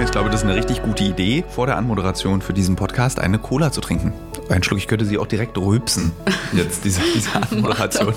Ich 0.00 0.12
glaube, 0.12 0.30
das 0.30 0.42
ist 0.42 0.46
eine 0.46 0.54
richtig 0.54 0.82
gute 0.82 1.02
Idee, 1.02 1.44
vor 1.48 1.66
der 1.66 1.76
Anmoderation 1.76 2.40
für 2.40 2.52
diesen 2.52 2.76
Podcast 2.76 3.18
eine 3.18 3.38
Cola 3.38 3.72
zu 3.72 3.80
trinken. 3.80 4.12
Ein 4.48 4.62
Schluck, 4.62 4.78
ich 4.78 4.86
könnte 4.86 5.04
sie 5.04 5.18
auch 5.18 5.26
direkt 5.26 5.58
rülpsen, 5.58 6.12
jetzt 6.52 6.84
diese, 6.84 7.00
diese 7.14 7.30
Anmoderation. 7.50 8.14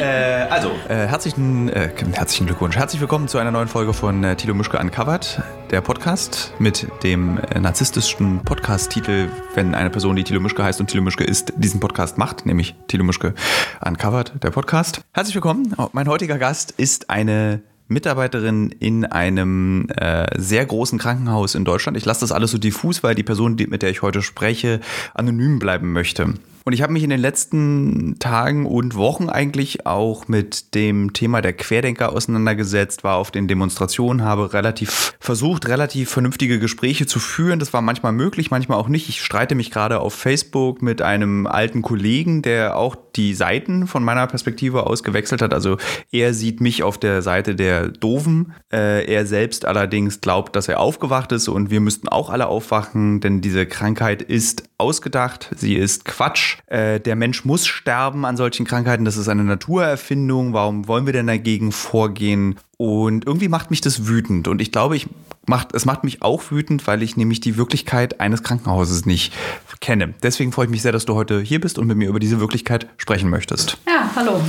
äh, 0.00 0.04
also, 0.48 0.70
äh, 0.88 1.06
herzlichen, 1.06 1.68
äh, 1.68 1.90
herzlichen 2.12 2.46
Glückwunsch. 2.46 2.76
Herzlich 2.76 3.00
willkommen 3.00 3.26
zu 3.26 3.38
einer 3.38 3.50
neuen 3.50 3.66
Folge 3.66 3.92
von 3.92 4.22
äh, 4.22 4.36
Tilo 4.36 4.54
Mischke 4.54 4.78
Uncovered, 4.78 5.42
der 5.72 5.80
Podcast 5.80 6.52
mit 6.60 6.86
dem 7.02 7.38
äh, 7.38 7.58
narzisstischen 7.58 8.40
Podcast-Titel, 8.44 9.28
wenn 9.56 9.74
eine 9.74 9.90
Person, 9.90 10.14
die 10.14 10.22
Tilo 10.22 10.38
Mischke 10.38 10.62
heißt 10.62 10.78
und 10.78 10.86
Tilo 10.86 11.02
Mischke 11.02 11.24
ist, 11.24 11.52
diesen 11.56 11.80
Podcast 11.80 12.18
macht, 12.18 12.46
nämlich 12.46 12.76
Tilo 12.86 13.02
Mischke 13.02 13.34
Uncovered, 13.84 14.32
der 14.42 14.50
Podcast. 14.52 15.00
Herzlich 15.12 15.34
willkommen. 15.34 15.74
Mein 15.92 16.06
heutiger 16.08 16.38
Gast 16.38 16.70
ist 16.70 17.10
eine 17.10 17.62
Mitarbeiterin 17.88 18.70
in 18.70 19.04
einem 19.04 19.88
äh, 19.90 20.26
sehr 20.36 20.64
großen 20.64 20.98
Krankenhaus 20.98 21.54
in 21.54 21.64
Deutschland. 21.64 21.96
Ich 21.96 22.04
lasse 22.04 22.20
das 22.20 22.32
alles 22.32 22.50
so 22.50 22.58
diffus, 22.58 23.02
weil 23.02 23.14
die 23.14 23.22
Person, 23.22 23.56
die, 23.56 23.66
mit 23.66 23.82
der 23.82 23.90
ich 23.90 24.02
heute 24.02 24.22
spreche, 24.22 24.80
anonym 25.12 25.58
bleiben 25.58 25.92
möchte. 25.92 26.34
Und 26.66 26.72
ich 26.72 26.80
habe 26.80 26.94
mich 26.94 27.02
in 27.02 27.10
den 27.10 27.20
letzten 27.20 28.18
Tagen 28.18 28.64
und 28.64 28.94
Wochen 28.94 29.28
eigentlich 29.28 29.84
auch 29.84 30.28
mit 30.28 30.74
dem 30.74 31.12
Thema 31.12 31.42
der 31.42 31.52
Querdenker 31.52 32.12
auseinandergesetzt, 32.12 33.04
war 33.04 33.16
auf 33.16 33.30
den 33.30 33.48
Demonstrationen, 33.48 34.24
habe 34.24 34.54
relativ 34.54 35.14
versucht, 35.20 35.68
relativ 35.68 36.10
vernünftige 36.10 36.58
Gespräche 36.58 37.04
zu 37.04 37.18
führen. 37.18 37.58
Das 37.58 37.74
war 37.74 37.82
manchmal 37.82 38.12
möglich, 38.12 38.50
manchmal 38.50 38.78
auch 38.78 38.88
nicht. 38.88 39.10
Ich 39.10 39.20
streite 39.20 39.54
mich 39.54 39.70
gerade 39.70 40.00
auf 40.00 40.14
Facebook 40.14 40.80
mit 40.80 41.02
einem 41.02 41.46
alten 41.46 41.82
Kollegen, 41.82 42.40
der 42.40 42.76
auch 42.78 42.96
die 43.14 43.34
Seiten 43.34 43.86
von 43.86 44.02
meiner 44.02 44.26
Perspektive 44.26 44.86
aus 44.86 45.02
gewechselt 45.02 45.42
hat. 45.42 45.52
Also 45.52 45.76
er 46.10 46.32
sieht 46.32 46.62
mich 46.62 46.82
auf 46.82 46.96
der 46.96 47.20
Seite 47.20 47.54
der 47.54 47.88
Doofen. 47.88 48.54
Äh, 48.72 49.04
er 49.04 49.26
selbst 49.26 49.66
allerdings 49.66 50.22
glaubt, 50.22 50.56
dass 50.56 50.68
er 50.68 50.80
aufgewacht 50.80 51.30
ist 51.32 51.48
und 51.48 51.70
wir 51.70 51.80
müssten 51.80 52.08
auch 52.08 52.30
alle 52.30 52.46
aufwachen, 52.46 53.20
denn 53.20 53.42
diese 53.42 53.66
Krankheit 53.66 54.22
ist 54.22 54.64
ausgedacht. 54.78 55.50
Sie 55.56 55.74
ist 55.74 56.04
Quatsch. 56.06 56.53
Äh, 56.66 57.00
der 57.00 57.16
Mensch 57.16 57.44
muss 57.44 57.66
sterben 57.66 58.24
an 58.24 58.36
solchen 58.36 58.66
Krankheiten. 58.66 59.04
Das 59.04 59.16
ist 59.16 59.28
eine 59.28 59.44
Naturerfindung. 59.44 60.52
Warum 60.52 60.88
wollen 60.88 61.06
wir 61.06 61.12
denn 61.12 61.26
dagegen 61.26 61.72
vorgehen? 61.72 62.56
Und 62.76 63.26
irgendwie 63.26 63.48
macht 63.48 63.70
mich 63.70 63.80
das 63.80 64.06
wütend. 64.06 64.48
Und 64.48 64.60
ich 64.60 64.72
glaube, 64.72 64.96
ich 64.96 65.08
macht, 65.46 65.74
es 65.74 65.84
macht 65.84 66.04
mich 66.04 66.22
auch 66.22 66.50
wütend, 66.50 66.86
weil 66.86 67.02
ich 67.02 67.16
nämlich 67.16 67.40
die 67.40 67.56
Wirklichkeit 67.56 68.20
eines 68.20 68.42
Krankenhauses 68.42 69.06
nicht 69.06 69.32
kenne. 69.80 70.14
Deswegen 70.22 70.52
freue 70.52 70.66
ich 70.66 70.70
mich 70.70 70.82
sehr, 70.82 70.92
dass 70.92 71.04
du 71.04 71.14
heute 71.14 71.40
hier 71.40 71.60
bist 71.60 71.78
und 71.78 71.86
mit 71.86 71.96
mir 71.96 72.08
über 72.08 72.20
diese 72.20 72.40
Wirklichkeit 72.40 72.86
sprechen 72.96 73.30
möchtest. 73.30 73.78
Ja, 73.86 74.10
hallo. 74.16 74.40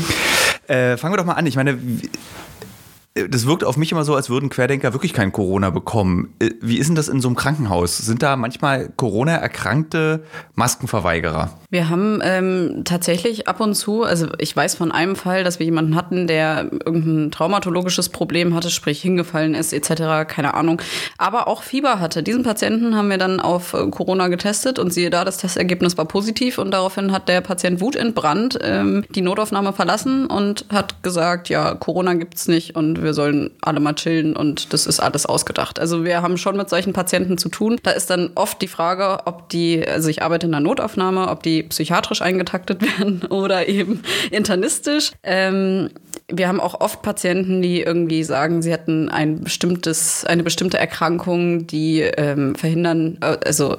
Äh, 0.67 0.97
fangen 0.97 1.13
wir 1.13 1.17
doch 1.17 1.25
mal 1.25 1.33
an. 1.33 1.45
Ich 1.45 1.55
meine, 1.55 1.77
das 3.15 3.45
wirkt 3.45 3.63
auf 3.63 3.77
mich 3.77 3.91
immer 3.93 4.03
so, 4.03 4.13
als 4.13 4.29
würden 4.29 4.49
Querdenker 4.49 4.93
wirklich 4.93 5.13
kein 5.13 5.31
Corona 5.31 5.69
bekommen. 5.69 6.33
Äh, 6.39 6.51
wie 6.61 6.77
ist 6.77 6.87
denn 6.87 6.95
das 6.95 7.07
in 7.07 7.21
so 7.21 7.29
einem 7.29 7.35
Krankenhaus? 7.35 7.97
Sind 7.97 8.21
da 8.21 8.35
manchmal 8.35 8.89
Corona-erkrankte 8.89 10.25
Maskenverweigerer? 10.55 11.57
Wir 11.75 11.89
haben 11.89 12.21
ähm, 12.23 12.83
tatsächlich 12.85 13.49
ab 13.49 13.59
und 13.59 13.75
zu, 13.75 14.03
also 14.03 14.27
ich 14.37 14.55
weiß 14.55 14.75
von 14.75 14.93
einem 14.93 15.17
Fall, 15.17 15.43
dass 15.43 15.59
wir 15.59 15.65
jemanden 15.65 15.97
hatten, 15.97 16.25
der 16.25 16.69
irgendein 16.71 17.31
traumatologisches 17.31 18.07
Problem 18.07 18.55
hatte, 18.55 18.69
sprich 18.69 19.01
hingefallen 19.01 19.53
ist 19.53 19.73
etc., 19.73 20.25
keine 20.25 20.53
Ahnung, 20.53 20.81
aber 21.17 21.49
auch 21.49 21.63
Fieber 21.63 21.99
hatte. 21.99 22.23
Diesen 22.23 22.43
Patienten 22.43 22.95
haben 22.95 23.09
wir 23.09 23.17
dann 23.17 23.41
auf 23.41 23.73
äh, 23.73 23.89
Corona 23.89 24.29
getestet 24.29 24.79
und 24.79 24.93
siehe 24.93 25.09
da, 25.09 25.25
das 25.25 25.35
Testergebnis 25.35 25.97
war 25.97 26.05
positiv 26.05 26.59
und 26.59 26.71
daraufhin 26.71 27.11
hat 27.11 27.27
der 27.27 27.41
Patient 27.41 27.81
wutentbrannt 27.81 28.57
ähm, 28.61 29.03
die 29.09 29.21
Notaufnahme 29.21 29.73
verlassen 29.73 30.27
und 30.27 30.67
hat 30.71 31.03
gesagt, 31.03 31.49
ja, 31.49 31.75
Corona 31.75 32.13
gibt's 32.13 32.47
nicht 32.47 32.77
und 32.77 33.03
wir 33.03 33.13
sollen 33.13 33.51
alle 33.59 33.81
mal 33.81 33.95
chillen 33.95 34.37
und 34.37 34.71
das 34.71 34.87
ist 34.87 35.01
alles 35.01 35.25
ausgedacht. 35.25 35.77
Also 35.77 36.05
wir 36.05 36.21
haben 36.21 36.37
schon 36.37 36.55
mit 36.55 36.69
solchen 36.69 36.93
Patienten 36.93 37.37
zu 37.37 37.49
tun. 37.49 37.81
Da 37.83 37.91
ist 37.91 38.09
dann 38.09 38.29
oft 38.35 38.61
die 38.61 38.69
Frage, 38.69 39.19
ob 39.25 39.49
die, 39.49 39.85
also 39.85 40.07
ich 40.07 40.23
arbeite 40.23 40.45
in 40.45 40.53
der 40.53 40.61
Notaufnahme, 40.61 41.27
ob 41.27 41.43
die 41.43 41.64
psychiatrisch 41.69 42.21
eingetaktet 42.21 42.81
werden 42.99 43.23
oder 43.29 43.67
eben 43.67 44.01
internistisch. 44.31 45.11
Ähm, 45.23 45.89
wir 46.27 46.47
haben 46.47 46.59
auch 46.59 46.79
oft 46.81 47.01
Patienten, 47.01 47.61
die 47.61 47.81
irgendwie 47.81 48.23
sagen, 48.23 48.61
sie 48.61 48.71
hätten 48.71 49.09
ein 49.09 49.41
bestimmtes, 49.41 50.25
eine 50.25 50.43
bestimmte 50.43 50.77
Erkrankung, 50.77 51.67
die 51.67 52.01
ähm, 52.01 52.55
verhindern, 52.55 53.17
äh, 53.21 53.37
also 53.45 53.77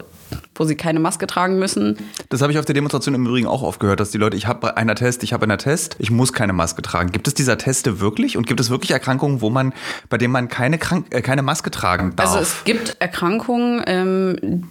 wo 0.54 0.64
sie 0.64 0.74
keine 0.74 1.00
Maske 1.00 1.26
tragen 1.26 1.58
müssen. 1.58 1.96
Das 2.28 2.42
habe 2.42 2.52
ich 2.52 2.58
auf 2.58 2.64
der 2.64 2.74
Demonstration 2.74 3.14
im 3.14 3.26
Übrigen 3.26 3.46
auch 3.46 3.62
oft 3.62 3.80
gehört, 3.80 4.00
dass 4.00 4.10
die 4.10 4.18
Leute, 4.18 4.36
ich 4.36 4.46
habe 4.46 4.76
einen 4.76 4.96
Test, 4.96 5.22
ich 5.22 5.32
habe 5.32 5.44
einen 5.44 5.58
Test, 5.58 5.96
ich 5.98 6.10
muss 6.10 6.32
keine 6.32 6.52
Maske 6.52 6.82
tragen. 6.82 7.12
Gibt 7.12 7.28
es 7.28 7.34
dieser 7.34 7.58
Teste 7.58 8.00
wirklich 8.00 8.36
und 8.36 8.46
gibt 8.46 8.60
es 8.60 8.70
wirklich 8.70 8.90
Erkrankungen, 8.90 9.40
wo 9.40 9.50
man, 9.50 9.72
bei 10.08 10.18
denen 10.18 10.32
man 10.32 10.48
keine, 10.48 10.78
Krank 10.78 11.06
äh, 11.10 11.20
keine 11.20 11.42
Maske 11.42 11.70
tragen 11.70 12.16
darf? 12.16 12.28
Also 12.28 12.40
es 12.40 12.64
gibt 12.64 12.96
Erkrankungen, 13.00 13.82
ähm, 13.86 14.64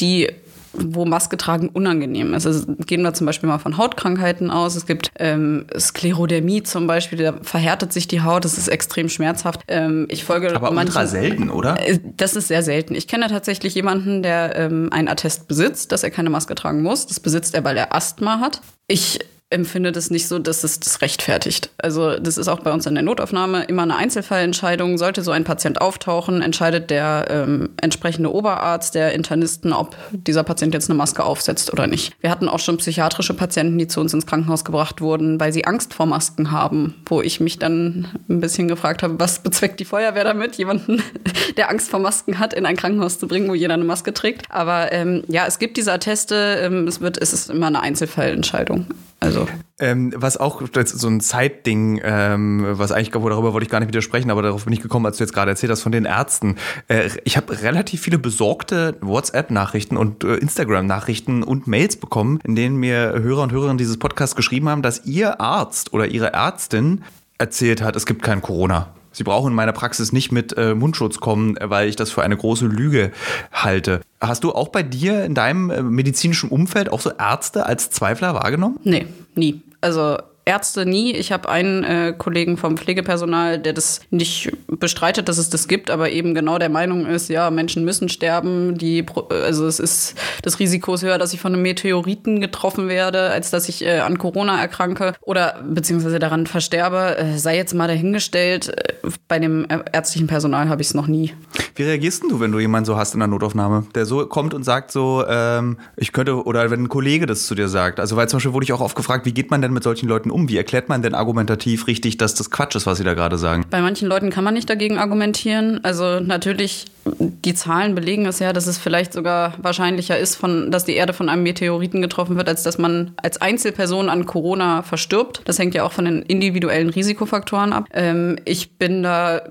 die 0.00 0.30
wo 0.72 1.04
Maske 1.04 1.36
tragen 1.36 1.68
unangenehm 1.68 2.34
ist. 2.34 2.46
Also 2.46 2.74
gehen 2.86 3.02
wir 3.02 3.12
zum 3.14 3.26
Beispiel 3.26 3.48
mal 3.48 3.58
von 3.58 3.76
Hautkrankheiten 3.76 4.50
aus. 4.50 4.76
Es 4.76 4.86
gibt 4.86 5.10
ähm, 5.18 5.66
Sklerodermie 5.78 6.62
zum 6.62 6.86
Beispiel, 6.86 7.18
da 7.18 7.34
verhärtet 7.42 7.92
sich 7.92 8.08
die 8.08 8.22
Haut, 8.22 8.44
das 8.44 8.56
ist 8.56 8.68
extrem 8.68 9.08
schmerzhaft. 9.08 9.62
Ähm, 9.68 10.06
ich 10.08 10.24
folge 10.24 10.54
Aber 10.54 10.70
manchen, 10.70 10.88
ultra 10.88 11.06
selten, 11.06 11.50
oder? 11.50 11.76
Äh, 11.86 11.98
das 12.16 12.36
ist 12.36 12.48
sehr 12.48 12.62
selten. 12.62 12.94
Ich 12.94 13.08
kenne 13.08 13.28
tatsächlich 13.28 13.74
jemanden, 13.74 14.22
der 14.22 14.56
ähm, 14.56 14.88
ein 14.92 15.08
Attest 15.08 15.48
besitzt, 15.48 15.92
dass 15.92 16.02
er 16.02 16.10
keine 16.10 16.30
Maske 16.30 16.54
tragen 16.54 16.82
muss. 16.82 17.06
Das 17.06 17.20
besitzt 17.20 17.54
er, 17.54 17.64
weil 17.64 17.76
er 17.76 17.94
Asthma 17.94 18.40
hat. 18.40 18.60
Ich 18.86 19.20
empfinde 19.50 19.90
das 19.90 20.10
nicht 20.10 20.28
so, 20.28 20.38
dass 20.38 20.62
es 20.62 20.78
das 20.78 21.02
rechtfertigt. 21.02 21.70
Also 21.78 22.16
das 22.18 22.38
ist 22.38 22.46
auch 22.46 22.60
bei 22.60 22.72
uns 22.72 22.86
in 22.86 22.94
der 22.94 23.02
Notaufnahme 23.02 23.64
immer 23.64 23.82
eine 23.82 23.96
Einzelfallentscheidung. 23.96 24.96
Sollte 24.96 25.22
so 25.22 25.32
ein 25.32 25.42
Patient 25.42 25.80
auftauchen, 25.80 26.40
entscheidet 26.40 26.90
der 26.90 27.26
ähm, 27.28 27.70
entsprechende 27.80 28.32
Oberarzt 28.32 28.94
der 28.94 29.12
Internisten, 29.12 29.72
ob 29.72 29.96
dieser 30.12 30.44
Patient 30.44 30.72
jetzt 30.72 30.88
eine 30.88 30.96
Maske 30.96 31.24
aufsetzt 31.24 31.72
oder 31.72 31.88
nicht. 31.88 32.14
Wir 32.20 32.30
hatten 32.30 32.48
auch 32.48 32.60
schon 32.60 32.76
psychiatrische 32.76 33.34
Patienten, 33.34 33.76
die 33.76 33.88
zu 33.88 34.00
uns 34.00 34.14
ins 34.14 34.24
Krankenhaus 34.24 34.64
gebracht 34.64 35.00
wurden, 35.00 35.40
weil 35.40 35.52
sie 35.52 35.64
Angst 35.64 35.94
vor 35.94 36.06
Masken 36.06 36.52
haben, 36.52 36.94
wo 37.06 37.20
ich 37.20 37.40
mich 37.40 37.58
dann 37.58 38.06
ein 38.28 38.40
bisschen 38.40 38.68
gefragt 38.68 39.02
habe, 39.02 39.18
was 39.18 39.40
bezweckt 39.40 39.80
die 39.80 39.84
Feuerwehr 39.84 40.24
damit, 40.24 40.56
jemanden, 40.56 41.02
der 41.56 41.70
Angst 41.70 41.90
vor 41.90 41.98
Masken 41.98 42.38
hat, 42.38 42.54
in 42.54 42.66
ein 42.66 42.76
Krankenhaus 42.76 43.18
zu 43.18 43.26
bringen, 43.26 43.48
wo 43.48 43.54
jeder 43.54 43.74
eine 43.74 43.84
Maske 43.84 44.14
trägt. 44.14 44.46
Aber 44.48 44.92
ähm, 44.92 45.24
ja, 45.26 45.46
es 45.48 45.58
gibt 45.58 45.76
diese 45.76 45.92
Atteste, 45.92 46.60
ähm, 46.62 46.86
es 46.86 47.00
wird, 47.00 47.18
es 47.18 47.32
ist 47.32 47.50
immer 47.50 47.66
eine 47.66 47.80
Einzelfallentscheidung. 47.80 48.86
Also. 49.20 49.46
Ähm, 49.78 50.12
was 50.16 50.38
auch 50.38 50.62
so 50.74 51.08
ein 51.08 51.20
Zeitding, 51.20 52.00
ähm, 52.02 52.66
was 52.70 52.90
eigentlich, 52.90 53.10
darüber 53.10 53.52
wollte 53.52 53.64
ich 53.64 53.70
gar 53.70 53.80
nicht 53.80 53.88
widersprechen, 53.88 54.30
aber 54.30 54.40
darauf 54.40 54.64
bin 54.64 54.72
ich 54.72 54.80
gekommen, 54.80 55.04
als 55.04 55.18
du 55.18 55.24
jetzt 55.24 55.34
gerade 55.34 55.50
erzählt 55.50 55.70
hast 55.70 55.82
von 55.82 55.92
den 55.92 56.06
Ärzten. 56.06 56.56
Äh, 56.88 57.10
ich 57.24 57.36
habe 57.36 57.62
relativ 57.62 58.00
viele 58.00 58.18
besorgte 58.18 58.96
WhatsApp-Nachrichten 59.02 59.98
und 59.98 60.24
äh, 60.24 60.36
Instagram-Nachrichten 60.36 61.42
und 61.42 61.66
Mails 61.66 61.96
bekommen, 61.96 62.40
in 62.44 62.56
denen 62.56 62.76
mir 62.76 63.12
Hörer 63.12 63.42
und 63.42 63.52
Hörerinnen 63.52 63.78
dieses 63.78 63.98
Podcasts 63.98 64.36
geschrieben 64.36 64.70
haben, 64.70 64.82
dass 64.82 65.04
ihr 65.04 65.40
Arzt 65.40 65.92
oder 65.92 66.06
ihre 66.06 66.32
Ärztin 66.32 67.02
erzählt 67.36 67.82
hat, 67.82 67.96
es 67.96 68.06
gibt 68.06 68.22
kein 68.22 68.40
Corona. 68.40 68.88
Sie 69.12 69.24
brauchen 69.24 69.48
in 69.50 69.54
meiner 69.54 69.72
Praxis 69.72 70.12
nicht 70.12 70.32
mit 70.32 70.56
äh, 70.56 70.74
Mundschutz 70.74 71.18
kommen, 71.18 71.56
weil 71.60 71.88
ich 71.88 71.96
das 71.96 72.10
für 72.10 72.22
eine 72.22 72.36
große 72.36 72.66
Lüge 72.66 73.12
halte. 73.52 74.00
Hast 74.20 74.44
du 74.44 74.52
auch 74.52 74.68
bei 74.68 74.82
dir 74.82 75.24
in 75.24 75.34
deinem 75.34 75.70
äh, 75.70 75.82
medizinischen 75.82 76.50
Umfeld 76.50 76.90
auch 76.92 77.00
so 77.00 77.10
Ärzte 77.10 77.66
als 77.66 77.90
Zweifler 77.90 78.34
wahrgenommen? 78.34 78.78
Nee, 78.84 79.06
nie. 79.34 79.62
Also 79.80 80.18
Ärzte 80.50 80.84
nie. 80.84 81.12
Ich 81.12 81.30
habe 81.30 81.48
einen 81.48 81.84
äh, 81.84 82.12
Kollegen 82.16 82.56
vom 82.56 82.76
Pflegepersonal, 82.76 83.60
der 83.60 83.72
das 83.72 84.00
nicht 84.10 84.50
bestreitet, 84.66 85.28
dass 85.28 85.38
es 85.38 85.48
das 85.48 85.68
gibt, 85.68 85.90
aber 85.90 86.10
eben 86.10 86.34
genau 86.34 86.58
der 86.58 86.70
Meinung 86.70 87.06
ist, 87.06 87.28
ja, 87.28 87.50
Menschen 87.50 87.84
müssen 87.84 88.08
sterben. 88.08 88.76
Die, 88.76 89.06
also 89.28 89.66
es 89.66 89.78
ist 89.78 90.16
das 90.42 90.58
Risiko 90.58 90.94
ist 90.94 91.04
höher, 91.04 91.18
dass 91.18 91.32
ich 91.32 91.40
von 91.40 91.52
einem 91.52 91.62
Meteoriten 91.62 92.40
getroffen 92.40 92.88
werde, 92.88 93.30
als 93.30 93.50
dass 93.50 93.68
ich 93.68 93.84
äh, 93.84 94.00
an 94.00 94.18
Corona 94.18 94.60
erkranke 94.60 95.12
oder 95.20 95.62
beziehungsweise 95.64 96.18
daran 96.18 96.48
versterbe. 96.48 97.16
Äh, 97.16 97.38
sei 97.38 97.56
jetzt 97.56 97.74
mal 97.74 97.86
dahingestellt. 97.86 98.70
Äh, 98.76 98.94
bei 99.28 99.38
dem 99.38 99.68
ärztlichen 99.92 100.26
Personal 100.26 100.68
habe 100.68 100.82
ich 100.82 100.88
es 100.88 100.94
noch 100.94 101.06
nie. 101.06 101.32
Wie 101.76 101.84
reagierst 101.84 102.24
du, 102.24 102.40
wenn 102.40 102.50
du 102.50 102.58
jemanden 102.58 102.86
so 102.86 102.96
hast 102.96 103.14
in 103.14 103.20
der 103.20 103.28
Notaufnahme, 103.28 103.86
der 103.94 104.04
so 104.04 104.26
kommt 104.26 104.52
und 104.52 104.64
sagt 104.64 104.90
so, 104.90 105.24
ähm, 105.28 105.78
ich 105.96 106.12
könnte, 106.12 106.44
oder 106.44 106.72
wenn 106.72 106.82
ein 106.82 106.88
Kollege 106.88 107.26
das 107.26 107.46
zu 107.46 107.54
dir 107.54 107.68
sagt, 107.68 108.00
also 108.00 108.16
weil 108.16 108.28
zum 108.28 108.38
Beispiel 108.38 108.52
wurde 108.52 108.64
ich 108.64 108.72
auch 108.72 108.80
oft 108.80 108.96
gefragt, 108.96 109.26
wie 109.26 109.32
geht 109.32 109.52
man 109.52 109.62
denn 109.62 109.72
mit 109.72 109.84
solchen 109.84 110.08
Leuten 110.08 110.30
Leuten 110.30 110.30
um? 110.40 110.48
Wie 110.48 110.56
erklärt 110.56 110.88
man 110.88 111.02
denn 111.02 111.14
argumentativ 111.14 111.86
richtig, 111.86 112.16
dass 112.18 112.34
das 112.34 112.50
Quatsch 112.50 112.74
ist, 112.74 112.86
was 112.86 112.98
Sie 112.98 113.04
da 113.04 113.14
gerade 113.14 113.38
sagen? 113.38 113.64
Bei 113.70 113.80
manchen 113.80 114.08
Leuten 114.08 114.30
kann 114.30 114.44
man 114.44 114.54
nicht 114.54 114.68
dagegen 114.68 114.98
argumentieren. 114.98 115.80
Also 115.84 116.20
natürlich, 116.20 116.86
die 117.04 117.54
Zahlen 117.54 117.94
belegen 117.94 118.26
es 118.26 118.38
ja, 118.38 118.52
dass 118.52 118.66
es 118.66 118.78
vielleicht 118.78 119.12
sogar 119.12 119.54
wahrscheinlicher 119.62 120.18
ist, 120.18 120.36
von, 120.36 120.70
dass 120.70 120.84
die 120.84 120.94
Erde 120.94 121.12
von 121.12 121.28
einem 121.28 121.42
Meteoriten 121.42 122.02
getroffen 122.02 122.36
wird, 122.36 122.48
als 122.48 122.62
dass 122.62 122.78
man 122.78 123.12
als 123.22 123.40
Einzelperson 123.40 124.08
an 124.08 124.26
Corona 124.26 124.82
verstirbt. 124.82 125.42
Das 125.44 125.58
hängt 125.58 125.74
ja 125.74 125.84
auch 125.84 125.92
von 125.92 126.04
den 126.04 126.22
individuellen 126.22 126.90
Risikofaktoren 126.90 127.72
ab. 127.72 127.86
Ähm, 127.92 128.36
ich 128.44 128.72
bin 128.72 129.02
da 129.02 129.42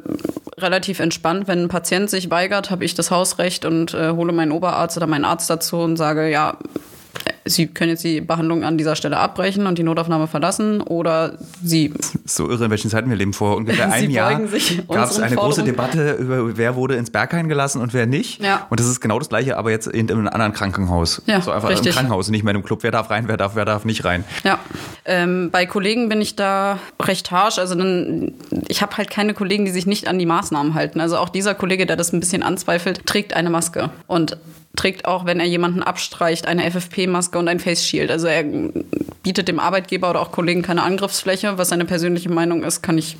relativ 0.57 0.99
entspannt. 0.99 1.47
Wenn 1.47 1.63
ein 1.63 1.69
Patient 1.69 2.09
sich 2.09 2.29
weigert, 2.29 2.69
habe 2.69 2.83
ich 2.83 2.93
das 2.93 3.11
Hausrecht 3.11 3.65
und 3.65 3.93
äh, 3.93 4.11
hole 4.11 4.33
meinen 4.33 4.51
Oberarzt 4.51 4.97
oder 4.97 5.07
meinen 5.07 5.25
Arzt 5.25 5.49
dazu 5.49 5.77
und 5.77 5.95
sage, 5.95 6.29
ja, 6.29 6.57
Sie 7.45 7.67
können 7.67 7.91
jetzt 7.91 8.03
die 8.03 8.21
Behandlung 8.21 8.63
an 8.63 8.77
dieser 8.77 8.95
Stelle 8.95 9.17
abbrechen 9.17 9.67
und 9.67 9.77
die 9.77 9.83
Notaufnahme 9.83 10.27
verlassen 10.27 10.81
oder 10.81 11.37
Sie. 11.63 11.93
So 12.25 12.49
irre, 12.49 12.65
in 12.65 12.71
welchen 12.71 12.91
Zeiten 12.91 13.09
wir 13.09 13.17
leben. 13.17 13.33
Vor 13.33 13.57
ungefähr 13.57 13.91
einem 13.91 14.11
Jahr 14.11 14.39
gab 14.87 15.09
es 15.09 15.19
eine 15.19 15.35
große 15.35 15.63
Debatte 15.63 16.13
über, 16.13 16.57
wer 16.57 16.75
wurde 16.75 16.95
ins 16.95 17.09
Berghain 17.09 17.49
gelassen 17.49 17.81
und 17.81 17.93
wer 17.93 18.05
nicht. 18.05 18.41
Ja. 18.41 18.67
Und 18.69 18.79
das 18.79 18.87
ist 18.87 18.99
genau 19.01 19.17
das 19.17 19.29
Gleiche, 19.29 19.57
aber 19.57 19.71
jetzt 19.71 19.87
in, 19.87 20.11
einem 20.11 20.27
anderen 20.27 20.53
Krankenhaus. 20.53 21.23
Ja, 21.25 21.41
so 21.41 21.51
einfach 21.51 21.69
richtig. 21.69 21.87
im 21.87 21.93
Krankenhaus, 21.93 22.29
nicht 22.29 22.43
mehr 22.43 22.53
im 22.53 22.63
Club. 22.63 22.83
Wer 22.83 22.91
darf 22.91 23.09
rein, 23.09 23.27
wer 23.27 23.37
darf, 23.37 23.55
wer 23.55 23.65
darf 23.65 23.83
nicht 23.83 24.05
rein. 24.05 24.23
Ja, 24.43 24.59
ähm, 25.05 25.49
bei 25.51 25.65
Kollegen 25.65 26.07
bin 26.07 26.21
ich 26.21 26.35
da 26.35 26.77
recht 27.01 27.31
harsch. 27.31 27.57
Also 27.57 27.75
dann, 27.75 28.33
ich 28.67 28.81
habe 28.81 28.95
halt 28.97 29.09
keine 29.09 29.33
Kollegen, 29.33 29.65
die 29.65 29.71
sich 29.71 29.87
nicht 29.87 30.07
an 30.07 30.19
die 30.19 30.25
Maßnahmen 30.25 30.75
halten. 30.75 30.99
Also 30.99 31.17
auch 31.17 31.29
dieser 31.29 31.55
Kollege, 31.55 31.85
der 31.85 31.95
das 31.95 32.13
ein 32.13 32.19
bisschen 32.19 32.43
anzweifelt, 32.43 33.05
trägt 33.05 33.33
eine 33.33 33.49
Maske 33.49 33.89
und 34.07 34.37
trägt 34.75 35.05
auch, 35.05 35.25
wenn 35.25 35.39
er 35.39 35.45
jemanden 35.45 35.83
abstreicht, 35.83 36.47
eine 36.47 36.69
FFP-Maske 36.69 37.37
und 37.37 37.47
ein 37.47 37.59
Face 37.59 37.85
Shield. 37.85 38.11
Also 38.11 38.27
er 38.27 38.43
bietet 39.23 39.47
dem 39.47 39.59
Arbeitgeber 39.59 40.09
oder 40.09 40.21
auch 40.21 40.31
Kollegen 40.31 40.61
keine 40.61 40.83
Angriffsfläche. 40.83 41.57
Was 41.57 41.69
seine 41.69 41.85
persönliche 41.85 42.29
Meinung 42.29 42.63
ist, 42.63 42.81
kann 42.81 42.97
ich, 42.97 43.17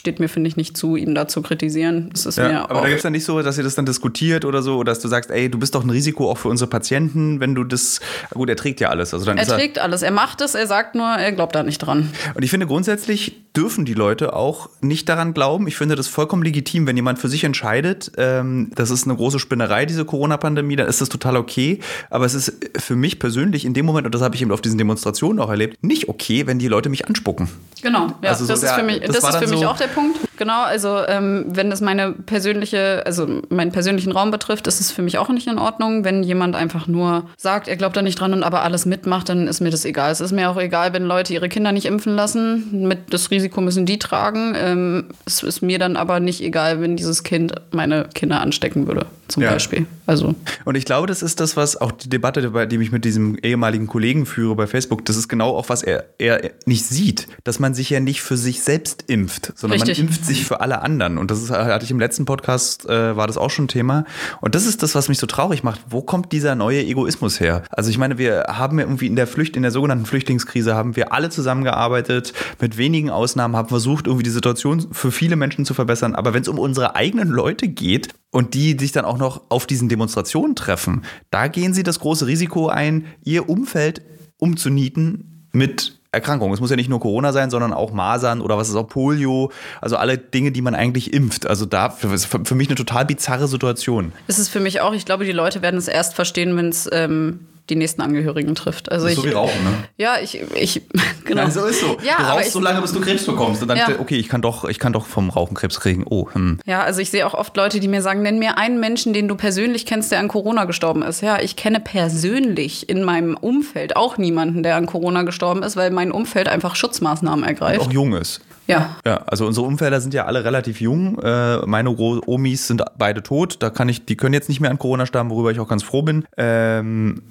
steht 0.00 0.18
mir, 0.18 0.28
finde 0.28 0.48
ich, 0.48 0.56
nicht 0.56 0.76
zu, 0.76 0.96
ihn 0.96 1.14
da 1.14 1.28
zu 1.28 1.42
kritisieren. 1.42 2.10
Das 2.12 2.26
ist 2.26 2.36
Ja, 2.38 2.48
mir 2.48 2.70
aber 2.70 2.80
da 2.80 2.86
gibt 2.88 2.96
es 2.96 3.02
dann 3.04 3.12
nicht 3.12 3.24
so, 3.24 3.40
dass 3.42 3.56
ihr 3.58 3.64
das 3.64 3.76
dann 3.76 3.86
diskutiert 3.86 4.44
oder 4.44 4.62
so, 4.62 4.78
oder 4.78 4.90
dass 4.92 4.98
du 5.00 5.06
sagst, 5.08 5.30
ey, 5.30 5.48
du 5.50 5.58
bist 5.58 5.74
doch 5.74 5.84
ein 5.84 5.90
Risiko 5.90 6.30
auch 6.30 6.38
für 6.38 6.48
unsere 6.48 6.68
Patienten, 6.68 7.38
wenn 7.38 7.54
du 7.54 7.62
das. 7.64 8.00
Gut, 8.34 8.48
er 8.48 8.56
trägt 8.56 8.80
ja 8.80 8.88
alles. 8.88 9.14
Also 9.14 9.24
dann 9.26 9.38
er 9.38 9.46
er, 9.46 9.56
trägt 9.56 9.78
alles. 9.78 10.02
Er 10.02 10.10
macht 10.10 10.40
es, 10.40 10.54
er 10.54 10.66
sagt 10.66 10.94
nur, 10.96 11.06
er 11.06 11.30
glaubt 11.32 11.54
da 11.54 11.62
nicht 11.62 11.78
dran. 11.78 12.10
Und 12.34 12.42
ich 12.42 12.50
finde 12.50 12.66
grundsätzlich 12.66 13.36
dürfen 13.56 13.84
die 13.84 13.94
Leute 13.94 14.32
auch 14.34 14.70
nicht 14.80 15.08
daran 15.08 15.34
glauben. 15.34 15.66
Ich 15.68 15.76
finde 15.76 15.96
das 15.96 16.06
vollkommen 16.08 16.42
legitim, 16.42 16.86
wenn 16.86 16.96
jemand 16.96 17.18
für 17.18 17.28
sich 17.28 17.44
entscheidet, 17.44 18.12
ähm, 18.16 18.70
das 18.74 18.90
ist 18.90 19.04
eine 19.06 19.16
große 19.16 19.38
Spinnerei, 19.38 19.86
diese 19.86 20.04
Corona-Pandemie, 20.04 20.76
dann 20.76 20.86
ist 20.86 21.00
das 21.00 21.08
total 21.08 21.36
okay. 21.36 21.80
Aber 22.10 22.24
es 22.24 22.34
ist 22.34 22.52
für 22.78 22.96
mich 22.96 23.18
persönlich 23.18 23.64
in 23.64 23.74
dem 23.74 23.86
Moment, 23.86 24.06
und 24.06 24.14
das 24.14 24.22
habe 24.22 24.34
ich 24.36 24.42
eben 24.42 24.52
auf 24.52 24.60
diesen 24.60 24.78
Demonstrationen 24.78 25.40
auch 25.40 25.50
erlebt, 25.50 25.76
nicht 25.82 26.08
okay, 26.08 26.46
wenn 26.46 26.58
die 26.58 26.68
Leute 26.68 26.88
mich 26.88 27.06
anspucken. 27.08 27.48
Genau, 27.82 28.06
ja, 28.22 28.30
Also 28.30 28.44
so 28.44 28.52
das 28.52 28.62
ist 28.62 28.70
für 28.72 28.82
mich, 28.84 29.00
das 29.00 29.20
das 29.20 29.28
ist 29.34 29.36
für 29.36 29.48
mich 29.48 29.60
so- 29.60 29.66
auch 29.66 29.76
der 29.76 29.88
Punkt. 29.94 30.18
Genau, 30.36 30.62
also 30.62 31.00
ähm, 31.06 31.44
wenn 31.48 31.68
das 31.68 31.80
meine 31.82 32.12
persönliche, 32.12 33.02
also 33.04 33.42
meinen 33.50 33.72
persönlichen 33.72 34.10
Raum 34.12 34.30
betrifft, 34.30 34.66
ist 34.66 34.80
es 34.80 34.90
für 34.90 35.02
mich 35.02 35.18
auch 35.18 35.28
nicht 35.28 35.46
in 35.46 35.58
Ordnung. 35.58 36.02
Wenn 36.04 36.22
jemand 36.22 36.56
einfach 36.56 36.86
nur 36.86 37.26
sagt, 37.36 37.68
er 37.68 37.76
glaubt 37.76 37.96
da 37.96 38.02
nicht 38.02 38.18
dran 38.18 38.32
und 38.32 38.42
aber 38.42 38.62
alles 38.62 38.86
mitmacht, 38.86 39.28
dann 39.28 39.46
ist 39.48 39.60
mir 39.60 39.70
das 39.70 39.84
egal. 39.84 40.10
Es 40.10 40.20
ist 40.22 40.32
mir 40.32 40.48
auch 40.50 40.56
egal, 40.56 40.92
wenn 40.94 41.04
Leute 41.04 41.34
ihre 41.34 41.48
Kinder 41.50 41.72
nicht 41.72 41.84
impfen 41.86 42.14
lassen. 42.14 42.86
Mit 42.88 43.12
das 43.12 43.30
Risiko 43.30 43.60
müssen 43.60 43.84
die 43.84 43.98
tragen. 43.98 44.54
Ähm, 44.56 45.04
es 45.26 45.42
ist 45.42 45.60
mir 45.62 45.78
dann 45.78 45.96
aber 45.96 46.20
nicht 46.20 46.40
egal, 46.42 46.80
wenn 46.80 46.96
dieses 46.96 47.22
Kind 47.22 47.52
meine 47.72 48.08
Kinder 48.14 48.40
anstecken 48.40 48.86
würde, 48.86 49.06
zum 49.28 49.42
Ja. 49.42 49.50
Beispiel. 49.52 49.86
Also 50.06 50.34
Und 50.64 50.74
ich 50.76 50.84
glaube, 50.86 51.06
das 51.06 51.22
ist 51.22 51.38
das, 51.38 51.56
was 51.56 51.76
auch 51.80 51.92
die 51.92 52.08
Debatte, 52.08 52.50
bei- 52.50 52.66
die 52.66 52.76
ich 52.76 52.90
mit 52.92 53.04
diesem 53.04 53.36
ehemaligen 53.36 53.86
Kollegen 53.86 54.26
führe 54.26 54.56
bei 54.56 54.66
Facebook, 54.66 55.04
das 55.04 55.16
ist 55.16 55.28
genau 55.28 55.56
auch, 55.56 55.68
was 55.68 55.82
er, 55.82 56.06
er 56.18 56.50
nicht 56.66 56.84
sieht, 56.86 57.28
dass 57.44 57.58
man 57.60 57.74
sich 57.74 57.90
ja 57.90 58.00
nicht 58.00 58.22
für 58.22 58.36
sich 58.36 58.62
selbst 58.62 59.04
impft, 59.06 59.52
sondern 59.56 59.79
Richtig. 59.80 59.98
man 59.98 60.08
impft 60.08 60.24
sich 60.24 60.44
für 60.44 60.60
alle 60.60 60.82
anderen. 60.82 61.18
Und 61.18 61.30
das 61.30 61.42
ist, 61.42 61.50
hatte 61.50 61.84
ich 61.84 61.90
im 61.90 62.00
letzten 62.00 62.24
Podcast, 62.24 62.88
äh, 62.88 63.16
war 63.16 63.26
das 63.26 63.36
auch 63.36 63.50
schon 63.50 63.68
Thema. 63.68 64.04
Und 64.40 64.54
das 64.54 64.66
ist 64.66 64.82
das, 64.82 64.94
was 64.94 65.08
mich 65.08 65.18
so 65.18 65.26
traurig 65.26 65.62
macht. 65.62 65.80
Wo 65.88 66.02
kommt 66.02 66.32
dieser 66.32 66.54
neue 66.54 66.84
Egoismus 66.84 67.40
her? 67.40 67.62
Also 67.70 67.90
ich 67.90 67.98
meine, 67.98 68.18
wir 68.18 68.44
haben 68.48 68.78
ja 68.78 68.84
irgendwie 68.84 69.06
in 69.06 69.16
der 69.16 69.26
Flücht, 69.26 69.56
in 69.56 69.62
der 69.62 69.70
sogenannten 69.70 70.06
Flüchtlingskrise 70.06 70.74
haben 70.74 70.96
wir 70.96 71.12
alle 71.12 71.30
zusammengearbeitet, 71.30 72.32
mit 72.60 72.76
wenigen 72.76 73.10
Ausnahmen, 73.10 73.56
haben 73.56 73.68
versucht, 73.68 74.06
irgendwie 74.06 74.24
die 74.24 74.30
Situation 74.30 74.86
für 74.92 75.12
viele 75.12 75.36
Menschen 75.36 75.64
zu 75.64 75.74
verbessern. 75.74 76.14
Aber 76.14 76.34
wenn 76.34 76.42
es 76.42 76.48
um 76.48 76.58
unsere 76.58 76.96
eigenen 76.96 77.28
Leute 77.28 77.68
geht 77.68 78.08
und 78.30 78.54
die 78.54 78.76
sich 78.78 78.92
dann 78.92 79.04
auch 79.04 79.18
noch 79.18 79.42
auf 79.48 79.66
diesen 79.66 79.88
Demonstrationen 79.88 80.56
treffen, 80.56 81.02
da 81.30 81.48
gehen 81.48 81.74
sie 81.74 81.82
das 81.82 82.00
große 82.00 82.26
Risiko 82.26 82.68
ein, 82.68 83.06
ihr 83.24 83.48
Umfeld 83.48 84.02
umzunieten 84.38 85.48
mit 85.52 85.99
Erkrankungen. 86.12 86.52
Es 86.52 86.60
muss 86.60 86.70
ja 86.70 86.76
nicht 86.76 86.88
nur 86.88 86.98
Corona 86.98 87.32
sein, 87.32 87.50
sondern 87.50 87.72
auch 87.72 87.92
Masern 87.92 88.40
oder 88.40 88.58
was 88.58 88.68
ist 88.68 88.74
auch 88.74 88.88
Polio, 88.88 89.52
also 89.80 89.96
alle 89.96 90.18
Dinge, 90.18 90.50
die 90.50 90.60
man 90.60 90.74
eigentlich 90.74 91.12
impft. 91.12 91.46
Also 91.46 91.66
da 91.66 91.90
für, 91.90 92.18
für 92.18 92.54
mich 92.54 92.68
eine 92.68 92.74
total 92.74 93.04
bizarre 93.04 93.46
Situation. 93.46 94.12
ist 94.26 94.38
es 94.38 94.48
für 94.48 94.60
mich 94.60 94.80
auch. 94.80 94.92
Ich 94.92 95.04
glaube, 95.04 95.24
die 95.24 95.32
Leute 95.32 95.62
werden 95.62 95.76
es 95.76 95.86
erst 95.86 96.14
verstehen, 96.14 96.56
wenn 96.56 96.68
es 96.68 96.88
ähm, 96.92 97.46
die 97.70 97.76
nächsten 97.76 98.02
Angehörigen 98.02 98.54
trifft. 98.54 98.90
Also 98.90 99.06
ich, 99.06 99.14
so 99.14 99.24
wie 99.24 99.30
Rauchen, 99.30 99.62
ne? 99.64 99.70
Ja, 99.96 100.16
ich, 100.22 100.40
ich 100.54 100.82
genau. 101.24 101.42
Nein, 101.42 101.50
so 101.50 101.64
ist 101.64 101.80
so. 101.80 101.96
Ja, 102.04 102.16
du 102.18 102.22
rauchst 102.24 102.46
ich, 102.48 102.52
so 102.52 102.60
lange, 102.60 102.80
bis 102.82 102.92
du 102.92 103.00
Krebs 103.00 103.24
bekommst. 103.24 103.62
Und 103.62 103.68
dann, 103.68 103.78
Ja. 103.78 103.88
okay, 103.98 104.16
ich 104.16 104.28
kann 104.28 104.42
doch, 104.42 104.64
ich 104.64 104.78
kann 104.78 104.92
doch 104.92 105.06
vom 105.06 105.30
Rauchen 105.30 105.54
Krebs 105.54 105.80
kriegen. 105.80 106.04
Oh, 106.08 106.28
hm. 106.32 106.58
Ja, 106.66 106.82
also 106.82 107.00
ich 107.00 107.10
sehe 107.10 107.26
auch 107.26 107.34
oft 107.34 107.56
Leute, 107.56 107.80
die 107.80 107.88
mir 107.88 108.02
sagen, 108.02 108.22
nenn 108.22 108.38
mir 108.38 108.58
einen 108.58 108.80
Menschen, 108.80 109.12
den 109.12 109.28
du 109.28 109.36
persönlich 109.36 109.86
kennst, 109.86 110.12
der 110.12 110.18
an 110.20 110.28
Corona 110.28 110.64
gestorben 110.64 111.02
ist. 111.02 111.20
Ja, 111.22 111.40
ich 111.40 111.56
kenne 111.56 111.80
persönlich 111.80 112.88
in 112.88 113.04
meinem 113.04 113.36
Umfeld 113.36 113.96
auch 113.96 114.18
niemanden, 114.18 114.62
der 114.62 114.76
an 114.76 114.86
Corona 114.86 115.22
gestorben 115.22 115.62
ist, 115.62 115.76
weil 115.76 115.90
mein 115.90 116.12
Umfeld 116.12 116.48
einfach 116.48 116.76
Schutzmaßnahmen 116.76 117.44
ergreift. 117.44 117.80
auch 117.80 117.92
jung 117.92 118.14
ist. 118.14 118.40
Ja. 118.66 118.96
Ja, 119.04 119.22
also 119.26 119.46
unsere 119.46 119.66
Umfelder 119.66 120.00
sind 120.00 120.14
ja 120.14 120.26
alle 120.26 120.44
relativ 120.44 120.80
jung. 120.80 121.18
Äh, 121.22 121.58
meine 121.66 121.90
Omis 121.90 122.66
sind 122.68 122.82
beide 122.96 123.22
tot. 123.22 123.56
Da 123.60 123.70
kann 123.70 123.88
ich, 123.88 124.04
die 124.06 124.16
können 124.16 124.32
jetzt 124.34 124.48
nicht 124.48 124.60
mehr 124.60 124.70
an 124.70 124.78
Corona 124.78 125.06
sterben, 125.06 125.30
worüber 125.30 125.50
ich 125.50 125.58
auch 125.60 125.68
ganz 125.68 125.82
froh 125.82 126.02
bin. 126.02 126.24
Ähm, 126.36 127.22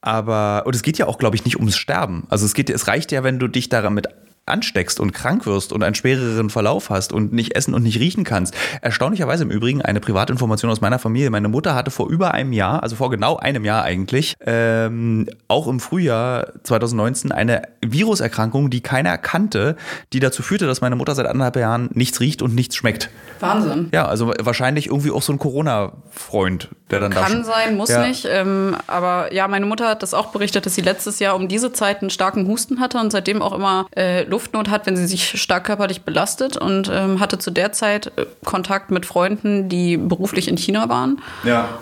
aber 0.00 0.64
und 0.66 0.74
es 0.74 0.82
geht 0.82 0.98
ja 0.98 1.06
auch, 1.06 1.18
glaube 1.18 1.36
ich, 1.36 1.44
nicht 1.44 1.56
ums 1.56 1.76
Sterben. 1.76 2.26
Also 2.28 2.46
es 2.46 2.54
geht, 2.54 2.70
es 2.70 2.86
reicht 2.86 3.12
ja, 3.12 3.24
wenn 3.24 3.38
du 3.38 3.48
dich 3.48 3.68
damit 3.68 4.08
ansteckst 4.48 5.00
und 5.00 5.12
krank 5.12 5.46
wirst 5.46 5.72
und 5.72 5.82
einen 5.82 5.94
schwereren 5.94 6.50
Verlauf 6.50 6.90
hast 6.90 7.12
und 7.12 7.32
nicht 7.32 7.54
essen 7.56 7.74
und 7.74 7.82
nicht 7.82 7.98
riechen 8.00 8.24
kannst. 8.24 8.54
Erstaunlicherweise 8.82 9.44
im 9.44 9.50
Übrigen 9.50 9.82
eine 9.82 10.00
Privatinformation 10.00 10.70
aus 10.70 10.80
meiner 10.80 10.98
Familie. 10.98 11.30
Meine 11.30 11.48
Mutter 11.48 11.74
hatte 11.74 11.90
vor 11.90 12.08
über 12.08 12.32
einem 12.34 12.52
Jahr, 12.52 12.82
also 12.82 12.96
vor 12.96 13.10
genau 13.10 13.36
einem 13.36 13.64
Jahr 13.64 13.82
eigentlich, 13.84 14.34
ähm, 14.44 15.28
auch 15.48 15.66
im 15.68 15.80
Frühjahr 15.80 16.52
2019 16.64 17.32
eine 17.32 17.62
Viruserkrankung, 17.84 18.70
die 18.70 18.80
keiner 18.80 19.18
kannte, 19.18 19.76
die 20.12 20.20
dazu 20.20 20.42
führte, 20.42 20.66
dass 20.66 20.80
meine 20.80 20.96
Mutter 20.96 21.14
seit 21.14 21.26
anderthalb 21.26 21.56
Jahren 21.56 21.90
nichts 21.92 22.20
riecht 22.20 22.42
und 22.42 22.54
nichts 22.54 22.76
schmeckt. 22.76 23.10
Wahnsinn. 23.40 23.88
Ja, 23.92 24.06
also 24.06 24.32
wahrscheinlich 24.40 24.86
irgendwie 24.86 25.10
auch 25.10 25.22
so 25.22 25.32
ein 25.32 25.38
Corona-Freund, 25.38 26.68
der 26.90 27.00
dann 27.00 27.12
da 27.12 27.22
Kann 27.22 27.44
sein, 27.44 27.76
muss 27.76 27.88
Ja. 27.88 28.06
nicht. 28.06 28.26
Ähm, 28.30 28.76
aber 28.86 29.32
ja, 29.32 29.46
meine 29.48 29.66
Mutter 29.66 29.88
hat 29.88 30.02
das 30.02 30.14
auch 30.14 30.26
berichtet, 30.26 30.66
dass 30.66 30.74
sie 30.74 30.80
letztes 30.80 31.18
Jahr 31.18 31.36
um 31.36 31.48
diese 31.48 31.72
Zeit 31.72 32.00
einen 32.00 32.10
starken 32.10 32.46
Husten 32.48 32.80
hatte 32.80 32.98
und 32.98 33.10
seitdem 33.12 33.42
auch 33.42 33.52
immer 33.52 33.86
äh, 33.92 34.24
Luftnot 34.38 34.70
hat, 34.70 34.86
wenn 34.86 34.96
sie 34.96 35.08
sich 35.08 35.40
stark 35.42 35.64
körperlich 35.64 36.02
belastet 36.02 36.56
und 36.56 36.88
ähm, 36.92 37.18
hatte 37.18 37.40
zu 37.40 37.50
der 37.50 37.72
Zeit 37.72 38.12
äh, 38.16 38.24
Kontakt 38.44 38.92
mit 38.92 39.04
Freunden, 39.04 39.68
die 39.68 39.96
beruflich 39.96 40.46
in 40.46 40.56
China 40.56 40.88
waren. 40.88 41.20
Ja. 41.42 41.80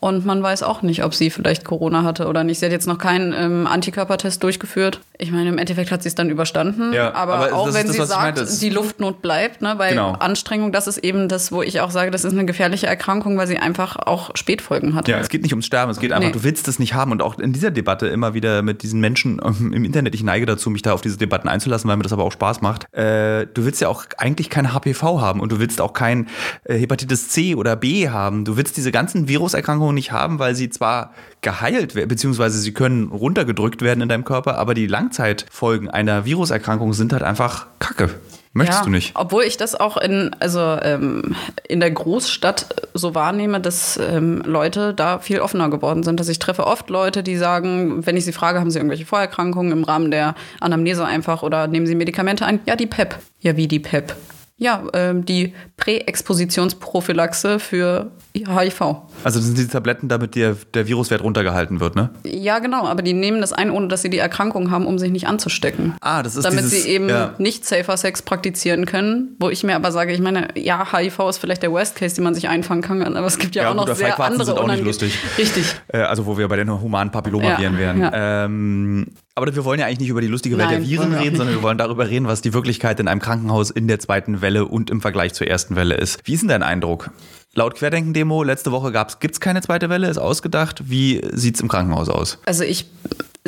Und 0.00 0.24
man 0.24 0.42
weiß 0.42 0.62
auch 0.62 0.82
nicht, 0.82 1.02
ob 1.04 1.12
sie 1.14 1.28
vielleicht 1.30 1.64
Corona 1.64 2.04
hatte 2.04 2.28
oder 2.28 2.44
nicht. 2.44 2.60
Sie 2.60 2.66
hat 2.66 2.70
jetzt 2.72 2.86
noch 2.86 2.98
keinen 2.98 3.32
ähm, 3.32 3.66
Antikörpertest 3.66 4.40
durchgeführt. 4.42 5.00
Ich 5.18 5.32
meine, 5.32 5.48
im 5.48 5.58
Endeffekt 5.58 5.90
hat 5.90 6.02
sie 6.04 6.08
es 6.08 6.14
dann 6.14 6.30
überstanden. 6.30 6.92
Ja, 6.92 7.12
aber, 7.14 7.34
aber 7.34 7.52
auch 7.52 7.74
wenn 7.74 7.86
das, 7.88 7.96
sie 7.96 8.04
sagt, 8.06 8.20
meinte. 8.22 8.40
Das- 8.42 8.60
die 8.60 8.70
Luftnot 8.70 9.22
bleibt, 9.22 9.60
ne, 9.60 9.74
bei 9.76 9.90
Genau. 9.90 10.12
Anstrengung, 10.12 10.70
das 10.70 10.86
ist 10.86 10.98
eben 10.98 11.28
das, 11.28 11.50
wo 11.50 11.62
ich 11.62 11.80
auch 11.80 11.90
sage, 11.90 12.12
das 12.12 12.24
ist 12.24 12.32
eine 12.32 12.44
gefährliche 12.44 12.86
Erkrankung, 12.86 13.36
weil 13.36 13.48
sie 13.48 13.58
einfach 13.58 13.96
auch 13.96 14.30
Spätfolgen 14.36 14.94
hat. 14.94 15.08
Ja, 15.08 15.18
es 15.18 15.28
geht 15.28 15.42
nicht 15.42 15.52
ums 15.52 15.66
Sterben, 15.66 15.90
es 15.90 15.98
geht 15.98 16.12
einfach, 16.12 16.28
Nee. 16.28 16.32
du 16.32 16.44
willst 16.44 16.68
es 16.68 16.78
nicht 16.78 16.94
haben. 16.94 17.10
Und 17.10 17.20
auch 17.20 17.36
in 17.40 17.52
dieser 17.52 17.72
Debatte 17.72 18.06
immer 18.06 18.34
wieder 18.34 18.62
mit 18.62 18.84
diesen 18.84 19.00
Menschen 19.00 19.40
ähm, 19.44 19.72
im 19.72 19.84
Internet, 19.84 20.14
ich 20.14 20.22
neige 20.22 20.46
dazu, 20.46 20.70
mich 20.70 20.82
da 20.82 20.92
auf 20.92 21.00
diese 21.00 21.16
Debatten 21.16 21.48
einzulassen, 21.48 21.90
weil 21.90 21.96
mir 21.96 22.04
das 22.04 22.12
aber 22.12 22.22
auch 22.22 22.32
Spaß 22.32 22.60
macht. 22.60 22.86
Äh, 22.94 23.46
du 23.52 23.64
willst 23.64 23.80
ja 23.80 23.88
auch 23.88 24.04
eigentlich 24.18 24.48
kein 24.48 24.72
HPV 24.72 25.20
haben 25.20 25.40
und 25.40 25.50
du 25.50 25.58
willst 25.58 25.80
auch 25.80 25.92
kein 25.92 26.28
äh, 26.64 26.78
Hepatitis 26.78 27.28
C 27.30 27.56
oder 27.56 27.74
B 27.74 28.08
haben. 28.10 28.44
Du 28.44 28.56
willst 28.56 28.76
diese 28.76 28.92
ganzen 28.92 29.26
Viruserkrankungen 29.26 29.87
nicht 29.92 30.12
haben, 30.12 30.38
weil 30.38 30.54
sie 30.54 30.70
zwar 30.70 31.12
geheilt 31.40 31.94
werden, 31.94 32.08
beziehungsweise 32.08 32.58
sie 32.58 32.72
können 32.72 33.08
runtergedrückt 33.08 33.82
werden 33.82 34.00
in 34.00 34.08
deinem 34.08 34.24
Körper, 34.24 34.58
aber 34.58 34.74
die 34.74 34.86
Langzeitfolgen 34.86 35.88
einer 35.88 36.24
Viruserkrankung 36.24 36.92
sind 36.92 37.12
halt 37.12 37.22
einfach 37.22 37.66
Kacke. 37.78 38.10
Möchtest 38.52 38.80
ja, 38.80 38.84
du 38.84 38.90
nicht? 38.90 39.12
Obwohl 39.14 39.44
ich 39.44 39.56
das 39.56 39.78
auch 39.78 39.96
in, 39.96 40.34
also 40.40 40.60
ähm, 40.82 41.36
in 41.68 41.80
der 41.80 41.90
Großstadt 41.90 42.88
so 42.94 43.14
wahrnehme, 43.14 43.60
dass 43.60 43.98
ähm, 43.98 44.42
Leute 44.44 44.94
da 44.94 45.18
viel 45.18 45.40
offener 45.40 45.68
geworden 45.68 46.02
sind. 46.02 46.18
Also 46.18 46.32
ich 46.32 46.38
treffe 46.38 46.66
oft 46.66 46.90
Leute, 46.90 47.22
die 47.22 47.36
sagen, 47.36 48.04
wenn 48.06 48.16
ich 48.16 48.24
sie 48.24 48.32
frage, 48.32 48.58
haben 48.58 48.70
sie 48.70 48.78
irgendwelche 48.78 49.06
Vorerkrankungen 49.06 49.72
im 49.72 49.84
Rahmen 49.84 50.10
der 50.10 50.34
Anamnese 50.60 51.04
einfach 51.04 51.42
oder 51.42 51.68
nehmen 51.68 51.86
sie 51.86 51.94
Medikamente 51.94 52.46
ein? 52.46 52.60
Ja, 52.66 52.74
die 52.74 52.86
PEP. 52.86 53.18
Ja, 53.40 53.56
wie 53.56 53.68
die 53.68 53.80
PEP? 53.80 54.16
Ja, 54.56 54.82
ähm, 54.92 55.24
die 55.24 55.54
Präexpositionsprophylaxe 55.76 57.60
für 57.60 58.10
HIV. 58.34 58.80
Also 59.24 59.38
das 59.38 59.46
sind 59.46 59.58
diese 59.58 59.68
Tabletten, 59.68 60.08
damit 60.08 60.34
der, 60.34 60.56
der 60.74 60.86
Viruswert 60.86 61.22
runtergehalten 61.22 61.80
wird, 61.80 61.96
ne? 61.96 62.10
Ja, 62.24 62.58
genau, 62.58 62.86
aber 62.86 63.02
die 63.02 63.12
nehmen 63.12 63.40
das 63.40 63.52
ein, 63.52 63.70
ohne 63.70 63.88
dass 63.88 64.02
sie 64.02 64.10
die 64.10 64.18
Erkrankung 64.18 64.70
haben, 64.70 64.86
um 64.86 64.98
sich 64.98 65.10
nicht 65.10 65.26
anzustecken. 65.26 65.94
Ah, 66.00 66.22
das 66.22 66.36
ist 66.36 66.44
Damit 66.44 66.60
dieses, 66.60 66.84
sie 66.84 66.90
eben 66.90 67.08
ja. 67.08 67.34
nicht 67.38 67.64
safer 67.64 67.96
Sex 67.96 68.22
praktizieren 68.22 68.86
können. 68.86 69.36
Wo 69.38 69.50
ich 69.50 69.64
mir 69.64 69.76
aber 69.76 69.92
sage, 69.92 70.12
ich 70.12 70.20
meine, 70.20 70.48
ja, 70.56 70.92
HIV 70.92 71.18
ist 71.28 71.38
vielleicht 71.38 71.62
der 71.62 71.72
Worst 71.72 71.96
Case, 71.96 72.14
den 72.14 72.24
man 72.24 72.34
sich 72.34 72.48
einfangen 72.48 72.82
kann, 72.82 73.16
aber 73.16 73.26
es 73.26 73.38
gibt 73.38 73.54
ja, 73.54 73.64
Ja, 73.64 73.70
auch 73.70 73.74
noch 73.74 73.86
gut, 73.86 73.96
sehr 73.96 74.08
Feigwarzen 74.08 74.32
andere 74.32 74.46
sind 74.46 74.58
auch 74.58 74.66
nicht 74.66 74.84
lustig. 74.84 75.18
Richtig. 75.36 75.74
Äh, 75.88 75.98
also 75.98 76.26
wo 76.26 76.38
wir 76.38 76.48
bei 76.48 76.56
den 76.56 76.70
humanen 76.80 77.10
Papillomaviren 77.10 77.74
Ja, 77.74 77.78
wären. 77.78 78.10
Ähm, 78.12 79.06
aber 79.34 79.54
wir 79.54 79.64
wollen 79.64 79.78
ja 79.78 79.86
eigentlich 79.86 80.00
nicht 80.00 80.08
über 80.08 80.20
die 80.20 80.26
lustige 80.26 80.58
Welt 80.58 80.70
Nein, 80.70 80.80
der 80.80 80.88
Viren 80.88 81.14
reden, 81.14 81.36
sondern 81.36 81.54
wir 81.54 81.62
wollen 81.62 81.78
darüber 81.78 82.08
reden, 82.08 82.26
was 82.26 82.40
die 82.40 82.52
Wirklichkeit 82.52 82.98
in 82.98 83.06
einem 83.06 83.20
Krankenhaus 83.20 83.70
in 83.70 83.86
der 83.86 84.00
zweiten 84.00 84.42
Welle 84.42 84.64
und 84.64 84.90
im 84.90 85.00
Vergleich 85.00 85.32
zur 85.34 85.46
ersten 85.46 85.76
Welle 85.76 85.94
ist. 85.94 86.20
Wie 86.24 86.34
ist 86.34 86.40
denn 86.40 86.48
dein 86.48 86.64
Eindruck? 86.64 87.10
Laut 87.58 87.74
Querdenken-Demo 87.74 88.42
letzte 88.42 88.72
Woche 88.72 88.92
gibt 89.20 89.34
es 89.34 89.40
keine 89.40 89.60
zweite 89.60 89.90
Welle, 89.90 90.08
ist 90.08 90.16
ausgedacht. 90.16 90.88
Wie 90.88 91.20
sieht 91.32 91.56
es 91.56 91.60
im 91.60 91.68
Krankenhaus 91.68 92.08
aus? 92.08 92.38
Also 92.46 92.64
ich 92.64 92.86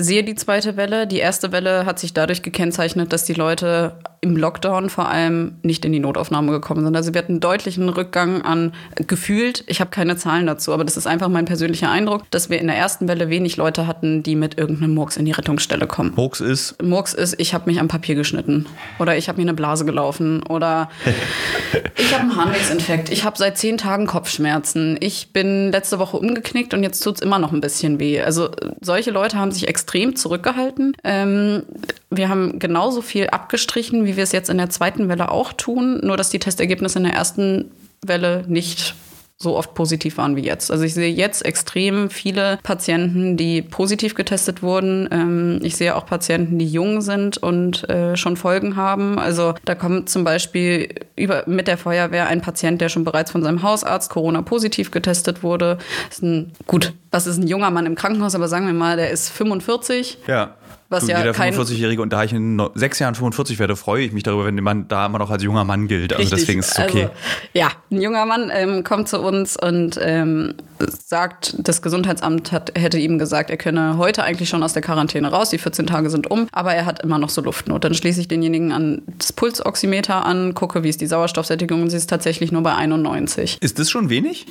sehe 0.04 0.24
die 0.24 0.34
zweite 0.34 0.76
Welle. 0.76 1.06
Die 1.06 1.18
erste 1.18 1.52
Welle 1.52 1.86
hat 1.86 1.98
sich 1.98 2.14
dadurch 2.14 2.42
gekennzeichnet, 2.42 3.12
dass 3.12 3.24
die 3.24 3.34
Leute 3.34 3.94
im 4.22 4.36
Lockdown 4.36 4.90
vor 4.90 5.08
allem 5.08 5.54
nicht 5.62 5.84
in 5.84 5.92
die 5.92 5.98
Notaufnahme 5.98 6.52
gekommen 6.52 6.84
sind. 6.84 6.94
Also 6.94 7.14
wir 7.14 7.18
hatten 7.20 7.32
einen 7.32 7.40
deutlichen 7.40 7.88
Rückgang 7.88 8.42
an 8.42 8.72
gefühlt, 8.94 9.64
ich 9.66 9.80
habe 9.80 9.90
keine 9.90 10.16
Zahlen 10.16 10.46
dazu, 10.46 10.74
aber 10.74 10.84
das 10.84 10.98
ist 10.98 11.06
einfach 11.06 11.28
mein 11.28 11.46
persönlicher 11.46 11.90
Eindruck, 11.90 12.30
dass 12.30 12.50
wir 12.50 12.60
in 12.60 12.66
der 12.66 12.76
ersten 12.76 13.08
Welle 13.08 13.30
wenig 13.30 13.56
Leute 13.56 13.86
hatten, 13.86 14.22
die 14.22 14.36
mit 14.36 14.58
irgendeinem 14.58 14.94
Murks 14.94 15.16
in 15.16 15.24
die 15.24 15.32
Rettungsstelle 15.32 15.86
kommen. 15.86 16.12
Murks 16.16 16.40
ist? 16.40 16.82
Murks 16.82 17.14
ist, 17.14 17.40
ich 17.40 17.54
habe 17.54 17.70
mich 17.70 17.80
am 17.80 17.88
Papier 17.88 18.14
geschnitten 18.14 18.66
oder 18.98 19.16
ich 19.16 19.28
habe 19.28 19.38
mir 19.38 19.44
eine 19.44 19.54
Blase 19.54 19.86
gelaufen 19.86 20.42
oder 20.42 20.90
ich 21.96 22.12
habe 22.12 22.24
einen 22.24 22.36
Harnwegsinfekt, 22.36 23.10
ich 23.10 23.24
habe 23.24 23.38
seit 23.38 23.56
zehn 23.56 23.78
Tagen 23.78 24.06
Kopfschmerzen, 24.06 24.98
ich 25.00 25.32
bin 25.32 25.72
letzte 25.72 25.98
Woche 25.98 26.18
umgeknickt 26.18 26.74
und 26.74 26.82
jetzt 26.82 27.00
tut 27.00 27.14
es 27.16 27.22
immer 27.22 27.38
noch 27.38 27.52
ein 27.52 27.62
bisschen 27.62 27.98
weh. 27.98 28.20
Also 28.20 28.50
solche 28.82 29.12
Leute 29.12 29.38
haben 29.38 29.50
sich 29.50 29.66
extrem 29.66 29.89
zurückgehalten. 30.16 30.96
Ähm, 31.04 31.64
wir 32.10 32.28
haben 32.28 32.58
genauso 32.58 33.02
viel 33.02 33.28
abgestrichen, 33.28 34.04
wie 34.04 34.16
wir 34.16 34.24
es 34.24 34.32
jetzt 34.32 34.50
in 34.50 34.58
der 34.58 34.70
zweiten 34.70 35.08
Welle 35.08 35.30
auch 35.30 35.52
tun, 35.52 36.00
nur 36.02 36.16
dass 36.16 36.30
die 36.30 36.38
Testergebnisse 36.38 36.98
in 36.98 37.04
der 37.04 37.14
ersten 37.14 37.70
Welle 38.02 38.44
nicht 38.48 38.94
so 39.42 39.56
oft 39.56 39.72
positiv 39.74 40.18
waren 40.18 40.36
wie 40.36 40.42
jetzt. 40.42 40.70
Also 40.70 40.84
ich 40.84 40.92
sehe 40.92 41.10
jetzt 41.10 41.44
extrem 41.46 42.10
viele 42.10 42.58
Patienten, 42.62 43.38
die 43.38 43.62
positiv 43.62 44.14
getestet 44.14 44.62
wurden. 44.62 45.08
Ähm, 45.10 45.60
ich 45.62 45.76
sehe 45.76 45.96
auch 45.96 46.04
Patienten, 46.04 46.58
die 46.58 46.66
jung 46.66 47.00
sind 47.00 47.38
und 47.38 47.88
äh, 47.88 48.16
schon 48.18 48.36
Folgen 48.36 48.76
haben. 48.76 49.18
Also 49.18 49.54
da 49.64 49.74
kommt 49.74 50.10
zum 50.10 50.24
Beispiel 50.24 50.94
über, 51.16 51.44
mit 51.46 51.68
der 51.68 51.78
Feuerwehr 51.78 52.26
ein 52.26 52.42
Patient, 52.42 52.82
der 52.82 52.90
schon 52.90 53.04
bereits 53.04 53.30
von 53.30 53.42
seinem 53.42 53.62
Hausarzt 53.62 54.10
Corona 54.10 54.42
positiv 54.42 54.90
getestet 54.90 55.42
wurde. 55.42 55.78
ein, 56.20 56.52
gut, 56.66 56.92
das 57.10 57.26
ist 57.26 57.38
ein 57.38 57.46
junger 57.46 57.70
Mann 57.70 57.86
im 57.86 57.94
Krankenhaus, 57.94 58.34
aber 58.34 58.46
sagen 58.46 58.66
wir 58.66 58.74
mal, 58.74 58.98
der 58.98 59.10
ist 59.10 59.30
45. 59.30 60.18
Ja. 60.26 60.54
Was 60.88 61.06
du, 61.06 61.12
ja 61.12 61.18
jeder 61.18 61.32
45-Jährige 61.32 62.02
und 62.02 62.12
da 62.12 62.24
ich 62.24 62.32
in 62.32 62.60
sechs 62.74 62.98
Jahren 62.98 63.14
45 63.14 63.58
werde, 63.58 63.76
freue 63.76 64.04
ich 64.04 64.12
mich 64.12 64.24
darüber, 64.24 64.46
wenn 64.46 64.56
man 64.56 64.88
da 64.88 65.06
immer 65.06 65.18
noch 65.18 65.30
als 65.30 65.42
junger 65.42 65.64
Mann 65.64 65.86
gilt. 65.86 66.12
Also 66.12 66.22
Richtig. 66.22 66.40
deswegen 66.40 66.60
ist 66.60 66.72
es 66.72 66.78
okay. 66.78 67.02
Also, 67.02 67.14
ja, 67.54 67.68
ein 67.90 68.00
junger 68.00 68.26
Mann 68.26 68.50
ähm, 68.52 68.82
kommt 68.82 69.08
zu 69.08 69.20
uns 69.20 69.56
und 69.56 70.00
ähm, 70.02 70.54
sagt, 70.88 71.54
das 71.58 71.82
Gesundheitsamt 71.82 72.50
hat, 72.50 72.72
hätte 72.76 72.98
ihm 72.98 73.18
gesagt, 73.18 73.50
er 73.50 73.56
könne 73.56 73.98
heute 73.98 74.24
eigentlich 74.24 74.48
schon 74.48 74.62
aus 74.62 74.72
der 74.72 74.82
Quarantäne 74.82 75.30
raus. 75.30 75.50
Die 75.50 75.58
14 75.58 75.86
Tage 75.86 76.10
sind 76.10 76.30
um, 76.30 76.48
aber 76.52 76.74
er 76.74 76.86
hat 76.86 77.02
immer 77.02 77.18
noch 77.18 77.30
so 77.30 77.40
Luftnot. 77.40 77.84
Dann 77.84 77.94
schließe 77.94 78.20
ich 78.20 78.28
denjenigen 78.28 78.72
an 78.72 79.02
das 79.18 79.32
Pulsoximeter 79.32 80.26
an, 80.26 80.54
gucke, 80.54 80.82
wie 80.82 80.88
ist 80.88 81.00
die 81.00 81.06
Sauerstoffsättigung 81.06 81.82
und 81.82 81.90
sie 81.90 81.96
ist 81.96 82.10
tatsächlich 82.10 82.50
nur 82.50 82.62
bei 82.62 82.74
91. 82.74 83.58
Ist 83.60 83.78
das 83.78 83.90
schon 83.90 84.10
wenig? 84.10 84.46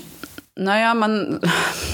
Naja, 0.60 0.94
man. 0.94 1.40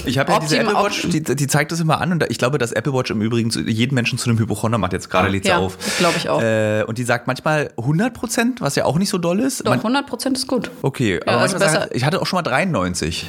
Ich 0.04 0.18
habe 0.18 0.32
ja 0.32 0.40
diese 0.40 0.58
Apple 0.58 0.74
Watch, 0.74 1.08
die, 1.08 1.22
die, 1.22 1.46
zeigt 1.46 1.70
das 1.70 1.80
immer 1.80 2.00
an 2.00 2.12
und 2.12 2.24
ich 2.28 2.38
glaube, 2.38 2.58
dass 2.58 2.72
Apple 2.72 2.92
Watch 2.92 3.10
im 3.10 3.22
Übrigen 3.22 3.50
jeden 3.50 3.94
Menschen 3.94 4.18
zu 4.18 4.28
einem 4.28 4.38
Hypochonder 4.38 4.78
macht. 4.78 4.92
Jetzt 4.92 5.08
gerade 5.08 5.28
lädt 5.28 5.46
ja, 5.46 5.58
auf. 5.58 5.78
glaube 5.98 6.14
ich 6.16 6.28
auch. 6.28 6.42
Äh, 6.42 6.82
und 6.84 6.98
die 6.98 7.04
sagt 7.04 7.26
manchmal 7.26 7.70
100 7.78 8.12
Prozent, 8.12 8.60
was 8.60 8.74
ja 8.74 8.84
auch 8.84 8.98
nicht 8.98 9.08
so 9.08 9.18
doll 9.18 9.40
ist. 9.40 9.66
Doch, 9.66 9.72
100 9.72 10.06
Prozent 10.06 10.36
ist 10.36 10.48
gut. 10.48 10.70
Okay, 10.82 11.20
aber 11.22 11.32
ja, 11.32 11.38
also 11.38 11.58
sagt, 11.58 11.94
ich 11.94 12.04
hatte 12.04 12.20
auch 12.20 12.26
schon 12.26 12.38
mal 12.38 12.42
93. 12.42 13.26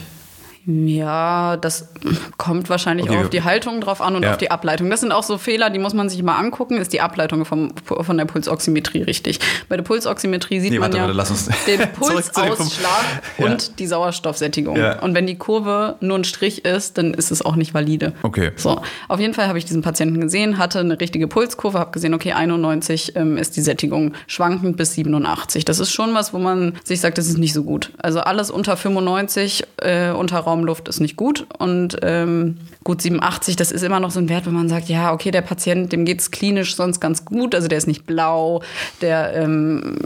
Ja, 0.69 1.55
das 1.55 1.87
kommt 2.35 2.69
wahrscheinlich 2.69 3.07
okay. 3.07 3.17
auch 3.17 3.23
auf 3.23 3.29
die 3.29 3.43
Haltung 3.43 3.79
drauf 3.79 4.01
an 4.01 4.17
und 4.17 4.23
ja. 4.23 4.31
auf 4.31 4.37
die 4.37 4.51
Ableitung. 4.51 4.89
Das 4.89 4.99
sind 4.99 5.13
auch 5.13 5.23
so 5.23 5.37
Fehler, 5.37 5.69
die 5.69 5.79
muss 5.79 5.93
man 5.93 6.09
sich 6.09 6.21
mal 6.21 6.35
angucken. 6.35 6.77
Ist 6.77 6.91
die 6.91 6.99
Ableitung 6.99 7.45
vom, 7.45 7.71
von 7.85 8.17
der 8.17 8.25
Pulsoximetrie 8.25 9.03
richtig? 9.03 9.39
Bei 9.69 9.77
der 9.77 9.83
Pulsoximetrie 9.83 10.59
sieht 10.59 10.71
nee, 10.71 10.79
man 10.79 10.91
warte, 10.91 11.09
ja 11.09 11.17
warte, 11.17 11.33
den 11.67 11.89
Pulsausschlag 11.93 13.05
ja. 13.37 13.45
und 13.45 13.79
die 13.79 13.87
Sauerstoffsättigung. 13.87 14.75
Ja. 14.75 14.99
Und 14.99 15.15
wenn 15.15 15.25
die 15.25 15.37
Kurve 15.37 15.95
nur 16.01 16.17
ein 16.17 16.25
Strich 16.25 16.65
ist, 16.65 16.97
dann 16.97 17.13
ist 17.13 17.31
es 17.31 17.41
auch 17.41 17.55
nicht 17.55 17.73
valide. 17.73 18.11
Okay. 18.23 18.51
So, 18.57 18.81
auf 19.07 19.21
jeden 19.21 19.33
Fall 19.33 19.47
habe 19.47 19.57
ich 19.57 19.63
diesen 19.63 19.81
Patienten 19.81 20.19
gesehen, 20.19 20.57
hatte 20.57 20.79
eine 20.79 20.99
richtige 20.99 21.29
Pulskurve, 21.29 21.79
habe 21.79 21.91
gesehen, 21.91 22.13
okay, 22.13 22.33
91 22.33 23.15
ähm, 23.15 23.37
ist 23.37 23.55
die 23.55 23.61
Sättigung 23.61 24.15
schwankend 24.27 24.75
bis 24.75 24.95
87. 24.95 25.63
Das 25.63 25.79
ist 25.79 25.93
schon 25.93 26.13
was, 26.13 26.33
wo 26.33 26.39
man 26.39 26.73
sich 26.83 26.99
sagt, 26.99 27.17
das 27.17 27.27
ist 27.27 27.37
nicht 27.37 27.53
so 27.53 27.63
gut. 27.63 27.93
Also 27.99 28.19
alles 28.19 28.51
unter 28.51 28.75
95, 28.75 29.63
äh, 29.77 30.11
unter 30.11 30.39
Raum 30.39 30.56
Raumluft 30.57 30.87
ist 30.87 30.99
nicht 30.99 31.15
gut. 31.15 31.45
Und 31.57 31.97
ähm, 32.01 32.57
gut 32.83 33.01
87, 33.01 33.55
das 33.55 33.71
ist 33.71 33.83
immer 33.83 33.99
noch 33.99 34.11
so 34.11 34.19
ein 34.19 34.29
Wert, 34.29 34.45
wo 34.45 34.49
man 34.49 34.69
sagt, 34.69 34.89
ja, 34.89 35.13
okay, 35.13 35.31
der 35.31 35.41
Patient, 35.41 35.91
dem 35.91 36.05
geht 36.05 36.19
es 36.19 36.31
klinisch 36.31 36.75
sonst 36.75 36.99
ganz 36.99 37.25
gut. 37.25 37.55
Also 37.55 37.67
der 37.67 37.77
ist 37.77 37.87
nicht 37.87 38.05
blau, 38.05 38.61
der 39.01 39.33
ähm, 39.35 39.99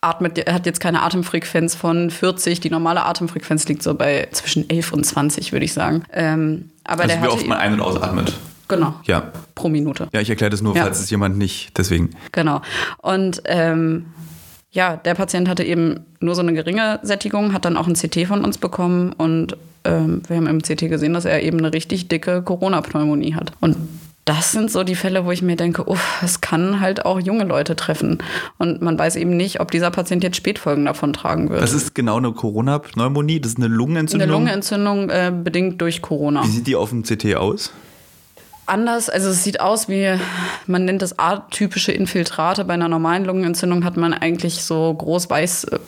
atmet, 0.00 0.38
er 0.38 0.54
hat 0.54 0.66
jetzt 0.66 0.80
keine 0.80 1.02
Atemfrequenz 1.02 1.74
von 1.74 2.10
40. 2.10 2.60
Die 2.60 2.70
normale 2.70 3.04
Atemfrequenz 3.04 3.66
liegt 3.68 3.82
so 3.82 3.94
bei 3.94 4.28
zwischen 4.32 4.68
11 4.68 4.92
und 4.92 5.04
20, 5.04 5.52
würde 5.52 5.64
ich 5.64 5.72
sagen. 5.72 6.02
Ähm, 6.12 6.70
aber 6.84 7.04
also 7.04 7.14
der 7.14 7.22
wie 7.22 7.28
oft 7.28 7.46
man 7.46 7.58
ein- 7.58 7.74
und 7.74 7.80
ausatmet. 7.80 8.34
Genau. 8.68 8.94
Ja. 9.04 9.32
Pro 9.54 9.68
Minute. 9.68 10.08
Ja, 10.12 10.20
ich 10.20 10.28
erkläre 10.28 10.50
das 10.50 10.60
nur, 10.60 10.74
ja. 10.74 10.82
falls 10.82 10.98
es 10.98 11.08
jemand 11.08 11.38
nicht, 11.38 11.78
deswegen. 11.78 12.10
Genau. 12.32 12.62
Und 13.00 13.42
ähm, 13.44 14.06
ja, 14.72 14.96
der 14.96 15.14
Patient 15.14 15.48
hatte 15.48 15.62
eben 15.62 16.00
nur 16.20 16.34
so 16.34 16.42
eine 16.42 16.52
geringe 16.52 16.98
Sättigung, 17.02 17.52
hat 17.52 17.64
dann 17.64 17.76
auch 17.76 17.86
ein 17.86 17.94
CT 17.94 18.26
von 18.26 18.44
uns 18.44 18.58
bekommen 18.58 19.12
und 19.12 19.56
ähm, 19.86 20.22
wir 20.26 20.36
haben 20.36 20.46
im 20.46 20.62
CT 20.62 20.88
gesehen, 20.88 21.14
dass 21.14 21.24
er 21.24 21.42
eben 21.42 21.58
eine 21.58 21.72
richtig 21.72 22.08
dicke 22.08 22.42
Corona-Pneumonie 22.42 23.34
hat. 23.34 23.52
Und 23.60 23.76
das 24.26 24.50
sind 24.50 24.72
so 24.72 24.82
die 24.82 24.96
Fälle, 24.96 25.24
wo 25.24 25.30
ich 25.30 25.40
mir 25.40 25.54
denke, 25.54 25.88
uff, 25.88 26.20
es 26.22 26.40
kann 26.40 26.80
halt 26.80 27.06
auch 27.06 27.20
junge 27.20 27.44
Leute 27.44 27.76
treffen. 27.76 28.18
Und 28.58 28.82
man 28.82 28.98
weiß 28.98 29.14
eben 29.16 29.36
nicht, 29.36 29.60
ob 29.60 29.70
dieser 29.70 29.92
Patient 29.92 30.24
jetzt 30.24 30.36
Spätfolgen 30.36 30.84
davon 30.84 31.12
tragen 31.12 31.48
wird. 31.48 31.62
Das 31.62 31.72
ist 31.72 31.94
genau 31.94 32.16
eine 32.16 32.32
Corona-Pneumonie, 32.32 33.40
das 33.40 33.52
ist 33.52 33.58
eine 33.58 33.68
Lungenentzündung. 33.68 34.22
Eine 34.28 34.32
Lungenentzündung 34.32 35.10
äh, 35.10 35.32
bedingt 35.32 35.80
durch 35.80 36.02
Corona. 36.02 36.42
Wie 36.42 36.48
sieht 36.48 36.66
die 36.66 36.74
auf 36.74 36.90
dem 36.90 37.04
CT 37.04 37.36
aus? 37.36 37.72
Anders. 38.66 39.08
Also 39.08 39.30
es 39.30 39.44
sieht 39.44 39.60
aus 39.60 39.88
wie, 39.88 40.18
man 40.66 40.84
nennt 40.84 41.02
das 41.02 41.18
atypische 41.18 41.92
Infiltrate. 41.92 42.64
Bei 42.64 42.74
einer 42.74 42.88
normalen 42.88 43.24
Lungenentzündung 43.24 43.84
hat 43.84 43.96
man 43.96 44.14
eigentlich 44.14 44.62
so 44.62 44.92
groß 44.94 45.30
weiß, 45.30 45.64
äh, 45.64 45.78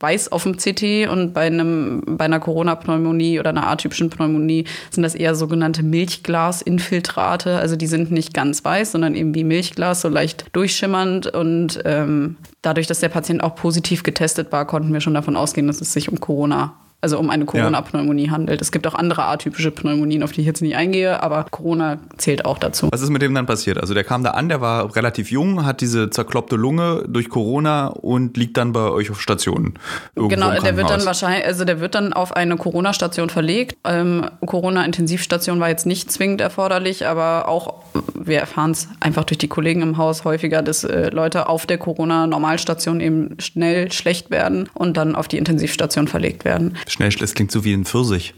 weiß 0.00 0.32
auf 0.32 0.44
dem 0.44 0.56
CT 0.56 1.10
und 1.10 1.34
bei, 1.34 1.46
einem, 1.46 2.02
bei 2.06 2.24
einer 2.24 2.40
Corona-Pneumonie 2.40 3.38
oder 3.38 3.50
einer 3.50 3.66
atypischen 3.66 4.08
Pneumonie 4.08 4.64
sind 4.90 5.02
das 5.02 5.14
eher 5.14 5.34
sogenannte 5.34 5.82
Milchglasinfiltrate. 5.82 7.58
Also 7.58 7.76
die 7.76 7.86
sind 7.86 8.10
nicht 8.10 8.32
ganz 8.32 8.64
weiß, 8.64 8.92
sondern 8.92 9.14
eben 9.14 9.34
wie 9.34 9.44
Milchglas, 9.44 10.00
so 10.00 10.08
leicht 10.08 10.46
durchschimmernd. 10.52 11.26
Und 11.26 11.80
ähm, 11.84 12.36
dadurch, 12.62 12.86
dass 12.86 13.00
der 13.00 13.10
Patient 13.10 13.42
auch 13.42 13.54
positiv 13.54 14.02
getestet 14.02 14.50
war, 14.52 14.66
konnten 14.66 14.92
wir 14.92 15.00
schon 15.00 15.14
davon 15.14 15.36
ausgehen, 15.36 15.66
dass 15.66 15.82
es 15.82 15.92
sich 15.92 16.10
um 16.10 16.18
Corona 16.18 16.74
also 17.00 17.18
um 17.18 17.30
eine 17.30 17.44
Corona-Pneumonie 17.44 18.30
handelt. 18.30 18.60
Es 18.60 18.72
gibt 18.72 18.86
auch 18.86 18.94
andere 18.94 19.24
atypische 19.24 19.70
Pneumonien, 19.70 20.22
auf 20.22 20.32
die 20.32 20.40
ich 20.42 20.46
jetzt 20.46 20.60
nicht 20.62 20.76
eingehe, 20.76 21.22
aber 21.22 21.46
Corona 21.50 21.98
zählt 22.18 22.44
auch 22.44 22.58
dazu. 22.58 22.88
Was 22.90 23.00
ist 23.00 23.10
mit 23.10 23.22
dem 23.22 23.34
dann 23.34 23.46
passiert? 23.46 23.78
Also 23.78 23.94
der 23.94 24.04
kam 24.04 24.22
da 24.22 24.30
an, 24.32 24.48
der 24.48 24.60
war 24.60 24.94
relativ 24.96 25.30
jung, 25.30 25.64
hat 25.64 25.80
diese 25.80 26.10
zerkloppte 26.10 26.56
Lunge 26.56 27.04
durch 27.08 27.28
Corona 27.28 27.86
und 27.86 28.36
liegt 28.36 28.56
dann 28.56 28.72
bei 28.72 28.90
euch 28.90 29.10
auf 29.10 29.20
Station. 29.20 29.74
Genau, 30.14 30.50
der 30.52 30.76
wird 30.76 30.90
dann 30.90 31.04
wahrscheinlich, 31.04 31.46
also 31.46 31.64
der 31.64 31.80
wird 31.80 31.94
dann 31.94 32.12
auf 32.12 32.36
eine 32.36 32.56
Corona-Station 32.56 33.30
verlegt. 33.30 33.76
Ähm, 33.84 34.28
Corona-Intensivstation 34.44 35.60
war 35.60 35.68
jetzt 35.68 35.86
nicht 35.86 36.10
zwingend 36.10 36.40
erforderlich, 36.40 37.06
aber 37.06 37.48
auch, 37.48 37.79
wir 38.14 38.38
erfahren 38.38 38.72
es 38.72 38.88
einfach 39.00 39.24
durch 39.24 39.38
die 39.38 39.48
Kollegen 39.48 39.82
im 39.82 39.96
Haus 39.96 40.24
häufiger, 40.24 40.62
dass 40.62 40.84
äh, 40.84 41.10
Leute 41.10 41.48
auf 41.48 41.66
der 41.66 41.78
Corona-Normalstation 41.78 43.00
eben 43.00 43.36
schnell 43.40 43.90
schlecht 43.92 44.30
werden 44.30 44.68
und 44.74 44.96
dann 44.96 45.14
auf 45.14 45.28
die 45.28 45.38
Intensivstation 45.38 46.08
verlegt 46.08 46.44
werden. 46.44 46.76
Schnell, 46.86 47.10
das 47.10 47.34
klingt 47.34 47.50
so 47.50 47.64
wie 47.64 47.72
ein 47.72 47.84
Pfirsich. 47.84 48.34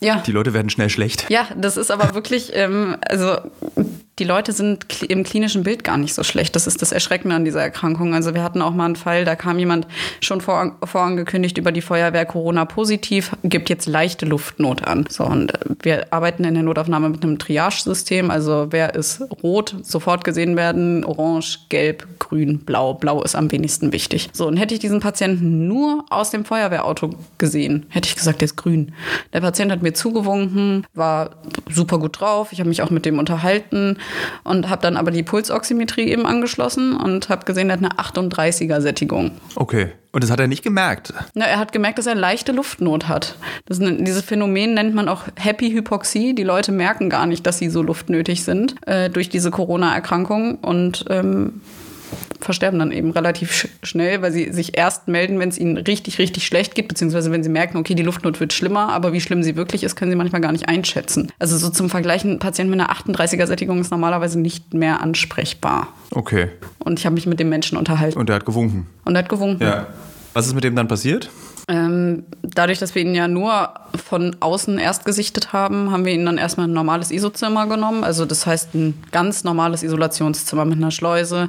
Ja. 0.00 0.22
Die 0.26 0.32
Leute 0.32 0.52
werden 0.52 0.70
schnell 0.70 0.90
schlecht. 0.90 1.26
Ja, 1.30 1.46
das 1.56 1.76
ist 1.76 1.90
aber 1.90 2.14
wirklich, 2.14 2.50
ähm, 2.54 2.96
also 3.08 3.38
die 4.20 4.24
Leute 4.24 4.52
sind 4.52 5.02
im 5.02 5.24
klinischen 5.24 5.64
Bild 5.64 5.82
gar 5.82 5.96
nicht 5.96 6.14
so 6.14 6.22
schlecht. 6.22 6.54
Das 6.54 6.68
ist 6.68 6.80
das 6.82 6.92
Erschreckende 6.92 7.34
an 7.34 7.44
dieser 7.44 7.62
Erkrankung. 7.62 8.14
Also 8.14 8.32
wir 8.32 8.44
hatten 8.44 8.62
auch 8.62 8.72
mal 8.72 8.84
einen 8.84 8.96
Fall, 8.96 9.24
da 9.24 9.34
kam 9.34 9.58
jemand 9.58 9.88
schon 10.20 10.40
vor, 10.40 10.76
vorangekündigt 10.84 11.58
über 11.58 11.72
die 11.72 11.80
Feuerwehr 11.80 12.24
Corona 12.24 12.64
positiv, 12.64 13.32
gibt 13.42 13.68
jetzt 13.70 13.86
leichte 13.86 14.24
Luftnot 14.24 14.84
an. 14.84 15.06
So, 15.08 15.24
und 15.24 15.52
wir 15.82 16.12
arbeiten 16.12 16.44
in 16.44 16.54
der 16.54 16.62
Notaufnahme 16.62 17.08
mit 17.08 17.24
einem 17.24 17.38
Triage-System. 17.38 18.30
Also 18.30 18.68
wer 18.70 18.94
ist 18.94 19.20
rot, 19.42 19.74
sofort 19.82 20.22
gesehen 20.22 20.56
werden, 20.56 21.04
orange, 21.04 21.66
gelb, 21.68 22.06
grün, 22.20 22.60
blau. 22.60 22.94
Blau 22.94 23.20
ist 23.22 23.34
am 23.34 23.50
wenigsten 23.50 23.92
wichtig. 23.92 24.30
So, 24.32 24.46
und 24.46 24.56
hätte 24.56 24.74
ich 24.74 24.80
diesen 24.80 25.00
Patienten 25.00 25.66
nur 25.66 26.04
aus 26.10 26.30
dem 26.30 26.44
Feuerwehrauto 26.44 27.10
gesehen, 27.38 27.86
hätte 27.88 28.08
ich 28.08 28.14
gesagt, 28.14 28.42
der 28.42 28.46
ist 28.46 28.56
grün. 28.56 28.92
Der 29.32 29.40
Patient 29.40 29.72
hat 29.72 29.82
mir 29.82 29.92
zugewunken, 29.92 30.86
war 30.94 31.30
super 31.68 31.98
gut 31.98 32.20
drauf. 32.20 32.52
Ich 32.52 32.60
habe 32.60 32.68
mich 32.68 32.80
auch 32.80 32.90
mit 32.90 33.06
dem 33.06 33.18
unterhalten 33.18 33.96
und 34.44 34.68
habe 34.68 34.82
dann 34.82 34.96
aber 34.96 35.10
die 35.10 35.22
Pulsoximetrie 35.22 36.08
eben 36.08 36.26
angeschlossen 36.26 36.96
und 36.96 37.28
habe 37.28 37.44
gesehen, 37.44 37.70
er 37.70 37.78
hat 37.78 37.84
eine 37.84 37.94
38er 37.94 38.80
Sättigung. 38.80 39.32
Okay. 39.56 39.92
Und 40.12 40.22
das 40.22 40.30
hat 40.30 40.38
er 40.38 40.46
nicht 40.46 40.62
gemerkt? 40.62 41.12
Na, 41.34 41.44
er 41.44 41.58
hat 41.58 41.72
gemerkt, 41.72 41.98
dass 41.98 42.06
er 42.06 42.14
leichte 42.14 42.52
Luftnot 42.52 43.08
hat. 43.08 43.34
Das, 43.66 43.80
dieses 43.80 44.22
Phänomen 44.22 44.72
nennt 44.74 44.94
man 44.94 45.08
auch 45.08 45.22
Happy 45.34 45.72
Hypoxie. 45.72 46.36
Die 46.36 46.44
Leute 46.44 46.70
merken 46.70 47.10
gar 47.10 47.26
nicht, 47.26 47.44
dass 47.48 47.58
sie 47.58 47.68
so 47.68 47.82
luftnötig 47.82 48.44
sind 48.44 48.76
äh, 48.86 49.10
durch 49.10 49.28
diese 49.28 49.50
Corona-Erkrankung 49.50 50.58
und 50.58 51.06
ähm, 51.10 51.62
versterben 52.40 52.78
dann 52.78 52.92
eben 52.92 53.10
relativ 53.10 53.52
sch 53.52 53.68
schnell, 53.82 54.22
weil 54.22 54.32
sie 54.32 54.52
sich 54.52 54.76
erst 54.76 55.08
melden, 55.08 55.38
wenn 55.38 55.48
es 55.48 55.58
ihnen 55.58 55.76
richtig, 55.76 56.18
richtig 56.18 56.46
schlecht 56.46 56.74
geht, 56.74 56.88
beziehungsweise 56.88 57.30
wenn 57.30 57.42
sie 57.42 57.48
merken, 57.48 57.76
okay, 57.76 57.94
die 57.94 58.02
Luftnot 58.02 58.40
wird 58.40 58.52
schlimmer, 58.52 58.90
aber 58.90 59.12
wie 59.12 59.20
schlimm 59.20 59.42
sie 59.42 59.56
wirklich 59.56 59.84
ist, 59.84 59.96
können 59.96 60.10
sie 60.10 60.16
manchmal 60.16 60.40
gar 60.40 60.52
nicht 60.52 60.68
einschätzen. 60.68 61.32
Also 61.38 61.56
so 61.56 61.70
zum 61.70 61.90
Vergleich, 61.90 62.24
ein 62.24 62.38
Patient 62.38 62.70
mit 62.70 62.80
einer 62.80 62.90
38er 62.90 63.46
Sättigung 63.46 63.80
ist 63.80 63.90
normalerweise 63.90 64.40
nicht 64.40 64.74
mehr 64.74 65.00
ansprechbar. 65.00 65.88
Okay. 66.10 66.48
Und 66.78 66.98
ich 66.98 67.06
habe 67.06 67.14
mich 67.14 67.26
mit 67.26 67.40
dem 67.40 67.48
Menschen 67.48 67.78
unterhalten. 67.78 68.18
Und 68.18 68.28
er 68.30 68.36
hat 68.36 68.46
gewunken. 68.46 68.86
Und 69.04 69.14
er 69.14 69.20
hat 69.20 69.28
gewunken. 69.28 69.64
Ja. 69.64 69.86
Was 70.32 70.46
ist 70.46 70.54
mit 70.54 70.64
dem 70.64 70.74
dann 70.74 70.88
passiert? 70.88 71.30
Ähm, 71.68 72.24
dadurch, 72.42 72.78
dass 72.78 72.94
wir 72.94 73.02
ihn 73.02 73.14
ja 73.14 73.26
nur 73.26 73.70
von 73.94 74.36
außen 74.40 74.78
erst 74.78 75.04
gesichtet 75.04 75.52
haben, 75.52 75.90
haben 75.90 76.04
wir 76.04 76.12
ihn 76.12 76.26
dann 76.26 76.36
erstmal 76.36 76.66
in 76.66 76.72
ein 76.72 76.74
normales 76.74 77.10
ISO-Zimmer 77.10 77.66
genommen. 77.66 78.04
Also 78.04 78.26
das 78.26 78.46
heißt 78.46 78.74
ein 78.74 79.02
ganz 79.12 79.44
normales 79.44 79.82
Isolationszimmer 79.82 80.64
mit 80.64 80.76
einer 80.76 80.90
Schleuse, 80.90 81.48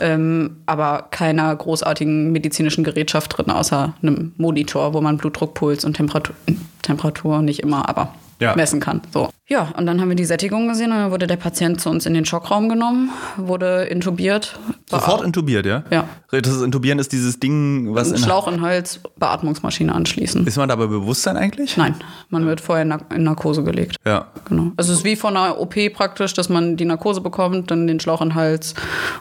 ähm, 0.00 0.58
aber 0.66 1.06
keiner 1.10 1.54
großartigen 1.56 2.30
medizinischen 2.32 2.84
Gerätschaft 2.84 3.38
drin, 3.38 3.50
außer 3.50 3.94
einem 4.02 4.32
Monitor, 4.36 4.92
wo 4.92 5.00
man 5.00 5.16
Blutdruck, 5.16 5.54
Puls 5.54 5.84
und 5.84 5.94
Temperatur, 5.94 6.34
Temperatur 6.82 7.40
nicht 7.40 7.60
immer, 7.60 7.88
aber 7.88 8.14
Ja. 8.40 8.54
messen 8.56 8.80
kann. 8.80 9.00
So. 9.12 9.30
Ja, 9.46 9.72
und 9.76 9.84
dann 9.86 10.00
haben 10.00 10.08
wir 10.08 10.16
die 10.16 10.24
Sättigung 10.24 10.68
gesehen 10.68 10.90
und 10.90 10.96
dann 10.98 11.10
wurde 11.10 11.26
der 11.26 11.36
Patient 11.36 11.78
zu 11.80 11.90
uns 11.90 12.06
in 12.06 12.14
den 12.14 12.24
Schockraum 12.24 12.68
genommen, 12.70 13.10
wurde 13.36 13.84
intubiert. 13.84 14.58
Sofort 14.88 15.22
intubiert, 15.22 15.66
ja? 15.66 15.84
Ja. 15.90 16.08
Das 16.30 16.62
Intubieren 16.62 16.98
ist 16.98 17.12
dieses 17.12 17.38
Ding, 17.40 17.94
was 17.94 18.08
Einen 18.08 18.16
in, 18.16 18.22
Schlauch 18.22 18.48
in 18.48 18.60
Hals, 18.62 19.00
Beatmungsmaschine 19.18 19.94
anschließen. 19.94 20.46
Ist 20.46 20.56
man 20.56 20.68
da 20.68 20.76
bei 20.76 20.86
Bewusstsein 20.86 21.36
eigentlich? 21.36 21.76
Nein, 21.76 21.94
man 22.30 22.46
wird 22.46 22.60
vorher 22.62 22.82
in 22.82 22.88
Nar- 22.88 23.14
in 23.14 23.22
Narkose 23.22 23.62
gelegt. 23.62 23.96
Ja. 24.04 24.28
Genau. 24.46 24.72
Also 24.76 24.92
es 24.92 24.98
ist 25.00 25.04
wie 25.04 25.14
von 25.14 25.36
einer 25.36 25.60
OP 25.60 25.74
praktisch, 25.92 26.32
dass 26.34 26.48
man 26.48 26.76
die 26.76 26.86
Narkose 26.86 27.20
bekommt, 27.20 27.70
dann 27.70 27.86
den 27.86 28.00
Schlauch 28.00 28.20
in 28.22 28.30
den 28.30 28.34
Hals 28.34 28.74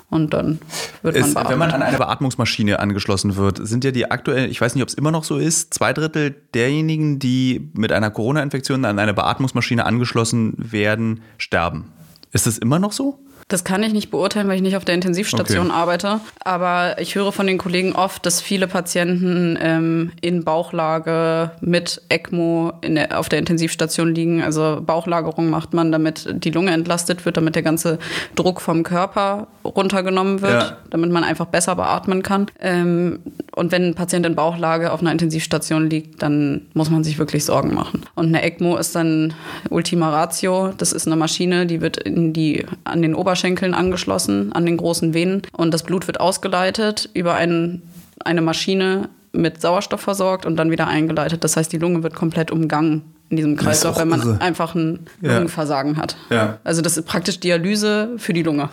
und 0.10 0.34
dann 0.34 0.60
wird 1.02 1.16
man 1.16 1.26
Ist, 1.26 1.34
beatmet. 1.34 1.52
wenn 1.52 1.60
man 1.60 1.72
an 1.72 1.82
eine 1.84 1.98
Beatmungsmaschine 1.98 2.80
angeschlossen 2.80 3.36
wird, 3.36 3.60
sind 3.68 3.84
ja 3.84 3.92
die 3.92 4.10
aktuell, 4.10 4.50
ich 4.50 4.60
weiß 4.60 4.74
nicht, 4.74 4.82
ob 4.84 4.90
es 4.90 4.96
immer 4.96 5.12
noch 5.12 5.24
so 5.26 5.38
ist, 5.38 5.74
zwei 5.74 5.92
Drittel 5.94 6.34
derjenigen, 6.54 7.20
die 7.20 7.70
mit 7.76 7.92
einer 7.92 8.10
Corona-Infektion 8.10 8.86
an 8.86 9.00
eine 9.04 9.14
Beatmungsmaschine 9.14 9.86
angeschlossen 9.86 10.54
werden, 10.58 11.22
sterben. 11.38 11.92
Ist 12.32 12.48
das 12.48 12.58
immer 12.58 12.80
noch 12.80 12.92
so? 12.92 13.20
Das 13.54 13.64
kann 13.64 13.84
ich 13.84 13.94
nicht 13.94 14.10
beurteilen, 14.10 14.48
weil 14.48 14.56
ich 14.56 14.64
nicht 14.64 14.76
auf 14.76 14.84
der 14.84 14.96
Intensivstation 14.96 15.68
Okay. 15.68 15.76
arbeite. 15.76 16.20
Aber 16.44 17.00
ich 17.00 17.14
höre 17.14 17.32
von 17.32 17.46
den 17.46 17.60
Kollegen 17.60 17.94
oft, 17.94 18.26
dass 18.26 18.42
viele 18.42 18.68
Patienten 18.68 19.60
ähm, 19.62 20.12
in 20.22 20.44
Bauchlage 20.44 21.52
mit 21.62 22.02
ECMO 22.10 22.74
der, 22.84 23.20
auf 23.20 23.30
der 23.30 23.38
Intensivstation 23.38 24.16
liegen. 24.16 24.42
Also 24.42 24.82
Bauchlagerung 24.84 25.52
macht 25.52 25.74
man, 25.76 25.92
damit 25.92 26.28
die 26.44 26.50
Lunge 26.50 26.72
entlastet 26.72 27.26
wird, 27.26 27.38
damit 27.38 27.54
der 27.54 27.62
ganze 27.62 28.00
Druck 28.36 28.60
vom 28.60 28.82
Körper 28.82 29.46
runtergenommen 29.64 30.42
wird, 30.42 30.52
Ja. 30.64 30.78
damit 30.90 31.12
man 31.12 31.24
einfach 31.24 31.46
besser 31.46 31.76
beatmen 31.76 32.24
kann. 32.24 32.48
Ähm, 32.60 33.20
und 33.56 33.72
wenn 33.72 33.90
ein 33.90 33.94
Patient 33.96 34.26
in 34.26 34.34
Bauchlage 34.34 34.92
auf 34.92 35.02
einer 35.02 35.12
Intensivstation 35.12 35.92
liegt, 35.92 36.24
dann 36.24 36.62
muss 36.74 36.90
man 36.90 37.04
sich 37.04 37.20
wirklich 37.20 37.46
Sorgen 37.46 37.74
machen. 37.76 38.02
Und 38.16 38.28
eine 38.28 38.42
ECMO 38.42 38.78
ist 38.78 38.96
dann 38.96 39.36
Ultima 39.70 40.10
Ratio. 40.10 40.72
Das 40.76 40.92
ist 40.92 41.06
eine 41.06 41.16
Maschine, 41.16 41.68
die 41.68 41.82
wird 41.82 41.98
in 41.98 42.34
die, 42.34 42.66
an 42.84 43.04
den 43.04 43.14
Oberschenkeln 43.44 43.74
angeschlossen, 43.74 44.54
an 44.54 44.66
den 44.66 44.78
großen 44.78 45.14
Venen. 45.14 45.42
Und 45.52 45.74
das 45.74 45.84
Blut 45.84 46.08
wird 46.08 46.20
ausgeleitet 46.22 47.10
über 47.14 47.36
einen, 47.36 47.82
eine 48.24 48.42
Maschine 48.42 49.10
mit 49.34 49.60
Sauerstoff 49.60 50.00
versorgt 50.00 50.46
und 50.46 50.56
dann 50.56 50.72
wieder 50.72 50.88
eingeleitet. 50.88 51.44
Das 51.44 51.58
heißt, 51.58 51.72
die 51.74 51.78
Lunge 51.78 52.04
wird 52.04 52.14
komplett 52.16 52.52
umgangen 52.52 53.02
in 53.30 53.36
diesem 53.38 53.58
Kreislauf, 53.58 53.96
auch 53.96 54.00
wenn 54.00 54.08
man 54.08 54.22
irre. 54.22 54.42
einfach 54.42 54.76
ein 54.76 55.08
Ja. 55.22 55.34
Lungenversagen 55.34 55.98
hat. 55.98 56.16
Ja. 56.30 56.60
Also 56.64 56.82
das 56.82 56.96
ist 56.98 57.06
praktisch 57.06 57.40
Dialyse 57.42 58.12
für 58.18 58.32
die 58.32 58.44
Lunge. 58.44 58.70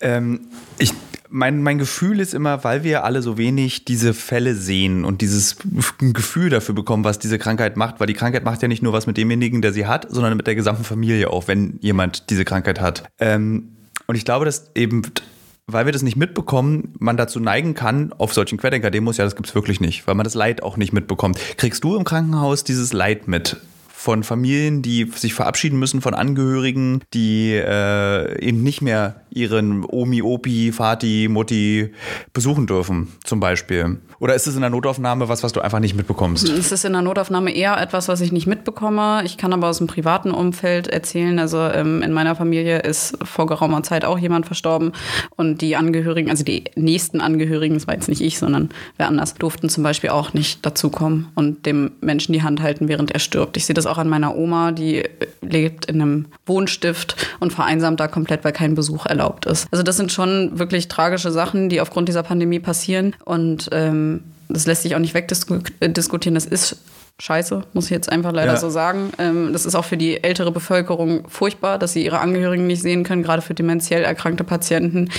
Ähm, 0.00 0.40
ich, 0.78 0.94
mein, 1.30 1.62
mein 1.62 1.78
Gefühl 1.78 2.20
ist 2.20 2.34
immer, 2.34 2.64
weil 2.64 2.84
wir 2.84 3.04
alle 3.04 3.22
so 3.22 3.38
wenig 3.38 3.84
diese 3.84 4.14
Fälle 4.14 4.54
sehen 4.54 5.04
und 5.04 5.20
dieses 5.20 5.56
Gefühl 5.98 6.50
dafür 6.50 6.74
bekommen, 6.74 7.04
was 7.04 7.18
diese 7.18 7.38
Krankheit 7.38 7.76
macht, 7.76 8.00
weil 8.00 8.06
die 8.06 8.14
Krankheit 8.14 8.44
macht 8.44 8.62
ja 8.62 8.68
nicht 8.68 8.82
nur 8.82 8.92
was 8.92 9.06
mit 9.06 9.16
demjenigen, 9.16 9.62
der 9.62 9.72
sie 9.72 9.86
hat, 9.86 10.06
sondern 10.10 10.36
mit 10.36 10.46
der 10.46 10.54
gesamten 10.54 10.84
Familie 10.84 11.30
auch, 11.30 11.48
wenn 11.48 11.78
jemand 11.80 12.30
diese 12.30 12.44
Krankheit 12.44 12.80
hat. 12.80 13.04
Ähm, 13.18 13.76
und 14.06 14.14
ich 14.14 14.24
glaube, 14.24 14.44
dass 14.44 14.70
eben, 14.74 15.02
weil 15.66 15.84
wir 15.84 15.92
das 15.92 16.02
nicht 16.02 16.16
mitbekommen, 16.16 16.94
man 16.98 17.16
dazu 17.16 17.40
neigen 17.40 17.74
kann, 17.74 18.12
auf 18.14 18.32
solchen 18.32 18.58
Querdenker-Demos, 18.58 19.18
ja, 19.18 19.24
das 19.24 19.36
gibt's 19.36 19.54
wirklich 19.54 19.80
nicht, 19.80 20.06
weil 20.06 20.14
man 20.14 20.24
das 20.24 20.34
Leid 20.34 20.62
auch 20.62 20.76
nicht 20.76 20.92
mitbekommt. 20.92 21.38
Kriegst 21.56 21.84
du 21.84 21.96
im 21.96 22.04
Krankenhaus 22.04 22.64
dieses 22.64 22.92
Leid 22.92 23.28
mit? 23.28 23.58
Von 23.98 24.22
Familien, 24.22 24.80
die 24.80 25.10
sich 25.12 25.34
verabschieden 25.34 25.76
müssen 25.76 26.00
von 26.00 26.14
Angehörigen, 26.14 27.02
die 27.14 27.52
äh, 27.52 28.40
eben 28.40 28.62
nicht 28.62 28.80
mehr 28.80 29.22
ihren 29.30 29.84
Omi, 29.84 30.22
Opi, 30.22 30.72
Vati, 30.72 31.26
Mutti 31.28 31.90
besuchen 32.32 32.68
dürfen, 32.68 33.08
zum 33.24 33.40
Beispiel. 33.40 33.98
Oder 34.20 34.34
ist 34.34 34.46
es 34.46 34.54
in 34.54 34.60
der 34.60 34.70
Notaufnahme 34.70 35.28
was, 35.28 35.42
was 35.42 35.52
du 35.52 35.60
einfach 35.60 35.80
nicht 35.80 35.94
mitbekommst? 35.94 36.48
Es 36.48 36.72
ist 36.72 36.84
in 36.84 36.92
der 36.92 37.02
Notaufnahme 37.02 37.52
eher 37.52 37.80
etwas, 37.80 38.08
was 38.08 38.20
ich 38.20 38.32
nicht 38.32 38.46
mitbekomme. 38.46 39.22
Ich 39.24 39.36
kann 39.36 39.52
aber 39.52 39.68
aus 39.68 39.78
dem 39.78 39.86
privaten 39.86 40.30
Umfeld 40.30 40.88
erzählen. 40.88 41.38
Also 41.38 41.58
ähm, 41.58 42.02
in 42.02 42.12
meiner 42.12 42.34
Familie 42.34 42.80
ist 42.80 43.16
vor 43.24 43.46
geraumer 43.46 43.82
Zeit 43.82 44.04
auch 44.04 44.18
jemand 44.18 44.46
verstorben 44.46 44.92
und 45.36 45.60
die 45.60 45.76
Angehörigen, 45.76 46.30
also 46.30 46.44
die 46.44 46.64
nächsten 46.74 47.20
Angehörigen, 47.20 47.74
das 47.74 47.86
war 47.86 47.94
jetzt 47.94 48.08
nicht 48.08 48.20
ich, 48.20 48.38
sondern 48.38 48.70
wer 48.96 49.08
anders, 49.08 49.34
durften 49.34 49.68
zum 49.68 49.82
Beispiel 49.82 50.10
auch 50.10 50.34
nicht 50.34 50.64
dazukommen 50.64 51.28
und 51.34 51.66
dem 51.66 51.92
Menschen 52.00 52.32
die 52.32 52.42
Hand 52.42 52.62
halten, 52.62 52.88
während 52.88 53.10
er 53.10 53.20
stirbt. 53.20 53.56
Ich 53.56 53.66
sehe 53.66 53.74
das 53.74 53.87
auch 53.88 53.98
an 53.98 54.08
meiner 54.08 54.36
Oma, 54.36 54.72
die 54.72 55.04
lebt 55.40 55.86
in 55.86 56.00
einem 56.00 56.26
Wohnstift 56.46 57.16
und 57.40 57.52
vereinsamt 57.52 58.00
da 58.00 58.08
komplett, 58.08 58.44
weil 58.44 58.52
kein 58.52 58.74
Besuch 58.74 59.06
erlaubt 59.06 59.46
ist. 59.46 59.66
Also 59.70 59.82
das 59.82 59.96
sind 59.96 60.12
schon 60.12 60.58
wirklich 60.58 60.88
tragische 60.88 61.30
Sachen, 61.30 61.68
die 61.68 61.80
aufgrund 61.80 62.08
dieser 62.08 62.22
Pandemie 62.22 62.60
passieren 62.60 63.14
und 63.24 63.68
ähm, 63.72 64.22
das 64.48 64.66
lässt 64.66 64.82
sich 64.82 64.94
auch 64.94 65.00
nicht 65.00 65.14
wegdiskutieren. 65.14 66.34
Das 66.34 66.46
ist 66.46 66.78
scheiße, 67.20 67.62
muss 67.72 67.86
ich 67.86 67.90
jetzt 67.90 68.10
einfach 68.12 68.32
leider 68.32 68.52
Ja. 68.52 68.56
so 68.58 68.70
sagen. 68.70 69.10
Ähm, 69.18 69.52
das 69.52 69.66
ist 69.66 69.74
auch 69.74 69.84
für 69.84 69.96
die 69.96 70.22
ältere 70.22 70.52
Bevölkerung 70.52 71.28
furchtbar, 71.28 71.78
dass 71.78 71.92
sie 71.92 72.04
ihre 72.04 72.20
Angehörigen 72.20 72.66
nicht 72.68 72.80
sehen 72.82 73.02
können, 73.02 73.22
gerade 73.24 73.42
für 73.42 73.54
dementiell 73.54 74.02
erkrankte 74.04 74.44
Patienten, 74.44 75.10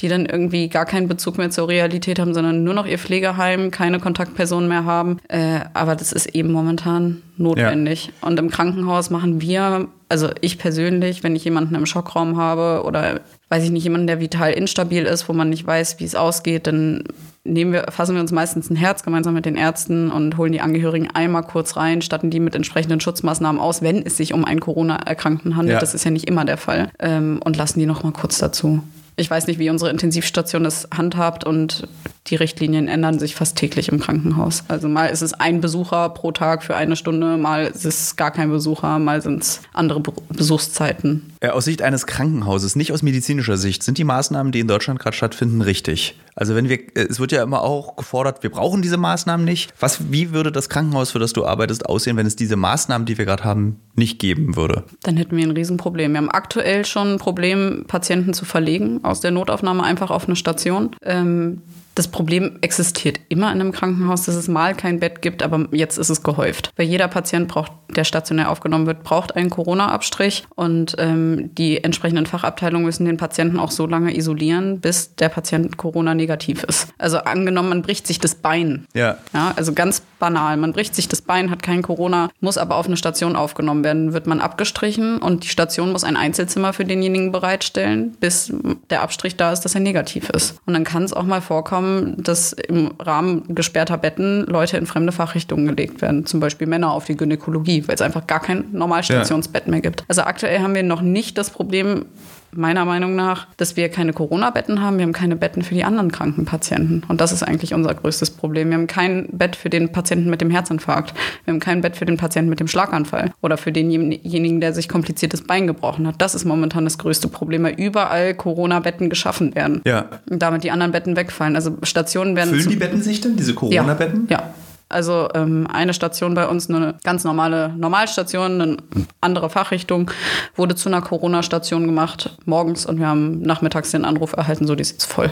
die 0.00 0.08
dann 0.08 0.26
irgendwie 0.26 0.68
gar 0.68 0.86
keinen 0.86 1.08
Bezug 1.08 1.36
mehr 1.36 1.50
zur 1.50 1.68
Realität 1.68 2.18
haben, 2.20 2.32
sondern 2.32 2.62
nur 2.62 2.74
noch 2.74 2.86
ihr 2.86 2.98
Pflegeheim, 2.98 3.70
keine 3.72 3.98
Kontaktpersonen 3.98 4.68
mehr 4.68 4.84
haben. 4.84 5.18
Äh, 5.28 5.60
aber 5.74 5.96
das 5.96 6.12
ist 6.12 6.26
eben 6.34 6.52
momentan 6.52 7.22
notwendig. 7.36 8.12
Und 8.20 8.38
im 8.38 8.50
Krankenhaus 8.50 9.10
machen 9.10 9.40
wir, 9.40 9.88
also 10.08 10.30
ich 10.40 10.58
persönlich, 10.58 11.22
wenn 11.24 11.34
ich 11.36 11.44
jemanden 11.44 11.74
im 11.74 11.86
Schockraum 11.86 12.36
habe 12.36 12.84
oder 12.84 13.20
weiß 13.48 13.64
ich 13.64 13.70
nicht, 13.70 13.84
jemanden, 13.84 14.06
der 14.06 14.20
vital 14.20 14.52
instabil 14.52 15.04
ist, 15.04 15.28
wo 15.28 15.32
man 15.32 15.50
nicht 15.50 15.66
weiß, 15.66 15.98
wie 15.98 16.04
es 16.04 16.14
ausgeht, 16.14 16.66
dann 16.66 17.04
nehmen 17.48 17.72
wir, 17.72 17.86
fassen 17.90 18.14
wir 18.14 18.20
uns 18.20 18.32
meistens 18.32 18.70
ein 18.70 18.76
Herz 18.76 19.02
gemeinsam 19.02 19.34
mit 19.34 19.46
den 19.46 19.56
Ärzten 19.56 20.10
und 20.10 20.36
holen 20.36 20.52
die 20.52 20.60
Angehörigen 20.60 21.10
einmal 21.12 21.42
kurz 21.42 21.76
rein, 21.76 22.02
statten 22.02 22.30
die 22.30 22.40
mit 22.40 22.54
entsprechenden 22.54 23.00
Schutzmaßnahmen 23.00 23.60
aus, 23.60 23.82
wenn 23.82 24.04
es 24.04 24.16
sich 24.16 24.34
um 24.34 24.44
einen 24.44 24.60
Corona-Erkrankten 24.60 25.56
handelt. 25.56 25.74
Ja. 25.76 25.80
Das 25.80 25.94
ist 25.94 26.04
ja 26.04 26.10
nicht 26.10 26.28
immer 26.28 26.44
der 26.44 26.58
Fall. 26.58 26.90
Ähm, 26.98 27.40
und 27.44 27.56
lassen 27.56 27.80
die 27.80 27.86
noch 27.86 28.02
mal 28.02 28.12
kurz 28.12 28.38
dazu. 28.38 28.82
Ich 29.16 29.28
weiß 29.28 29.48
nicht, 29.48 29.58
wie 29.58 29.68
unsere 29.68 29.90
Intensivstation 29.90 30.62
das 30.62 30.88
handhabt 30.96 31.44
und 31.44 31.88
die 32.30 32.36
Richtlinien 32.36 32.88
ändern 32.88 33.18
sich 33.18 33.34
fast 33.34 33.56
täglich 33.56 33.88
im 33.88 34.00
Krankenhaus. 34.00 34.64
Also 34.68 34.88
mal 34.88 35.06
ist 35.06 35.22
es 35.22 35.34
ein 35.34 35.60
Besucher 35.60 36.08
pro 36.10 36.32
Tag 36.32 36.62
für 36.62 36.76
eine 36.76 36.96
Stunde, 36.96 37.36
mal 37.36 37.66
ist 37.66 37.84
es 37.84 38.16
gar 38.16 38.30
kein 38.30 38.50
Besucher, 38.50 38.98
mal 38.98 39.22
sind 39.22 39.42
es 39.42 39.60
andere 39.72 40.00
Be 40.00 40.12
Besuchszeiten. 40.30 41.32
Aus 41.40 41.64
Sicht 41.64 41.82
eines 41.82 42.06
Krankenhauses, 42.06 42.76
nicht 42.76 42.92
aus 42.92 43.02
medizinischer 43.02 43.56
Sicht, 43.56 43.82
sind 43.82 43.98
die 43.98 44.04
Maßnahmen, 44.04 44.50
die 44.52 44.60
in 44.60 44.68
Deutschland 44.68 44.98
gerade 44.98 45.16
stattfinden, 45.16 45.62
richtig? 45.62 46.16
Also 46.34 46.54
wenn 46.54 46.68
wir, 46.68 46.78
äh, 46.96 47.06
es 47.08 47.18
wird 47.18 47.32
ja 47.32 47.42
immer 47.42 47.62
auch 47.62 47.96
gefordert, 47.96 48.42
wir 48.42 48.50
brauchen 48.50 48.80
diese 48.80 48.96
Maßnahmen 48.96 49.44
nicht. 49.44 49.72
Was, 49.80 50.12
wie 50.12 50.32
würde 50.32 50.52
das 50.52 50.68
Krankenhaus, 50.68 51.10
für 51.10 51.18
das 51.18 51.32
du 51.32 51.44
arbeitest, 51.44 51.86
aussehen, 51.86 52.16
wenn 52.16 52.26
es 52.26 52.36
diese 52.36 52.56
Maßnahmen, 52.56 53.06
die 53.06 53.18
wir 53.18 53.24
gerade 53.24 53.44
haben, 53.44 53.80
nicht 53.96 54.20
geben 54.20 54.54
würde? 54.54 54.84
Dann 55.02 55.16
hätten 55.16 55.36
wir 55.36 55.44
ein 55.44 55.50
Riesenproblem. 55.50 56.12
Wir 56.12 56.18
haben 56.18 56.30
aktuell 56.30 56.84
schon 56.84 57.14
ein 57.14 57.18
Problem, 57.18 57.84
Patienten 57.88 58.34
zu 58.34 58.44
verlegen 58.44 59.00
aus 59.02 59.20
der 59.20 59.32
Notaufnahme 59.32 59.82
einfach 59.82 60.10
auf 60.10 60.26
eine 60.26 60.36
Station. 60.36 60.94
Ähm, 61.02 61.62
das 61.98 62.08
Problem 62.08 62.58
existiert 62.60 63.18
immer 63.28 63.52
in 63.52 63.60
einem 63.60 63.72
Krankenhaus, 63.72 64.24
dass 64.24 64.36
es 64.36 64.46
mal 64.46 64.74
kein 64.74 65.00
Bett 65.00 65.20
gibt, 65.20 65.42
aber 65.42 65.66
jetzt 65.72 65.98
ist 65.98 66.10
es 66.10 66.22
gehäuft. 66.22 66.70
Weil 66.76 66.86
jeder 66.86 67.08
Patient 67.08 67.48
braucht, 67.48 67.72
der 67.96 68.04
stationär 68.04 68.50
aufgenommen 68.50 68.86
wird, 68.86 69.02
braucht 69.02 69.34
einen 69.34 69.50
Corona-Abstrich 69.50 70.46
und 70.54 70.94
ähm, 70.98 71.50
die 71.56 71.82
entsprechenden 71.82 72.26
Fachabteilungen 72.26 72.86
müssen 72.86 73.04
den 73.04 73.16
Patienten 73.16 73.58
auch 73.58 73.72
so 73.72 73.86
lange 73.86 74.16
isolieren, 74.16 74.80
bis 74.80 75.16
der 75.16 75.28
Patient 75.28 75.76
Corona-negativ 75.76 76.62
ist. 76.62 76.88
Also 76.98 77.18
angenommen, 77.18 77.70
man 77.70 77.82
bricht 77.82 78.06
sich 78.06 78.20
das 78.20 78.36
Bein. 78.36 78.86
Ja. 78.94 79.18
Ja, 79.34 79.52
also 79.56 79.72
ganz 79.72 80.02
banal. 80.20 80.56
Man 80.56 80.72
bricht 80.72 80.94
sich 80.94 81.08
das 81.08 81.22
Bein, 81.22 81.50
hat 81.50 81.62
kein 81.64 81.82
Corona, 81.82 82.30
muss 82.40 82.58
aber 82.58 82.76
auf 82.76 82.86
eine 82.86 82.96
Station 82.96 83.34
aufgenommen 83.34 83.82
werden, 83.82 84.12
wird 84.12 84.26
man 84.26 84.40
abgestrichen 84.40 85.18
und 85.18 85.44
die 85.44 85.48
Station 85.48 85.90
muss 85.90 86.04
ein 86.04 86.16
Einzelzimmer 86.16 86.72
für 86.72 86.84
denjenigen 86.84 87.32
bereitstellen, 87.32 88.12
bis 88.20 88.52
der 88.90 89.02
Abstrich 89.02 89.36
da 89.36 89.52
ist, 89.52 89.62
dass 89.62 89.74
er 89.74 89.80
negativ 89.80 90.30
ist. 90.30 90.60
Und 90.66 90.74
dann 90.74 90.84
kann 90.84 91.02
es 91.02 91.12
auch 91.12 91.24
mal 91.24 91.40
vorkommen, 91.40 91.87
dass 92.16 92.52
im 92.52 92.92
Rahmen 92.98 93.54
gesperrter 93.54 93.98
Betten 93.98 94.44
Leute 94.46 94.76
in 94.76 94.86
fremde 94.86 95.12
Fachrichtungen 95.12 95.66
gelegt 95.66 96.02
werden, 96.02 96.26
zum 96.26 96.40
Beispiel 96.40 96.66
Männer 96.66 96.92
auf 96.92 97.04
die 97.04 97.16
Gynäkologie, 97.16 97.86
weil 97.86 97.94
es 97.94 98.02
einfach 98.02 98.26
gar 98.26 98.40
kein 98.40 98.64
Normalstationsbett 98.72 99.68
mehr 99.68 99.80
gibt. 99.80 100.04
Also 100.08 100.22
aktuell 100.22 100.60
haben 100.60 100.74
wir 100.74 100.82
noch 100.82 101.02
nicht 101.02 101.38
das 101.38 101.50
Problem, 101.50 102.06
meiner 102.52 102.84
Meinung 102.84 103.14
nach, 103.14 103.46
dass 103.56 103.76
wir 103.76 103.88
keine 103.88 104.12
Corona-Betten 104.12 104.80
haben, 104.80 104.98
wir 104.98 105.04
haben 105.04 105.12
keine 105.12 105.36
Betten 105.36 105.62
für 105.62 105.74
die 105.74 105.84
anderen 105.84 106.10
kranken 106.12 106.44
Patienten. 106.44 107.02
Und 107.08 107.20
das 107.20 107.32
ist 107.32 107.42
eigentlich 107.42 107.74
unser 107.74 107.94
größtes 107.94 108.30
Problem. 108.30 108.68
Wir 108.68 108.76
haben 108.76 108.86
kein 108.86 109.28
Bett 109.32 109.56
für 109.56 109.70
den 109.70 109.92
Patienten 109.92 110.30
mit 110.30 110.40
dem 110.40 110.50
Herzinfarkt. 110.50 111.14
Wir 111.44 111.52
haben 111.52 111.60
kein 111.60 111.80
Bett 111.80 111.96
für 111.96 112.06
den 112.06 112.16
Patienten 112.16 112.50
mit 112.50 112.60
dem 112.60 112.68
Schlaganfall 112.68 113.32
oder 113.40 113.56
für 113.56 113.72
denjenigen, 113.72 114.60
der 114.60 114.72
sich 114.72 114.88
kompliziertes 114.88 115.42
Bein 115.42 115.66
gebrochen 115.66 116.06
hat. 116.06 116.16
Das 116.18 116.34
ist 116.34 116.44
momentan 116.44 116.84
das 116.84 116.98
größte 116.98 117.28
Problem, 117.28 117.62
weil 117.64 117.74
überall 117.74 118.34
Corona-Betten 118.34 119.10
geschaffen 119.10 119.54
werden. 119.54 119.82
Ja. 119.84 120.06
Und 120.30 120.42
damit 120.42 120.64
die 120.64 120.70
anderen 120.70 120.92
Betten 120.92 121.16
wegfallen. 121.16 121.56
Also 121.56 121.76
Stationen 121.82 122.36
werden. 122.36 122.50
Füllen 122.50 122.68
die 122.68 122.76
Betten 122.76 123.02
sich 123.02 123.20
denn, 123.20 123.36
diese 123.36 123.54
Corona-Betten? 123.54 124.26
Ja. 124.30 124.38
ja. 124.38 124.54
Also 124.88 125.28
ähm, 125.34 125.66
eine 125.70 125.92
Station 125.92 126.34
bei 126.34 126.46
uns, 126.48 126.70
eine 126.70 126.94
ganz 127.04 127.24
normale 127.24 127.70
Normalstation, 127.76 128.60
eine 128.60 128.76
andere 129.20 129.50
Fachrichtung, 129.50 130.10
wurde 130.56 130.74
zu 130.74 130.88
einer 130.88 131.02
Corona-Station 131.02 131.84
gemacht 131.84 132.36
morgens 132.46 132.86
und 132.86 132.98
wir 132.98 133.06
haben 133.06 133.42
nachmittags 133.42 133.90
den 133.90 134.04
Anruf 134.04 134.32
erhalten, 134.32 134.66
so 134.66 134.74
die 134.74 134.82
ist 134.82 134.92
jetzt 134.92 135.12
voll. 135.12 135.30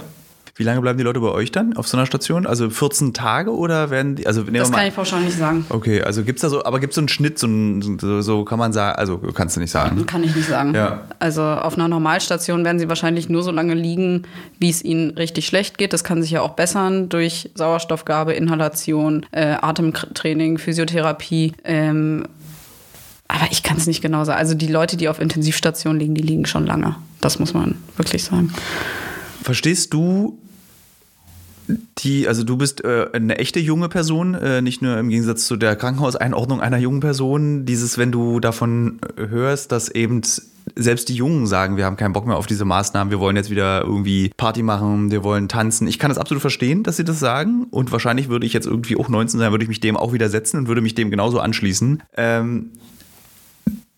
Wie 0.58 0.62
lange 0.62 0.80
bleiben 0.80 0.96
die 0.96 1.04
Leute 1.04 1.20
bei 1.20 1.28
euch 1.28 1.52
dann 1.52 1.76
auf 1.76 1.86
so 1.86 1.98
einer 1.98 2.06
Station? 2.06 2.46
Also 2.46 2.70
14 2.70 3.12
Tage 3.12 3.54
oder 3.54 3.90
werden 3.90 4.16
die, 4.16 4.26
also 4.26 4.42
Das 4.42 4.72
kann 4.72 4.86
ich 4.86 4.94
pauschal 4.94 5.20
nicht 5.20 5.36
sagen. 5.36 5.66
Okay, 5.68 6.00
also 6.00 6.24
gibt 6.24 6.38
es 6.38 6.42
da 6.42 6.48
so, 6.48 6.64
aber 6.64 6.80
gibt 6.80 6.92
es 6.92 6.94
so 6.94 7.02
einen 7.02 7.08
Schnitt, 7.08 7.38
so, 7.38 7.46
so, 8.00 8.22
so, 8.22 8.44
kann 8.44 8.58
man 8.58 8.72
sagen, 8.72 8.98
also 8.98 9.18
kannst 9.18 9.56
du 9.56 9.60
nicht 9.60 9.70
sagen. 9.70 10.06
Kann 10.06 10.24
ich 10.24 10.34
nicht 10.34 10.48
sagen. 10.48 10.74
Ja. 10.74 11.02
Also 11.18 11.42
auf 11.42 11.74
einer 11.74 11.88
Normalstation 11.88 12.64
werden 12.64 12.78
sie 12.78 12.88
wahrscheinlich 12.88 13.28
nur 13.28 13.42
so 13.42 13.50
lange 13.50 13.74
liegen, 13.74 14.22
wie 14.58 14.70
es 14.70 14.82
ihnen 14.82 15.10
richtig 15.10 15.46
schlecht 15.46 15.76
geht. 15.76 15.92
Das 15.92 16.04
kann 16.04 16.22
sich 16.22 16.30
ja 16.30 16.40
auch 16.40 16.54
bessern 16.54 17.10
durch 17.10 17.50
Sauerstoffgabe, 17.54 18.32
Inhalation, 18.32 19.26
äh, 19.32 19.56
Atemtraining, 19.60 20.56
Physiotherapie. 20.56 21.52
Ähm, 21.64 22.24
aber 23.28 23.48
ich 23.50 23.62
kann 23.62 23.76
es 23.76 23.86
nicht 23.86 24.00
genau 24.00 24.24
sagen. 24.24 24.38
Also 24.38 24.54
die 24.54 24.68
Leute, 24.68 24.96
die 24.96 25.10
auf 25.10 25.20
Intensivstationen 25.20 26.00
liegen, 26.00 26.14
die 26.14 26.22
liegen 26.22 26.46
schon 26.46 26.64
lange. 26.64 26.96
Das 27.20 27.38
muss 27.38 27.52
man 27.52 27.74
wirklich 27.98 28.24
sagen. 28.24 28.54
Verstehst 29.42 29.92
du 29.92 30.38
die, 31.98 32.28
also 32.28 32.44
du 32.44 32.56
bist 32.56 32.84
äh, 32.84 33.08
eine 33.12 33.38
echte 33.38 33.58
junge 33.60 33.88
Person, 33.88 34.34
äh, 34.34 34.62
nicht 34.62 34.82
nur 34.82 34.98
im 34.98 35.08
Gegensatz 35.08 35.46
zu 35.46 35.56
der 35.56 35.76
Krankenhauseinordnung 35.76 36.60
einer 36.60 36.78
jungen 36.78 37.00
Person. 37.00 37.64
Dieses, 37.66 37.98
wenn 37.98 38.12
du 38.12 38.40
davon 38.40 38.98
hörst, 39.16 39.72
dass 39.72 39.88
eben 39.88 40.22
selbst 40.74 41.08
die 41.08 41.14
Jungen 41.14 41.46
sagen, 41.46 41.76
wir 41.76 41.84
haben 41.84 41.96
keinen 41.96 42.12
Bock 42.12 42.26
mehr 42.26 42.36
auf 42.36 42.46
diese 42.46 42.64
Maßnahmen, 42.64 43.10
wir 43.10 43.20
wollen 43.20 43.36
jetzt 43.36 43.50
wieder 43.50 43.82
irgendwie 43.82 44.32
Party 44.36 44.62
machen, 44.62 45.10
wir 45.10 45.22
wollen 45.22 45.48
tanzen. 45.48 45.86
Ich 45.86 45.98
kann 45.98 46.10
das 46.10 46.18
absolut 46.18 46.40
verstehen, 46.40 46.82
dass 46.82 46.96
sie 46.96 47.04
das 47.04 47.20
sagen. 47.20 47.66
Und 47.70 47.92
wahrscheinlich 47.92 48.28
würde 48.28 48.46
ich 48.46 48.52
jetzt 48.52 48.66
irgendwie 48.66 48.96
auch 48.96 49.08
19 49.08 49.38
sein, 49.38 49.50
würde 49.52 49.64
ich 49.64 49.68
mich 49.68 49.80
dem 49.80 49.96
auch 49.96 50.12
widersetzen 50.12 50.58
und 50.58 50.68
würde 50.68 50.80
mich 50.80 50.94
dem 50.94 51.10
genauso 51.10 51.40
anschließen. 51.40 52.02
Ähm, 52.16 52.70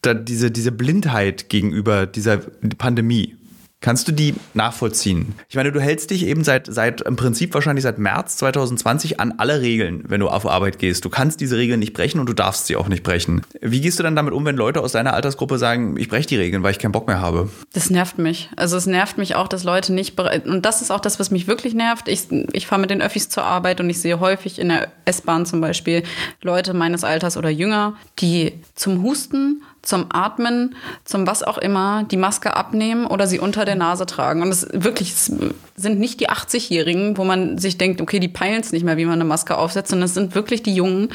da 0.03 0.15
diese, 0.15 0.51
diese 0.51 0.73
Blindheit 0.73 1.49
gegenüber 1.49 2.07
dieser 2.07 2.39
Pandemie, 2.77 3.37
Kannst 3.81 4.09
du 4.09 4.13
die 4.13 4.35
nachvollziehen? 4.55 5.35
Ich 5.49 5.55
meine, 5.55 5.71
du 5.71 5.81
hältst 5.81 6.11
dich 6.11 6.27
eben 6.27 6.43
seit, 6.43 6.67
seit 6.67 7.01
im 7.03 7.15
Prinzip 7.15 7.55
wahrscheinlich 7.55 7.85
seit 7.85 7.99
März 7.99 8.37
2020 8.39 9.21
an 9.21 9.35
alle 9.39 9.61
Regeln, 9.61 10.03
wenn 10.09 10.19
du 10.19 10.29
auf 10.29 10.47
Arbeit 10.47 10.81
gehst. 10.81 11.05
Du 11.05 11.11
kannst 11.11 11.41
diese 11.41 11.57
Regeln 11.57 11.79
nicht 11.79 11.93
brechen 11.93 12.19
und 12.19 12.29
du 12.29 12.33
darfst 12.33 12.67
sie 12.67 12.75
auch 12.75 12.89
nicht 12.89 13.05
brechen. 13.05 13.43
Wie 13.61 13.81
gehst 13.81 14.01
du 14.01 14.03
dann 14.03 14.17
damit 14.17 14.35
um, 14.35 14.45
wenn 14.45 14.57
Leute 14.57 14.81
aus 14.81 14.93
deiner 14.93 15.15
Altersgruppe 15.15 15.59
sagen, 15.59 15.97
ich 15.97 16.09
breche 16.09 16.27
die 16.27 16.37
Regeln, 16.37 16.65
weil 16.65 16.73
ich 16.73 16.81
keinen 16.81 16.91
Bock 16.91 17.07
mehr 17.07 17.21
habe? 17.21 17.51
Das 17.73 17.89
nervt 17.89 18.19
mich. 18.19 18.51
Also 18.57 18.77
es 18.77 18.87
nervt 18.87 19.17
mich 19.17 19.37
auch, 19.37 19.47
dass 19.47 19.63
Leute 19.63 19.93
nicht. 19.93 20.19
Und 20.19 20.63
das 20.67 20.83
ist 20.83 20.91
auch 20.91 21.01
das, 21.01 21.21
was 21.21 21.31
mich 21.31 21.47
wirklich 21.47 21.75
nervt. 21.75 22.09
Ich, 22.09 22.27
ich 22.53 22.67
fahre 22.67 22.81
mit 22.81 22.91
den 22.91 23.01
Öffis 23.01 23.29
zur 23.29 23.45
Arbeit 23.45 23.81
und 23.81 23.89
ich 23.89 24.01
sehe 24.01 24.19
häufig 24.19 24.59
in 24.59 24.71
der 24.71 24.89
S-Bahn 25.05 25.47
zum 25.47 25.61
Beispiel 25.61 26.03
Leute 26.43 26.75
meines 26.75 27.05
Alters 27.05 27.37
oder 27.37 27.49
jünger, 27.49 27.95
die 28.19 28.55
zum 28.75 29.05
Husten 29.05 29.63
zum 29.89 30.07
Atmen, 30.11 30.77
zum 31.05 31.27
was 31.27 31.43
auch 31.43 31.57
immer, 31.57 32.05
die 32.05 32.19
Maske 32.19 32.55
abnehmen 32.55 33.07
oder 33.07 33.27
sie 33.27 33.41
unter 33.41 33.65
der 33.65 33.75
Nase 33.75 34.05
tragen. 34.05 34.43
Und 34.43 34.51
es 34.51 34.69
wirklich 34.73 35.13
es 35.13 35.33
sind 35.77 35.99
nicht 35.99 36.21
die 36.21 36.29
80-Jährigen, 36.29 37.17
wo 37.17 37.25
man 37.25 37.57
sich 37.57 37.79
denkt, 37.79 38.03
okay, 38.03 38.21
die 38.21 38.29
peilen 38.29 38.61
es 38.61 38.71
nicht 38.71 38.85
mehr, 38.85 38.99
wie 38.99 39.07
man 39.07 39.15
eine 39.15 39.25
Maske 39.25 39.57
aufsetzt, 39.57 39.89
sondern 39.91 40.05
es 40.05 40.15
sind 40.15 40.35
wirklich 40.35 40.63
die 40.63 40.75
Jungen, 40.75 41.09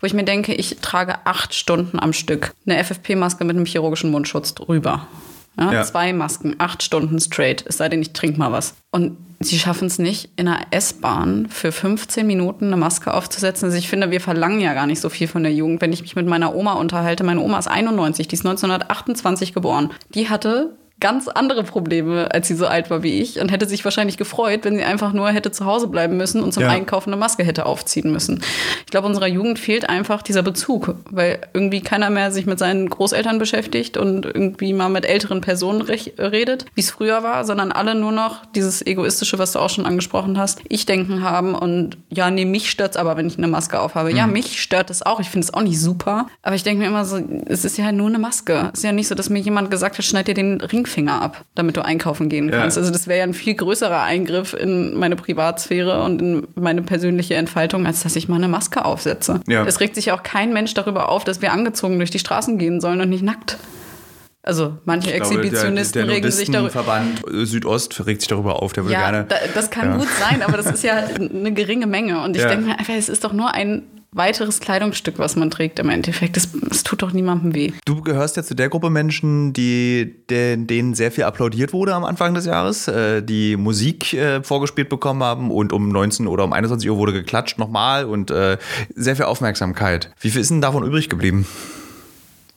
wo 0.00 0.06
ich 0.06 0.12
mir 0.12 0.24
denke, 0.24 0.52
ich 0.52 0.76
trage 0.82 1.14
acht 1.24 1.54
Stunden 1.54 1.98
am 1.98 2.12
Stück 2.12 2.52
eine 2.66 2.84
FFP-Maske 2.84 3.44
mit 3.44 3.56
einem 3.56 3.64
chirurgischen 3.64 4.10
Mundschutz 4.10 4.54
drüber. 4.54 5.06
Ja, 5.58 5.72
ja. 5.72 5.84
Zwei 5.84 6.12
Masken, 6.12 6.54
acht 6.58 6.82
Stunden 6.82 7.18
straight, 7.20 7.64
es 7.66 7.78
sei 7.78 7.88
denn, 7.88 8.02
ich 8.02 8.12
trinke 8.12 8.38
mal 8.38 8.52
was. 8.52 8.74
Und 8.90 9.16
sie 9.40 9.58
schaffen 9.58 9.86
es 9.86 9.98
nicht, 9.98 10.30
in 10.36 10.48
einer 10.48 10.66
S-Bahn 10.70 11.48
für 11.48 11.72
15 11.72 12.26
Minuten 12.26 12.66
eine 12.66 12.76
Maske 12.76 13.14
aufzusetzen. 13.14 13.66
Also 13.66 13.78
ich 13.78 13.88
finde, 13.88 14.10
wir 14.10 14.20
verlangen 14.20 14.60
ja 14.60 14.74
gar 14.74 14.86
nicht 14.86 15.00
so 15.00 15.08
viel 15.08 15.28
von 15.28 15.42
der 15.42 15.52
Jugend. 15.52 15.80
Wenn 15.80 15.92
ich 15.92 16.02
mich 16.02 16.16
mit 16.16 16.26
meiner 16.26 16.54
Oma 16.54 16.74
unterhalte, 16.74 17.24
meine 17.24 17.40
Oma 17.40 17.58
ist 17.58 17.68
91, 17.68 18.28
die 18.28 18.34
ist 18.34 18.44
1928 18.44 19.54
geboren. 19.54 19.90
Die 20.14 20.28
hatte 20.28 20.76
ganz 21.00 21.28
andere 21.28 21.62
Probleme, 21.62 22.28
als 22.32 22.48
sie 22.48 22.54
so 22.54 22.66
alt 22.66 22.90
war 22.90 23.02
wie 23.02 23.20
ich 23.20 23.40
und 23.40 23.50
hätte 23.50 23.66
sich 23.66 23.84
wahrscheinlich 23.84 24.16
gefreut, 24.16 24.60
wenn 24.64 24.76
sie 24.76 24.82
einfach 24.82 25.12
nur 25.12 25.30
hätte 25.30 25.52
zu 25.52 25.64
Hause 25.64 25.86
bleiben 25.86 26.16
müssen 26.16 26.42
und 26.42 26.52
zum 26.52 26.64
ja. 26.64 26.70
Einkaufen 26.70 27.10
eine 27.10 27.20
Maske 27.20 27.44
hätte 27.44 27.66
aufziehen 27.66 28.10
müssen. 28.10 28.42
Ich 28.84 28.90
glaube, 28.90 29.06
unserer 29.06 29.28
Jugend 29.28 29.58
fehlt 29.58 29.88
einfach 29.88 30.22
dieser 30.22 30.42
Bezug, 30.42 30.96
weil 31.10 31.40
irgendwie 31.54 31.82
keiner 31.82 32.10
mehr 32.10 32.32
sich 32.32 32.46
mit 32.46 32.58
seinen 32.58 32.88
Großeltern 32.88 33.38
beschäftigt 33.38 33.96
und 33.96 34.26
irgendwie 34.26 34.72
mal 34.72 34.88
mit 34.88 35.04
älteren 35.04 35.40
Personen 35.40 35.82
redet, 35.82 36.66
wie 36.74 36.80
es 36.80 36.90
früher 36.90 37.22
war, 37.22 37.44
sondern 37.44 37.70
alle 37.70 37.94
nur 37.94 38.12
noch 38.12 38.44
dieses 38.46 38.84
egoistische, 38.84 39.38
was 39.38 39.52
du 39.52 39.60
auch 39.60 39.70
schon 39.70 39.86
angesprochen 39.86 40.36
hast, 40.36 40.60
ich 40.68 40.86
denken 40.86 41.22
haben 41.22 41.54
und 41.54 41.96
ja, 42.10 42.30
nee, 42.30 42.44
mich 42.44 42.70
stört's 42.70 42.96
aber, 42.96 43.16
wenn 43.16 43.28
ich 43.28 43.38
eine 43.38 43.48
Maske 43.48 43.80
aufhabe. 43.80 44.10
Mhm. 44.10 44.16
Ja, 44.16 44.26
mich 44.26 44.60
stört 44.60 44.90
es 44.90 45.02
auch. 45.02 45.20
Ich 45.20 45.30
finde 45.30 45.44
es 45.44 45.54
auch 45.54 45.62
nicht 45.62 45.80
super, 45.80 46.26
aber 46.42 46.56
ich 46.56 46.64
denke 46.64 46.82
mir 46.82 46.88
immer 46.88 47.04
so, 47.04 47.20
es 47.46 47.64
ist 47.64 47.78
ja 47.78 47.92
nur 47.92 48.08
eine 48.08 48.18
Maske. 48.18 48.70
Es 48.72 48.80
ist 48.80 48.84
ja 48.84 48.92
nicht 48.92 49.06
so, 49.06 49.14
dass 49.14 49.30
mir 49.30 49.38
jemand 49.38 49.70
gesagt 49.70 49.96
hat, 49.98 50.04
schneid 50.04 50.26
dir 50.26 50.34
den 50.34 50.60
Ring 50.60 50.87
Ringfinger 50.88 51.20
ab, 51.20 51.44
damit 51.54 51.76
du 51.76 51.84
einkaufen 51.84 52.28
gehen 52.28 52.50
kannst. 52.50 52.76
Ja. 52.76 52.82
Also 52.82 52.92
das 52.92 53.06
wäre 53.06 53.18
ja 53.18 53.24
ein 53.24 53.34
viel 53.34 53.54
größerer 53.54 54.02
Eingriff 54.02 54.54
in 54.54 54.98
meine 54.98 55.16
Privatsphäre 55.16 56.02
und 56.02 56.22
in 56.22 56.46
meine 56.54 56.82
persönliche 56.82 57.34
Entfaltung, 57.34 57.86
als 57.86 58.02
dass 58.02 58.16
ich 58.16 58.28
mal 58.28 58.36
eine 58.36 58.48
Maske 58.48 58.84
aufsetze. 58.84 59.40
Ja. 59.46 59.64
Es 59.64 59.80
regt 59.80 59.94
sich 59.94 60.12
auch 60.12 60.22
kein 60.22 60.52
Mensch 60.52 60.74
darüber 60.74 61.10
auf, 61.10 61.24
dass 61.24 61.42
wir 61.42 61.52
angezogen 61.52 61.98
durch 61.98 62.10
die 62.10 62.18
Straßen 62.18 62.58
gehen 62.58 62.80
sollen 62.80 63.00
und 63.00 63.10
nicht 63.10 63.22
nackt. 63.22 63.58
Also 64.42 64.78
manche 64.84 65.10
glaube, 65.10 65.26
Exhibitionisten 65.26 66.00
der, 66.00 66.06
der 66.06 66.14
regen 66.16 66.30
sich 66.30 66.50
darüber. 66.50 66.70
Verband 66.70 67.22
Südost 67.28 68.06
regt 68.06 68.22
sich 68.22 68.28
darüber 68.28 68.62
auf, 68.62 68.72
der 68.72 68.84
würde 68.84 68.94
ja, 68.94 69.10
gerne. 69.10 69.26
Da, 69.28 69.36
das 69.54 69.68
kann 69.68 69.90
ja. 69.90 69.96
gut 69.98 70.08
sein, 70.18 70.42
aber 70.42 70.56
das 70.56 70.66
ist 70.66 70.82
ja 70.82 70.94
eine 71.14 71.52
geringe 71.52 71.86
Menge. 71.86 72.22
Und 72.22 72.34
ich 72.34 72.42
ja. 72.42 72.48
denke 72.48 72.66
mir 72.66 72.78
einfach, 72.78 72.94
es 72.94 73.10
ist 73.10 73.24
doch 73.24 73.34
nur 73.34 73.52
ein 73.52 73.82
weiteres 74.12 74.60
Kleidungsstück, 74.60 75.18
was 75.18 75.36
man 75.36 75.50
trägt 75.50 75.78
im 75.78 75.90
Endeffekt. 75.90 76.36
Das, 76.36 76.48
tut 76.82 77.02
doch 77.02 77.12
niemandem 77.12 77.54
weh. 77.54 77.72
Du 77.84 78.00
gehörst 78.00 78.36
ja 78.36 78.42
zu 78.42 78.54
der 78.54 78.70
Gruppe 78.70 78.88
Menschen, 78.88 79.52
die, 79.52 80.14
denen 80.30 80.94
sehr 80.94 81.12
viel 81.12 81.24
applaudiert 81.24 81.72
wurde 81.72 81.94
am 81.94 82.04
Anfang 82.04 82.34
des 82.34 82.46
Jahres, 82.46 82.88
äh, 82.88 83.22
die 83.22 83.56
Musik 83.56 84.14
äh, 84.14 84.42
vorgespielt 84.42 84.88
bekommen 84.88 85.22
haben 85.22 85.50
und 85.50 85.72
um 85.72 85.90
19 85.90 86.26
oder 86.26 86.44
um 86.44 86.52
21 86.52 86.88
Uhr 86.88 86.96
wurde 86.96 87.12
geklatscht 87.12 87.58
nochmal 87.58 88.06
und 88.06 88.30
äh, 88.30 88.56
sehr 88.94 89.16
viel 89.16 89.26
Aufmerksamkeit. 89.26 90.10
Wie 90.20 90.30
viel 90.30 90.40
ist 90.40 90.50
denn 90.50 90.62
davon 90.62 90.84
übrig 90.84 91.10
geblieben? 91.10 91.46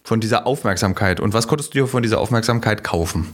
Von 0.03 0.21
dieser 0.21 0.47
Aufmerksamkeit. 0.47 1.19
Und 1.19 1.33
was 1.33 1.47
konntest 1.47 1.73
du 1.73 1.79
dir 1.79 1.87
von 1.87 2.01
dieser 2.01 2.19
Aufmerksamkeit 2.19 2.83
kaufen? 2.83 3.27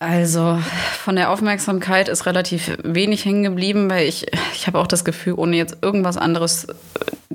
Also 0.00 0.60
von 1.02 1.16
der 1.16 1.30
Aufmerksamkeit 1.30 2.08
ist 2.08 2.24
relativ 2.26 2.78
wenig 2.84 3.24
hängen 3.24 3.42
geblieben, 3.42 3.90
weil 3.90 4.06
ich, 4.06 4.26
ich 4.54 4.66
habe 4.68 4.78
auch 4.78 4.86
das 4.86 5.04
Gefühl, 5.04 5.34
ohne 5.34 5.56
jetzt 5.56 5.78
irgendwas 5.82 6.16
anderes 6.16 6.68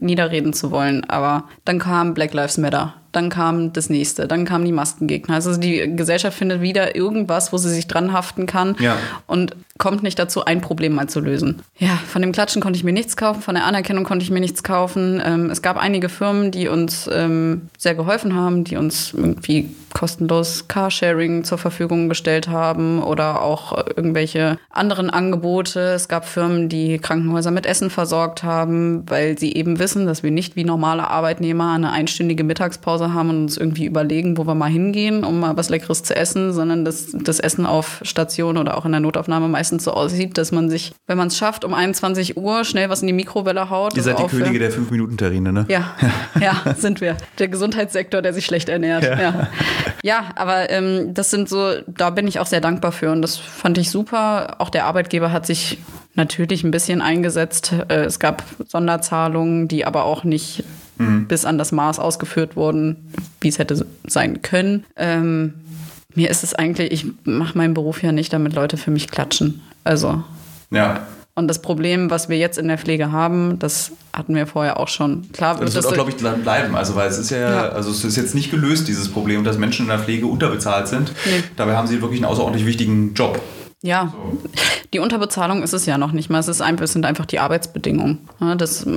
niederreden 0.03 0.53
zu 0.53 0.71
wollen. 0.71 1.03
Aber 1.09 1.45
dann 1.65 1.79
kam 1.79 2.13
Black 2.13 2.33
Lives 2.33 2.57
Matter, 2.57 2.93
dann 3.13 3.29
kam 3.29 3.71
das 3.73 3.89
nächste, 3.89 4.27
dann 4.27 4.43
kamen 4.43 4.65
die 4.65 4.71
Maskengegner. 4.71 5.35
Also 5.35 5.55
die 5.55 5.95
Gesellschaft 5.95 6.37
findet 6.37 6.61
wieder 6.61 6.95
irgendwas, 6.95 7.53
wo 7.53 7.57
sie 7.57 7.69
sich 7.69 7.87
dran 7.87 8.11
haften 8.11 8.47
kann 8.47 8.75
ja. 8.79 8.97
und 9.27 9.55
kommt 9.77 10.03
nicht 10.03 10.17
dazu, 10.17 10.45
ein 10.45 10.61
Problem 10.61 10.95
mal 10.95 11.07
zu 11.07 11.19
lösen. 11.19 11.61
Ja, 11.77 11.99
von 12.07 12.21
dem 12.21 12.31
Klatschen 12.31 12.61
konnte 12.61 12.77
ich 12.77 12.83
mir 12.83 12.93
nichts 12.93 13.15
kaufen, 13.15 13.41
von 13.41 13.55
der 13.55 13.65
Anerkennung 13.65 14.03
konnte 14.03 14.23
ich 14.23 14.31
mir 14.31 14.39
nichts 14.39 14.63
kaufen. 14.63 15.21
Ähm, 15.23 15.49
es 15.51 15.61
gab 15.61 15.77
einige 15.77 16.09
Firmen, 16.09 16.51
die 16.51 16.67
uns 16.67 17.09
ähm, 17.11 17.69
sehr 17.77 17.93
geholfen 17.93 18.35
haben, 18.35 18.63
die 18.63 18.77
uns 18.77 19.13
irgendwie 19.13 19.69
kostenlos 19.93 20.67
Carsharing 20.67 21.43
zur 21.43 21.59
Verfügung 21.59 22.09
gestellt 22.09 22.47
haben 22.47 23.01
oder 23.01 23.41
auch 23.41 23.77
irgendwelche 23.95 24.57
anderen 24.71 25.11
Angebote. 25.11 25.79
Es 25.79 26.07
gab 26.07 26.25
Firmen, 26.25 26.67
die 26.67 26.97
Krankenhäuser 26.97 27.51
mit 27.51 27.67
Essen 27.67 27.91
versorgt 27.91 28.43
haben, 28.43 29.03
weil 29.07 29.37
sie 29.37 29.53
eben 29.53 29.77
wissen, 29.77 29.92
dass 30.05 30.23
wir 30.23 30.31
nicht 30.31 30.55
wie 30.55 30.63
normale 30.63 31.09
Arbeitnehmer 31.09 31.73
eine 31.73 31.91
einstündige 31.91 32.43
Mittagspause 32.43 33.13
haben 33.13 33.29
und 33.29 33.37
uns 33.43 33.57
irgendwie 33.57 33.85
überlegen, 33.85 34.37
wo 34.37 34.45
wir 34.45 34.55
mal 34.55 34.69
hingehen, 34.69 35.23
um 35.23 35.39
mal 35.39 35.55
was 35.55 35.69
Leckeres 35.69 36.03
zu 36.03 36.15
essen, 36.15 36.53
sondern 36.53 36.83
dass 36.83 37.11
das 37.11 37.39
Essen 37.39 37.65
auf 37.65 38.01
Station 38.03 38.57
oder 38.57 38.77
auch 38.77 38.85
in 38.85 38.91
der 38.91 39.01
Notaufnahme 39.01 39.47
meistens 39.47 39.83
so 39.83 39.91
aussieht, 39.91 40.37
dass 40.37 40.51
man 40.51 40.69
sich, 40.69 40.93
wenn 41.07 41.17
man 41.17 41.27
es 41.27 41.37
schafft, 41.37 41.63
um 41.63 41.73
21 41.73 42.37
Uhr 42.37 42.65
schnell 42.65 42.89
was 42.89 43.01
in 43.01 43.07
die 43.07 43.13
Mikrowelle 43.13 43.69
haut. 43.69 43.95
Ihr 43.95 44.03
seid 44.03 44.19
die 44.19 44.27
Könige 44.27 44.59
der 44.59 44.71
5-Minuten-Terrine, 44.71 45.53
ne? 45.53 45.65
Ja, 45.69 45.95
ja, 46.39 46.73
sind 46.75 46.99
wir. 47.01 47.15
Der 47.39 47.47
Gesundheitssektor, 47.47 48.21
der 48.21 48.33
sich 48.33 48.45
schlecht 48.45 48.69
ernährt. 48.69 49.03
Ja. 49.03 49.21
ja. 49.21 49.47
Ja, 50.03 50.25
aber 50.35 50.69
ähm, 50.69 51.13
das 51.13 51.31
sind 51.31 51.47
so, 51.47 51.75
da 51.87 52.09
bin 52.09 52.27
ich 52.27 52.39
auch 52.39 52.45
sehr 52.45 52.59
dankbar 52.59 52.91
für 52.91 53.11
und 53.11 53.21
das 53.21 53.37
fand 53.37 53.77
ich 53.77 53.89
super. 53.89 54.55
Auch 54.59 54.69
der 54.69 54.85
Arbeitgeber 54.85 55.31
hat 55.31 55.45
sich 55.45 55.77
natürlich 56.15 56.63
ein 56.63 56.71
bisschen 56.71 57.01
eingesetzt. 57.01 57.73
Äh, 57.87 58.05
es 58.05 58.19
gab 58.19 58.43
Sonderzahlungen, 58.67 59.67
die 59.67 59.85
aber 59.85 60.05
auch 60.05 60.23
nicht 60.23 60.63
mhm. 60.97 61.27
bis 61.27 61.45
an 61.45 61.57
das 61.57 61.71
Maß 61.71 61.99
ausgeführt 61.99 62.55
wurden, 62.55 63.11
wie 63.41 63.47
es 63.47 63.59
hätte 63.59 63.85
sein 64.05 64.41
können. 64.41 64.85
Ähm, 64.95 65.53
mir 66.15 66.29
ist 66.29 66.43
es 66.43 66.53
eigentlich, 66.53 66.91
ich 66.91 67.05
mache 67.23 67.57
meinen 67.57 67.73
Beruf 67.73 68.03
ja 68.03 68.11
nicht, 68.11 68.31
damit 68.33 68.53
Leute 68.53 68.77
für 68.77 68.91
mich 68.91 69.09
klatschen. 69.09 69.61
Also. 69.83 70.23
Ja. 70.69 71.07
Und 71.35 71.47
das 71.47 71.63
Problem, 71.63 72.11
was 72.11 72.29
wir 72.29 72.37
jetzt 72.37 72.59
in 72.59 72.67
der 72.67 72.77
Pflege 72.77 73.11
haben, 73.11 73.57
das 73.57 73.91
hatten 74.13 74.35
wir 74.35 74.45
vorher 74.45 74.79
auch 74.79 74.87
schon. 74.87 75.31
Klar, 75.31 75.59
das 75.59 75.73
wird 75.73 75.87
auch, 75.87 75.93
glaube 75.93 76.11
ich, 76.11 76.17
bleiben. 76.17 76.75
Also, 76.75 76.93
weil 76.93 77.09
es 77.09 77.17
ist 77.17 77.31
ja, 77.31 77.39
ja, 77.39 77.69
also 77.69 77.89
es 77.89 78.03
ist 78.03 78.15
jetzt 78.15 78.35
nicht 78.35 78.51
gelöst, 78.51 78.87
dieses 78.87 79.09
Problem, 79.09 79.43
dass 79.43 79.57
Menschen 79.57 79.85
in 79.85 79.89
der 79.89 79.97
Pflege 79.97 80.27
unterbezahlt 80.27 80.87
sind. 80.87 81.11
Nee. 81.25 81.43
Dabei 81.55 81.75
haben 81.75 81.87
sie 81.87 82.03
wirklich 82.03 82.19
einen 82.19 82.31
außerordentlich 82.31 82.67
wichtigen 82.67 83.15
Job. 83.15 83.41
Ja, 83.83 84.13
so. 84.13 84.49
die 84.93 84.99
Unterbezahlung 84.99 85.61
ist 85.61 85.73
es 85.73 85.85
ja 85.85 85.97
noch 85.97 86.13
nicht 86.13 86.29
mal. 86.29 86.39
Es, 86.39 86.47
ist 86.47 86.61
einfach, 86.61 86.85
es 86.85 86.93
sind 86.93 87.05
einfach 87.05 87.25
die 87.25 87.39
Arbeitsbedingungen. 87.39 88.19
Ja, 88.39 88.55
dass 88.55 88.87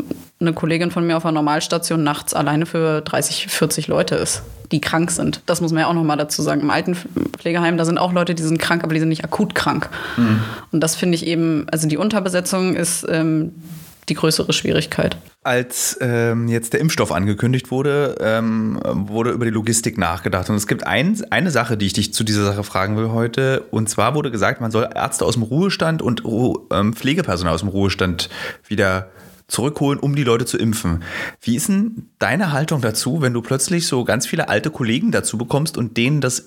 eine 0.41 0.53
Kollegin 0.53 0.93
von 0.93 1.05
mir 1.05 1.17
auf 1.17 1.27
einer 1.27 1.33
Normalstation 1.33 2.05
nachts 2.05 2.35
alleine 2.35 2.67
für 2.67 3.01
30, 3.01 3.49
40 3.49 3.89
Leute 3.89 4.15
ist, 4.15 4.43
die 4.71 4.81
krank 4.81 5.11
sind. 5.11 5.43
Das 5.47 5.61
muss 5.61 5.73
man 5.73 5.81
ja 5.81 5.89
auch 5.89 5.93
noch 5.93 6.05
mal 6.05 6.17
dazu 6.17 6.41
sagen. 6.41 6.61
Im 6.61 6.71
alten 6.71 6.95
Pflegeheim, 6.95 7.77
da 7.77 7.85
sind 7.85 7.99
auch 7.99 8.13
Leute, 8.13 8.37
die 8.37 8.45
sind 8.45 8.59
krank, 8.59 8.85
aber 8.85 8.95
die 8.95 9.01
sind 9.01 9.09
nicht 9.09 9.25
akut 9.25 9.57
krank. 9.57 9.91
Mhm. 10.17 10.41
Und 10.71 10.81
das 10.81 10.95
finde 10.95 11.17
ich 11.17 11.27
eben, 11.27 11.67
also 11.73 11.89
die 11.89 11.97
Unterbesetzung 11.97 12.77
ist 12.77 13.05
ähm, 13.09 13.53
die 14.09 14.15
größere 14.15 14.53
Schwierigkeit. 14.53 15.17
Als 15.43 15.99
ähm, 16.01 16.49
jetzt 16.49 16.73
der 16.73 16.81
Impfstoff 16.81 17.13
angekündigt 17.13 17.71
wurde, 17.71 18.17
ähm, 18.21 18.81
wurde 18.85 19.31
über 19.31 19.45
die 19.45 19.51
Logistik 19.51 19.99
nachgedacht. 19.99 20.49
Und 20.49 20.57
es 20.57 20.67
gibt 20.67 20.87
ein, 20.87 21.21
eine 21.31 21.51
Sache, 21.51 21.77
die 21.77 21.87
ich 21.87 21.93
dich 21.93 22.15
zu 22.15 22.25
dieser 22.25 22.45
Sache 22.45 22.65
fragen 22.65 22.97
will 22.97 23.11
heute. 23.11 23.65
Und 23.71 23.89
zwar 23.89 24.15
wurde 24.15 24.31
gesagt, 24.31 24.61
man 24.61 24.71
soll 24.71 24.89
Ärzte 24.95 25.25
aus 25.25 25.35
dem 25.35 25.43
Ruhestand 25.43 26.03
und 26.03 26.23
ähm, 26.71 26.95
Pflegepersonal 26.95 27.55
aus 27.55 27.61
dem 27.61 27.69
Ruhestand 27.69 28.29
wieder 28.67 29.11
zurückholen, 29.49 30.01
um 30.01 30.17
die 30.17 30.25
Leute 30.25 30.45
zu 30.45 30.59
impfen. 30.59 31.05
Wie 31.41 31.57
ist 31.57 31.69
denn 31.69 32.11
deine 32.19 32.53
Haltung 32.53 32.81
dazu, 32.81 33.23
wenn 33.23 33.33
du 33.33 33.43
plötzlich 33.43 33.87
so 33.87 34.05
ganz 34.05 34.27
viele 34.27 34.49
alte 34.49 34.71
Kollegen 34.71 35.13
dazu 35.13 35.39
bekommst 35.39 35.79
und 35.79 35.97
denen 35.97 36.21
das 36.21 36.47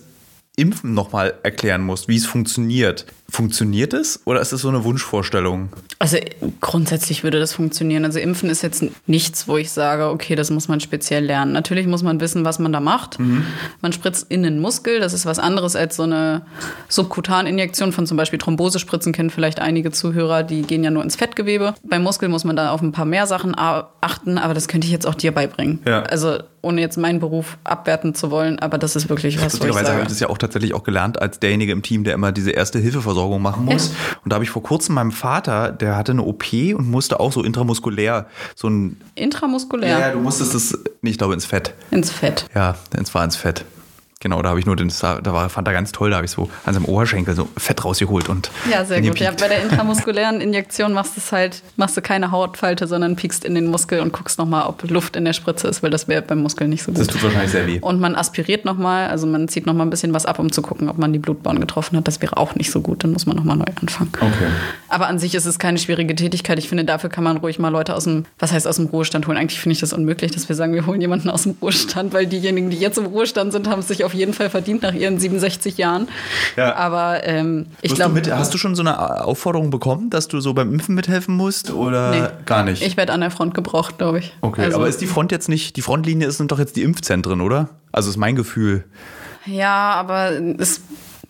Impfen 0.56 0.93
nochmal 0.93 1.36
erklären 1.43 1.82
musst, 1.82 2.08
wie 2.10 2.17
es 2.17 2.26
funktioniert? 2.26 3.06
Funktioniert 3.30 3.94
es 3.94 4.22
oder 4.26 4.42
ist 4.42 4.52
es 4.52 4.62
so 4.62 4.70
eine 4.70 4.84
Wunschvorstellung? 4.84 5.70
Also 6.00 6.18
grundsätzlich 6.62 7.24
würde 7.24 7.39
das 7.39 7.54
funktionieren. 7.54 8.06
Also 8.06 8.20
Impfen 8.20 8.50
ist 8.50 8.62
jetzt 8.62 8.86
nichts, 9.06 9.48
wo 9.48 9.58
ich 9.58 9.72
sage, 9.72 10.10
okay, 10.10 10.36
das 10.36 10.50
muss 10.50 10.68
man 10.68 10.80
speziell 10.80 11.26
lernen. 11.26 11.52
Natürlich 11.52 11.88
muss 11.88 12.04
man 12.04 12.20
wissen, 12.22 12.46
was 12.46 12.60
man 12.60 12.72
da 12.72 12.80
macht. 12.80 13.20
Mhm. 13.20 13.46
Man 13.82 13.94
spritzt 13.94 14.28
in 14.30 14.44
den 14.44 14.60
Muskel, 14.60 15.00
das 15.00 15.13
ist 15.13 15.26
was 15.26 15.39
anderes 15.39 15.76
als 15.76 15.98
so 15.98 16.04
eine 16.04 16.44
Subkutaninjektion 16.88 17.92
von 17.92 18.08
zum 18.08 18.18
Beispiel 18.18 18.39
Thrombosespritzen, 18.39 19.12
kennen 19.12 19.30
vielleicht 19.30 19.60
einige 19.60 19.92
Zuhörer, 19.92 20.44
die 20.44 20.62
gehen 20.62 20.84
ja 20.84 20.92
nur 20.92 21.04
ins 21.04 21.15
Fettgewebe. 21.15 21.76
Beim 21.84 22.04
Muskel 22.04 22.30
muss 22.30 22.46
man 22.46 22.56
da 22.56 22.72
auf 22.72 22.82
ein 22.82 22.92
paar 22.92 23.06
mehr 23.06 23.28
Sachen 23.28 23.54
achten, 23.58 24.38
aber 24.38 24.54
das 24.54 24.68
könnte 24.68 24.88
ich 24.88 24.94
jetzt 24.94 25.06
auch 25.06 25.15
dir 25.15 25.34
beibringen. 25.34 25.80
Ja. 25.86 26.04
Also 26.04 26.39
ohne 26.62 26.82
jetzt 26.82 26.98
meinen 26.98 27.20
Beruf 27.20 27.58
abwerten 27.63 28.15
zu 28.15 28.32
wollen, 28.32 28.60
aber 28.60 28.78
das 28.78 28.96
ist 28.96 29.10
wirklich 29.10 29.38
was, 29.38 29.60
was 29.60 29.68
ich 29.68 29.74
sage. 29.74 29.89
habe 29.89 30.02
ich 30.02 30.08
das 30.08 30.20
ja 30.20 30.30
auch 30.30 30.38
tatsächlich 30.38 30.74
auch 30.74 30.84
gelernt 30.84 31.22
als 31.22 31.39
derjenige 31.39 31.72
im 31.72 31.84
Team, 31.84 32.04
der 32.04 32.13
immer 32.13 32.32
diese 32.32 32.52
erste 32.52 32.80
Hilfeversorgung 32.80 33.18
Versorgung 33.19 33.41
machen 33.41 33.65
muss. 33.65 33.89
Und 34.23 34.32
da 34.32 34.36
habe 34.36 34.43
ich 34.43 34.49
vor 34.49 34.63
kurzem 34.63 34.95
meinem 34.95 35.12
Vater, 35.12 35.71
der 35.71 35.97
hatte 35.97 36.13
eine 36.13 36.23
OP 36.23 36.53
und 36.53 36.89
musste 36.89 37.19
auch 37.19 37.32
so 37.32 37.43
intramuskulär 37.43 38.27
so 38.55 38.69
ein. 38.69 39.01
Intramuskulär? 39.15 39.99
Ja, 39.99 40.12
du 40.12 40.19
musstest 40.19 40.55
das, 40.55 40.77
nee, 41.01 41.12
ich 41.12 41.17
glaube, 41.17 41.34
ins 41.34 41.45
Fett. 41.45 41.73
Ins 41.91 42.12
Fett. 42.12 42.45
Ja, 42.55 42.75
ins 42.97 43.13
war 43.13 43.23
ins 43.23 43.36
Fett. 43.36 43.65
Genau, 44.21 44.41
da 44.41 44.49
habe 44.49 44.60
ich 44.60 44.65
nur 44.65 44.75
den, 44.75 44.91
da 45.01 45.23
war, 45.23 45.49
fand 45.49 45.65
er 45.69 45.73
ganz 45.73 45.93
toll, 45.93 46.10
da 46.10 46.17
habe 46.17 46.25
ich 46.25 46.32
so 46.32 46.49
an 46.65 46.73
seinem 46.73 46.84
Oberschenkel 46.84 47.36
so 47.36 47.47
Fett 47.55 47.86
rausgeholt 47.86 48.27
und. 48.27 48.51
Ja, 48.69 48.84
sehr 48.84 49.01
gut. 49.01 49.17
Ja, 49.17 49.32
bei 49.32 49.47
der 49.47 49.63
intramuskulären 49.63 50.41
Injektion 50.41 50.91
machst 50.91 51.15
du 51.15 51.21
halt, 51.32 51.63
machst 51.77 51.95
du 51.95 52.01
keine 52.01 52.32
Hautfalte, 52.32 52.86
sondern 52.86 53.15
piekst 53.15 53.45
in 53.45 53.55
den 53.55 53.67
Muskel 53.67 54.01
und 54.01 54.12
guckst 54.12 54.38
nochmal, 54.38 54.67
ob 54.67 54.84
Luft 54.89 55.15
in 55.15 55.23
der 55.23 55.32
Spritze 55.32 55.69
ist, 55.69 55.84
weil 55.84 55.89
das 55.89 56.10
wäre 56.10 56.21
beim 56.21 56.39
Muskel 56.39 56.67
nicht 56.67 56.84
so 56.84 56.91
gut. 56.91 56.99
Das 56.99 57.08
tut 57.08 57.23
wahrscheinlich 57.23 57.51
sehr 57.51 57.65
weh. 57.65 57.79
Und 57.79 58.01
man 58.01 58.13
aspiriert 58.13 58.65
nochmal, 58.65 59.08
also 59.08 59.25
man 59.25 59.47
zieht 59.47 59.65
nochmal 59.65 59.88
ein 59.88 59.89
bisschen 59.89 60.13
was 60.13 60.25
ab, 60.25 60.38
um 60.39 60.51
zu 60.51 60.62
gucken, 60.62 60.89
ob 60.89 60.97
man 60.97 61.13
die 61.13 61.19
Blutbahn 61.19 61.62
getroffen 61.62 61.95
hat. 61.95 62.05
Das 62.05 62.21
wäre 62.21 62.36
auch 62.36 62.55
nicht 62.55 62.71
so 62.71 62.82
gut, 62.82 63.05
dann 63.05 63.13
muss 63.13 63.25
man 63.25 63.38
nochmal 63.38 63.55
neu 63.55 63.71
anfangen. 63.79 64.12
Okay. 64.19 64.47
Aber 64.89 65.08
an 65.08 65.17
sich 65.17 65.34
ist 65.34 65.45
es 65.45 65.60
keine 65.60 65.77
schwierige 65.77 66.13
Tätigkeit. 66.13 66.60
Ich 66.60 66.67
finde, 66.67 66.84
dafür 66.84 67.10
kann 67.10 67.23
man 67.23 67.38
ruhig 67.38 67.58
mal 67.58 67.69
Leute 67.69 67.95
aus 67.95 68.03
dem, 68.03 68.25
was 68.38 68.51
heißt 68.51 68.67
aus 68.67 68.75
dem 68.75 68.88
Ruhestand 68.88 69.27
holen? 69.27 69.38
Eigentlich 69.38 69.62
finde 69.62 69.75
ich 69.75 69.79
das 69.79 69.93
unmöglich, 69.93 70.32
dass 70.32 70.49
wir 70.49 70.58
sagen, 70.58 70.73
wir 70.73 70.86
holen 70.86 70.99
jemanden 70.99 71.29
aus 71.29 71.43
dem 71.43 71.55
Ruhestand, 71.62 72.12
weil 72.12 72.27
diejenigen, 72.27 72.69
die 72.69 72.77
jetzt 72.77 72.97
im 72.97 73.05
Ruhestand 73.05 73.53
sind, 73.53 73.69
haben 73.69 73.79
es 73.79 73.88
sich 73.88 74.03
auf 74.03 74.09
jeden 74.13 74.34
Fall 74.34 74.50
verdient 74.50 74.84
nach 74.84 74.93
ihren 74.93 75.19
67 75.19 75.78
Jahren. 75.78 76.08
Ja. 76.56 76.76
Aber 76.76 77.26
ähm, 77.26 77.67
ich 77.82 77.95
glaube. 77.95 78.22
Hast 78.32 78.54
du 78.54 78.58
schon 78.58 78.76
so 78.76 78.82
eine 78.82 79.26
Aufforderung 79.26 79.69
bekommen, 79.69 80.10
dass 80.10 80.28
du 80.28 80.39
so 80.39 80.54
beim 80.54 80.72
Impfen 80.74 80.95
mithelfen 80.95 81.36
musst 81.36 81.72
oder 81.72 82.12
nee, 82.12 82.28
gar 82.45 82.63
nicht? 82.63 82.82
Ich 82.82 82.98
werde 82.98 83.13
an 83.13 83.22
der 83.22 83.32
Front 83.32 83.54
gebraucht, 83.54 83.98
glaube 83.98 84.19
ich. 84.19 84.36
Okay, 84.41 84.63
also, 84.63 84.78
aber 84.78 84.88
ist 84.88 85.02
die 85.02 85.08
Front 85.08 85.32
jetzt 85.32 85.50
nicht, 85.50 85.76
die 85.76 85.82
Frontlinie 85.82 86.32
sind 86.32 86.52
doch 86.52 86.60
jetzt 86.60 86.76
die 86.76 86.84
Impfzentren, 86.84 87.41
oder? 87.41 87.69
Also 87.91 88.10
ist 88.10 88.17
mein 88.17 88.36
Gefühl. 88.36 88.84
Ja, 89.45 89.93
aber 89.93 90.32
es 90.58 90.82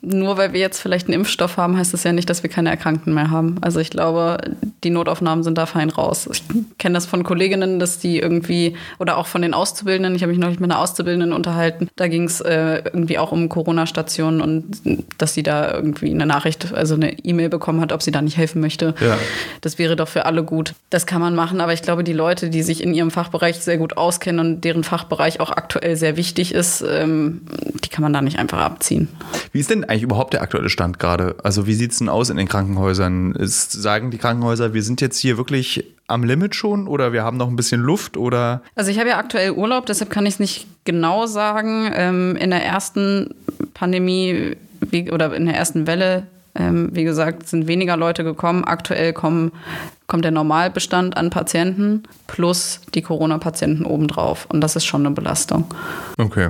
nur 0.02 0.38
weil 0.38 0.54
wir 0.54 0.60
jetzt 0.60 0.80
vielleicht 0.80 1.08
einen 1.08 1.16
Impfstoff 1.16 1.58
haben, 1.58 1.78
heißt 1.78 1.94
das 1.94 2.04
ja 2.04 2.14
nicht, 2.14 2.30
dass 2.30 2.42
wir 2.42 2.50
keine 2.50 2.70
Erkrankten 2.70 3.14
mehr 3.14 3.32
haben. 3.32 3.58
Also 3.62 3.80
ich 3.80 3.90
glaube, 3.90 4.38
die 4.84 4.92
Notaufnahmen 4.92 5.44
sind 5.44 5.58
da 5.58 5.66
fein 5.66 5.90
raus. 5.90 6.30
Ich 6.32 6.44
kenne 6.78 6.94
das 6.94 7.06
von 7.06 7.24
Kolleginnen, 7.24 7.80
dass 7.80 8.00
die 8.00 8.20
irgendwie, 8.20 8.78
oder 9.00 9.18
auch 9.18 9.28
von 9.28 9.42
den 9.42 9.54
Auszubildenden, 9.54 10.16
ich 10.16 10.22
habe 10.22 10.32
mich 10.32 10.40
neulich 10.40 10.60
mit 10.60 10.72
einer 10.72 10.80
Auszubildenden 10.80 11.34
unterhalten, 11.34 11.90
da 11.98 12.08
ging 12.08 12.24
es 12.24 12.40
äh, 12.40 12.82
irgendwie 12.86 13.18
auch 13.18 13.34
um 13.34 13.50
Corona-Stationen 13.50 14.42
und 14.42 14.82
dass 15.18 15.34
sie 15.34 15.44
da 15.44 15.74
irgendwie 15.74 16.12
eine 16.12 16.26
Nachricht, 16.26 16.74
also 16.74 16.96
eine 16.96 17.20
E-Mail 17.20 17.50
bekommen 17.50 17.82
hat, 17.82 17.92
ob 17.92 18.02
sie 18.02 18.12
da 18.12 18.22
nicht 18.22 18.38
helfen 18.38 18.62
möchte. 18.62 18.96
Ja. 19.02 19.18
Das 19.60 19.78
wäre 19.80 19.98
doch 19.98 20.08
für 20.08 20.26
alle 20.26 20.44
gut. 20.44 20.76
Das 20.90 21.08
kann 21.08 21.20
man 21.20 21.36
machen, 21.36 21.60
aber 21.60 21.74
ich 21.74 21.82
glaube, 21.82 22.06
die 22.06 22.14
Leute, 22.14 22.50
die 22.50 22.64
sich 22.64 22.82
in 22.82 22.94
ihrem 22.94 23.12
Fachbereich 23.12 23.58
sehr 23.58 23.78
gut 23.78 23.98
auskennen 23.98 24.40
und 24.40 24.62
deren 24.62 24.86
Fachbereich 24.86 25.42
auch 25.42 25.52
aktuell 25.52 25.98
sehr 25.98 26.16
wichtig 26.16 26.54
ist, 26.54 26.82
ähm, 26.88 27.42
die 27.84 27.90
kann 27.90 28.02
man 28.02 28.14
da 28.14 28.22
nicht 28.22 28.40
einfach 28.40 28.60
abziehen. 28.60 29.10
Wie 29.52 29.60
ist 29.60 29.70
denn 29.70 29.88
eigentlich 29.89 30.04
überhaupt 30.04 30.34
der 30.34 30.41
aktuelle 30.41 30.69
Stand 30.69 30.99
gerade? 30.99 31.36
Also 31.43 31.67
wie 31.67 31.73
sieht 31.73 31.91
es 31.91 31.97
denn 31.97 32.10
aus 32.10 32.30
in 32.30 32.38
den 32.38 32.47
Krankenhäusern? 32.47 33.34
Ist, 33.34 33.71
sagen 33.71 34.12
die 34.12 34.17
Krankenhäuser, 34.17 34.73
wir 34.73 34.84
sind 34.84 35.02
jetzt 35.02 35.17
hier 35.17 35.38
wirklich 35.38 35.86
am 36.08 36.23
Limit 36.23 36.56
schon 36.56 36.88
oder 36.88 37.13
wir 37.13 37.23
haben 37.23 37.38
noch 37.38 37.47
ein 37.47 37.56
bisschen 37.56 37.82
Luft 37.82 38.17
oder? 38.17 38.62
Also 38.75 38.91
ich 38.91 38.99
habe 38.99 39.10
ja 39.10 39.17
aktuell 39.17 39.52
Urlaub, 39.52 39.86
deshalb 39.86 40.10
kann 40.10 40.25
ich 40.25 40.36
es 40.36 40.39
nicht 40.39 40.67
genau 40.86 41.25
sagen. 41.25 41.91
Ähm, 41.93 42.36
in 42.36 42.52
der 42.52 42.63
ersten 42.63 43.34
Pandemie 43.73 44.56
wie, 44.82 45.12
oder 45.12 45.34
in 45.36 45.45
der 45.45 45.56
ersten 45.56 45.88
Welle 45.88 46.28
ähm, 46.56 46.89
wie 46.93 47.04
gesagt, 47.04 47.47
sind 47.47 47.67
weniger 47.67 47.95
Leute 47.95 48.23
gekommen. 48.23 48.63
Aktuell 48.63 49.13
kommen, 49.13 49.52
kommt 50.08 50.25
der 50.25 50.32
Normalbestand 50.32 51.15
an 51.15 51.30
Patienten 51.30 52.04
plus 52.28 52.82
die 52.93 53.02
Corona-Patienten 53.02 53.86
obendrauf. 53.86 54.45
Und 54.49 54.62
das 54.62 54.75
ist 54.75 54.86
schon 54.86 55.06
eine 55.06 55.15
Belastung. 55.15 55.65
Okay. 56.17 56.49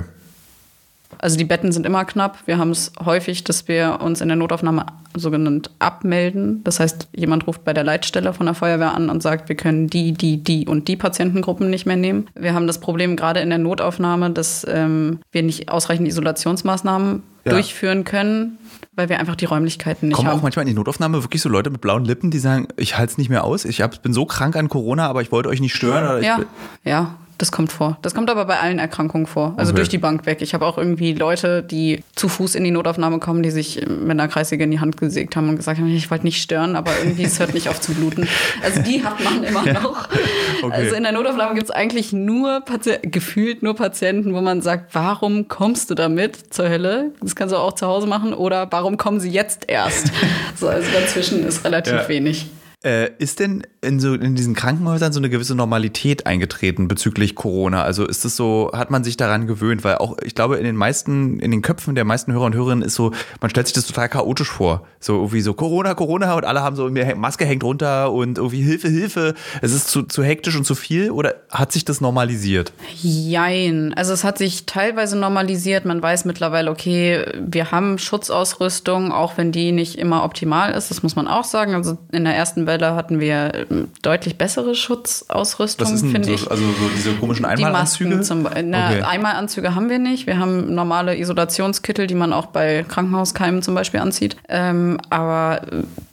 Also 1.20 1.36
die 1.36 1.44
Betten 1.44 1.70
sind 1.70 1.84
immer 1.84 2.04
knapp. 2.04 2.38
Wir 2.46 2.58
haben 2.58 2.70
es 2.70 2.92
häufig, 3.04 3.44
dass 3.44 3.68
wir 3.68 4.00
uns 4.00 4.20
in 4.20 4.28
der 4.28 4.36
Notaufnahme 4.36 4.86
sogenannt 5.14 5.70
abmelden. 5.78 6.64
Das 6.64 6.80
heißt, 6.80 7.08
jemand 7.14 7.46
ruft 7.46 7.64
bei 7.64 7.74
der 7.74 7.84
Leitstelle 7.84 8.32
von 8.32 8.46
der 8.46 8.54
Feuerwehr 8.54 8.94
an 8.94 9.10
und 9.10 9.22
sagt, 9.22 9.48
wir 9.48 9.56
können 9.56 9.88
die, 9.88 10.12
die, 10.12 10.42
die 10.42 10.66
und 10.66 10.88
die 10.88 10.96
Patientengruppen 10.96 11.68
nicht 11.68 11.84
mehr 11.84 11.96
nehmen. 11.96 12.28
Wir 12.34 12.54
haben 12.54 12.66
das 12.66 12.78
Problem 12.78 13.16
gerade 13.16 13.40
in 13.40 13.50
der 13.50 13.58
Notaufnahme, 13.58 14.30
dass 14.30 14.66
ähm, 14.68 15.20
wir 15.30 15.42
nicht 15.42 15.68
ausreichend 15.68 16.08
Isolationsmaßnahmen 16.08 17.22
ja. 17.44 17.52
durchführen 17.52 18.04
können, 18.04 18.58
weil 18.94 19.08
wir 19.08 19.18
einfach 19.18 19.36
die 19.36 19.44
Räumlichkeiten 19.44 20.08
nicht 20.08 20.16
Kommen 20.16 20.28
haben. 20.28 20.38
auch 20.38 20.42
manchmal 20.42 20.62
in 20.62 20.68
die 20.68 20.74
Notaufnahme 20.74 21.22
wirklich 21.22 21.42
so 21.42 21.48
Leute 21.48 21.70
mit 21.70 21.80
blauen 21.80 22.04
Lippen, 22.04 22.30
die 22.30 22.38
sagen, 22.38 22.68
ich 22.76 22.96
halte 22.96 23.12
es 23.12 23.18
nicht 23.18 23.28
mehr 23.28 23.44
aus, 23.44 23.64
ich 23.64 23.82
hab, 23.82 24.02
bin 24.02 24.12
so 24.12 24.24
krank 24.24 24.56
an 24.56 24.68
Corona, 24.68 25.06
aber 25.06 25.22
ich 25.22 25.32
wollte 25.32 25.48
euch 25.48 25.60
nicht 25.60 25.74
stören. 25.74 26.22
ja, 26.22 26.40
ja, 26.84 27.14
das 27.40 27.52
kommt 27.52 27.72
vor. 27.72 27.96
Das 28.02 28.14
kommt 28.14 28.28
aber 28.28 28.44
bei 28.44 28.60
allen 28.60 28.78
Erkrankungen 28.78 29.26
vor. 29.26 29.54
Also 29.56 29.70
okay. 29.70 29.76
durch 29.76 29.88
die 29.88 29.98
Bank 29.98 30.26
weg. 30.26 30.42
Ich 30.42 30.52
habe 30.52 30.66
auch 30.66 30.76
irgendwie 30.76 31.14
Leute, 31.14 31.62
die 31.62 32.04
zu 32.14 32.28
Fuß 32.28 32.54
in 32.54 32.64
die 32.64 32.70
Notaufnahme 32.70 33.18
kommen, 33.18 33.42
die 33.42 33.50
sich 33.50 33.86
mit 33.86 34.10
einer 34.10 34.28
Kreissäge 34.28 34.64
in 34.64 34.70
die 34.70 34.78
Hand 34.78 34.98
gesägt 34.98 35.36
haben 35.36 35.48
und 35.48 35.56
gesagt 35.56 35.78
haben, 35.78 35.86
ich 35.88 36.10
wollte 36.10 36.24
nicht 36.24 36.42
stören, 36.42 36.76
aber 36.76 36.92
irgendwie 36.98 37.24
es 37.24 37.40
hört 37.40 37.54
nicht 37.54 37.70
auf 37.70 37.80
zu 37.80 37.94
bluten. 37.94 38.28
Also 38.62 38.82
die 38.82 39.02
hat 39.02 39.24
man 39.24 39.42
immer 39.42 39.64
noch. 39.72 40.08
Okay. 40.62 40.74
Also 40.74 40.94
in 40.94 41.04
der 41.04 41.12
Notaufnahme 41.12 41.54
gibt 41.54 41.64
es 41.64 41.70
eigentlich 41.70 42.12
nur 42.12 42.62
gefühlt 43.02 43.62
nur 43.62 43.74
Patienten, 43.74 44.34
wo 44.34 44.42
man 44.42 44.60
sagt, 44.60 44.94
warum 44.94 45.48
kommst 45.48 45.90
du 45.90 45.94
damit 45.94 46.52
zur 46.52 46.68
Hölle? 46.68 47.12
Das 47.22 47.34
kannst 47.34 47.54
du 47.54 47.58
auch 47.58 47.72
zu 47.72 47.86
Hause 47.86 48.06
machen. 48.06 48.34
Oder 48.34 48.70
warum 48.70 48.98
kommen 48.98 49.20
sie 49.20 49.30
jetzt 49.30 49.64
erst? 49.68 50.12
so, 50.56 50.68
also 50.68 50.86
dazwischen 50.92 51.46
ist 51.46 51.64
relativ 51.64 51.94
ja. 51.94 52.08
wenig. 52.08 52.46
Äh, 52.82 53.10
ist 53.18 53.40
denn 53.40 53.62
in, 53.82 54.00
so, 54.00 54.14
in 54.14 54.36
diesen 54.36 54.54
Krankenhäusern 54.54 55.12
so 55.12 55.20
eine 55.20 55.28
gewisse 55.28 55.54
Normalität 55.54 56.24
eingetreten 56.24 56.88
bezüglich 56.88 57.34
Corona? 57.34 57.82
Also 57.82 58.06
ist 58.06 58.24
es 58.24 58.36
so, 58.36 58.70
hat 58.72 58.90
man 58.90 59.04
sich 59.04 59.18
daran 59.18 59.46
gewöhnt? 59.46 59.84
Weil 59.84 59.96
auch, 59.96 60.16
ich 60.22 60.34
glaube, 60.34 60.56
in 60.56 60.64
den 60.64 60.76
meisten, 60.76 61.40
in 61.40 61.50
den 61.50 61.60
Köpfen 61.60 61.94
der 61.94 62.06
meisten 62.06 62.32
Hörer 62.32 62.44
und 62.44 62.54
Hörerinnen 62.54 62.82
ist 62.82 62.94
so, 62.94 63.12
man 63.42 63.50
stellt 63.50 63.66
sich 63.66 63.74
das 63.74 63.84
total 63.84 64.08
chaotisch 64.08 64.50
vor. 64.50 64.86
So 64.98 65.16
irgendwie 65.16 65.42
so 65.42 65.52
Corona, 65.52 65.92
Corona 65.92 66.34
und 66.34 66.46
alle 66.46 66.62
haben 66.62 66.74
so, 66.74 66.88
Maske 67.16 67.44
hängt 67.44 67.64
runter 67.64 68.12
und 68.12 68.38
irgendwie 68.38 68.62
Hilfe, 68.62 68.88
Hilfe. 68.88 69.34
Es 69.60 69.74
ist 69.74 69.88
zu, 69.88 70.04
zu 70.04 70.22
hektisch 70.22 70.56
und 70.56 70.64
zu 70.64 70.74
viel 70.74 71.10
oder 71.10 71.34
hat 71.50 71.72
sich 71.72 71.84
das 71.84 72.00
normalisiert? 72.00 72.72
Jein. 73.02 73.92
Also 73.92 74.14
es 74.14 74.24
hat 74.24 74.38
sich 74.38 74.64
teilweise 74.64 75.18
normalisiert. 75.18 75.84
Man 75.84 76.00
weiß 76.02 76.24
mittlerweile, 76.24 76.70
okay, 76.70 77.26
wir 77.38 77.72
haben 77.72 77.98
Schutzausrüstung, 77.98 79.12
auch 79.12 79.36
wenn 79.36 79.52
die 79.52 79.72
nicht 79.72 79.96
immer 79.96 80.24
optimal 80.24 80.72
ist. 80.72 80.90
Das 80.90 81.02
muss 81.02 81.14
man 81.14 81.28
auch 81.28 81.44
sagen. 81.44 81.74
Also 81.74 81.98
in 82.10 82.24
der 82.24 82.34
ersten 82.34 82.69
Welle 82.70 82.94
hatten 82.94 83.20
wir 83.20 83.66
ähm, 83.70 83.88
deutlich 84.00 84.38
bessere 84.38 84.74
Schutzausrüstung, 84.74 85.98
finde 85.98 86.24
so, 86.24 86.32
ich. 86.32 86.50
also 86.50 86.62
so 86.62 86.88
diese 86.96 87.12
komischen 87.14 87.42
Die 87.44 87.50
Einmalanzüge? 87.50 88.16
Masken 88.16 88.24
zum. 88.24 88.48
Na, 88.70 88.90
Okay. 88.90 89.02
Einmalanzüge 89.02 89.74
haben 89.74 89.90
wir 89.90 89.98
nicht. 89.98 90.26
Wir 90.26 90.38
haben 90.38 90.74
normale 90.74 91.16
Isolationskittel, 91.18 92.06
die 92.06 92.14
man 92.14 92.32
auch 92.32 92.46
bei 92.46 92.84
Krankenhauskeimen 92.88 93.60
zum 93.62 93.74
Beispiel 93.74 94.00
anzieht. 94.00 94.36
Ähm, 94.48 94.98
aber 95.10 95.60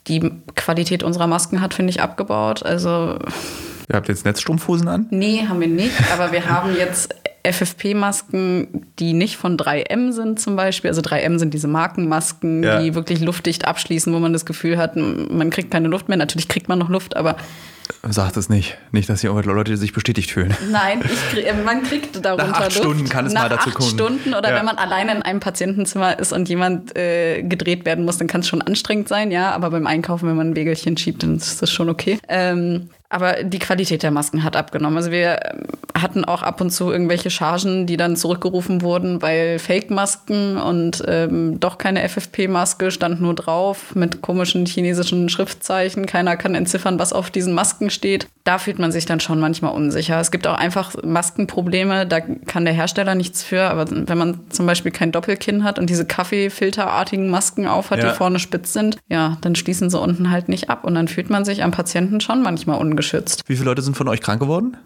die 0.08 0.30
Qualität 0.56 1.02
unserer 1.02 1.26
Masken 1.26 1.60
hat, 1.60 1.72
finde 1.74 1.90
ich, 1.90 2.02
abgebaut. 2.02 2.62
Also 2.64 3.18
Ihr 3.90 3.94
habt 3.96 4.08
jetzt 4.08 4.26
Netzstrumpfhosen 4.26 4.86
an? 4.88 5.06
Nee, 5.10 5.46
haben 5.48 5.60
wir 5.60 5.68
nicht, 5.68 5.94
aber 6.12 6.30
wir 6.32 6.44
haben 6.46 6.76
jetzt 6.76 7.14
FFP-Masken, 7.52 8.86
die 8.98 9.12
nicht 9.12 9.36
von 9.36 9.56
3M 9.56 10.12
sind 10.12 10.40
zum 10.40 10.56
Beispiel. 10.56 10.88
Also 10.90 11.00
3M 11.02 11.38
sind 11.38 11.54
diese 11.54 11.68
Markenmasken, 11.68 12.62
Ja. 12.62 12.80
die 12.80 12.94
wirklich 12.94 13.20
luftdicht 13.20 13.66
abschließen, 13.66 14.12
wo 14.12 14.18
man 14.18 14.32
das 14.32 14.44
Gefühl 14.46 14.78
hat, 14.78 14.96
man 14.96 15.50
kriegt 15.50 15.70
keine 15.70 15.88
Luft 15.88 16.08
mehr. 16.08 16.16
Natürlich 16.18 16.48
kriegt 16.48 16.68
man 16.68 16.78
noch 16.78 16.88
Luft, 16.88 17.16
aber 17.16 17.36
Sagt 18.06 18.36
es 18.36 18.50
nicht. 18.50 18.76
Nicht, 18.92 19.08
dass 19.08 19.22
hier 19.22 19.30
Leute 19.32 19.76
sich 19.78 19.94
bestätigt 19.94 20.30
fühlen. 20.30 20.54
nein, 20.70 21.00
krieg, 21.00 21.46
äh, 21.46 21.54
man 21.54 21.82
kriegt 21.82 22.22
darunter 22.22 22.46
Nach 22.48 22.52
acht 22.60 22.64
Luft. 22.66 22.76
Stunden 22.78 23.08
kann 23.08 23.24
es 23.26 23.32
Nach 23.32 23.44
mal 23.44 23.48
dazu 23.48 23.70
acht 23.70 23.76
kommen. 23.76 23.88
Stunden 23.90 24.34
oder 24.34 24.50
Ja. 24.50 24.56
wenn 24.56 24.66
man 24.66 24.76
alleine 24.76 25.12
in 25.12 25.22
einem 25.22 25.40
Patientenzimmer 25.40 26.18
ist 26.18 26.32
und 26.34 26.48
jemand 26.50 26.94
äh, 26.98 27.42
gedreht 27.42 27.86
werden 27.86 28.04
muss, 28.04 28.18
dann 28.18 28.26
kann 28.26 28.42
es 28.42 28.48
schon 28.48 28.60
anstrengend 28.60 29.08
sein, 29.08 29.30
ja. 29.30 29.52
Aber 29.52 29.70
beim 29.70 29.86
Einkaufen, 29.86 30.28
wenn 30.28 30.36
man 30.36 30.50
ein 30.50 30.56
Wägelchen 30.56 30.98
schiebt, 30.98 31.22
dann 31.22 31.36
ist 31.36 31.62
das 31.62 31.70
schon 31.70 31.88
okay. 31.88 32.18
Ähm, 32.28 32.90
aber 33.10 33.42
die 33.42 33.58
Qualität 33.58 34.02
der 34.02 34.10
Masken 34.10 34.44
hat 34.44 34.54
abgenommen. 34.56 34.96
Also 34.98 35.10
wir 35.10 35.40
ähm, 35.44 35.62
hatten 35.96 36.24
auch 36.24 36.42
ab 36.42 36.60
und 36.60 36.70
zu 36.70 36.90
irgendwelche 36.92 37.30
Chargen, 37.30 37.86
die 37.86 37.96
dann 37.96 38.16
zurückgerufen 38.16 38.82
wurden, 38.82 39.22
weil 39.22 39.58
Fake-Masken 39.58 40.58
und 40.58 41.02
ähm, 41.08 41.58
doch 41.58 41.78
keine 41.78 42.06
FFP-Maske 42.08 42.90
stand 42.90 43.20
nur 43.20 43.34
drauf 43.34 43.94
mit 43.94 44.20
komischen 44.22 44.66
chinesischen 44.66 45.28
Schriftzeichen. 45.28 46.06
Keiner 46.06 46.36
kann 46.36 46.54
entziffern, 46.54 46.98
was 46.98 47.12
auf 47.12 47.30
diesen 47.30 47.54
Masken 47.54 47.90
steht. 47.90 48.26
Da 48.44 48.58
fühlt 48.58 48.78
man 48.78 48.92
sich 48.92 49.04
dann 49.06 49.20
schon 49.20 49.40
manchmal 49.40 49.72
unsicher. 49.74 50.20
Es 50.20 50.30
gibt 50.30 50.46
auch 50.46 50.56
einfach 50.56 50.94
Maskenprobleme, 51.02 52.06
da 52.06 52.20
kann 52.20 52.64
der 52.64 52.74
Hersteller 52.74 53.14
nichts 53.14 53.42
für. 53.42 53.62
Aber 53.64 53.86
wenn 53.90 54.18
man 54.18 54.40
zum 54.50 54.66
Beispiel 54.66 54.92
kein 54.92 55.12
Doppelkinn 55.12 55.64
hat 55.64 55.78
und 55.78 55.90
diese 55.90 56.06
Kaffeefilterartigen 56.06 57.28
Masken 57.30 57.66
aufhat, 57.66 57.98
Ja. 58.02 58.10
die 58.10 58.16
vorne 58.16 58.38
spitz 58.38 58.72
sind, 58.72 58.98
ja, 59.08 59.36
dann 59.40 59.54
schließen 59.54 59.90
sie 59.90 59.98
unten 59.98 60.30
halt 60.30 60.48
nicht 60.48 60.70
ab. 60.70 60.84
Und 60.84 60.94
dann 60.94 61.08
fühlt 61.08 61.30
man 61.30 61.44
sich 61.44 61.62
am 61.62 61.70
Patienten 61.72 62.20
schon 62.20 62.42
manchmal 62.42 62.78
ungeschützt. 62.98 63.44
Wie 63.46 63.54
viele 63.56 63.66
Leute 63.66 63.82
sind 63.82 63.96
von 63.96 64.08
euch 64.08 64.20
krank 64.20 64.40
geworden? 64.40 64.76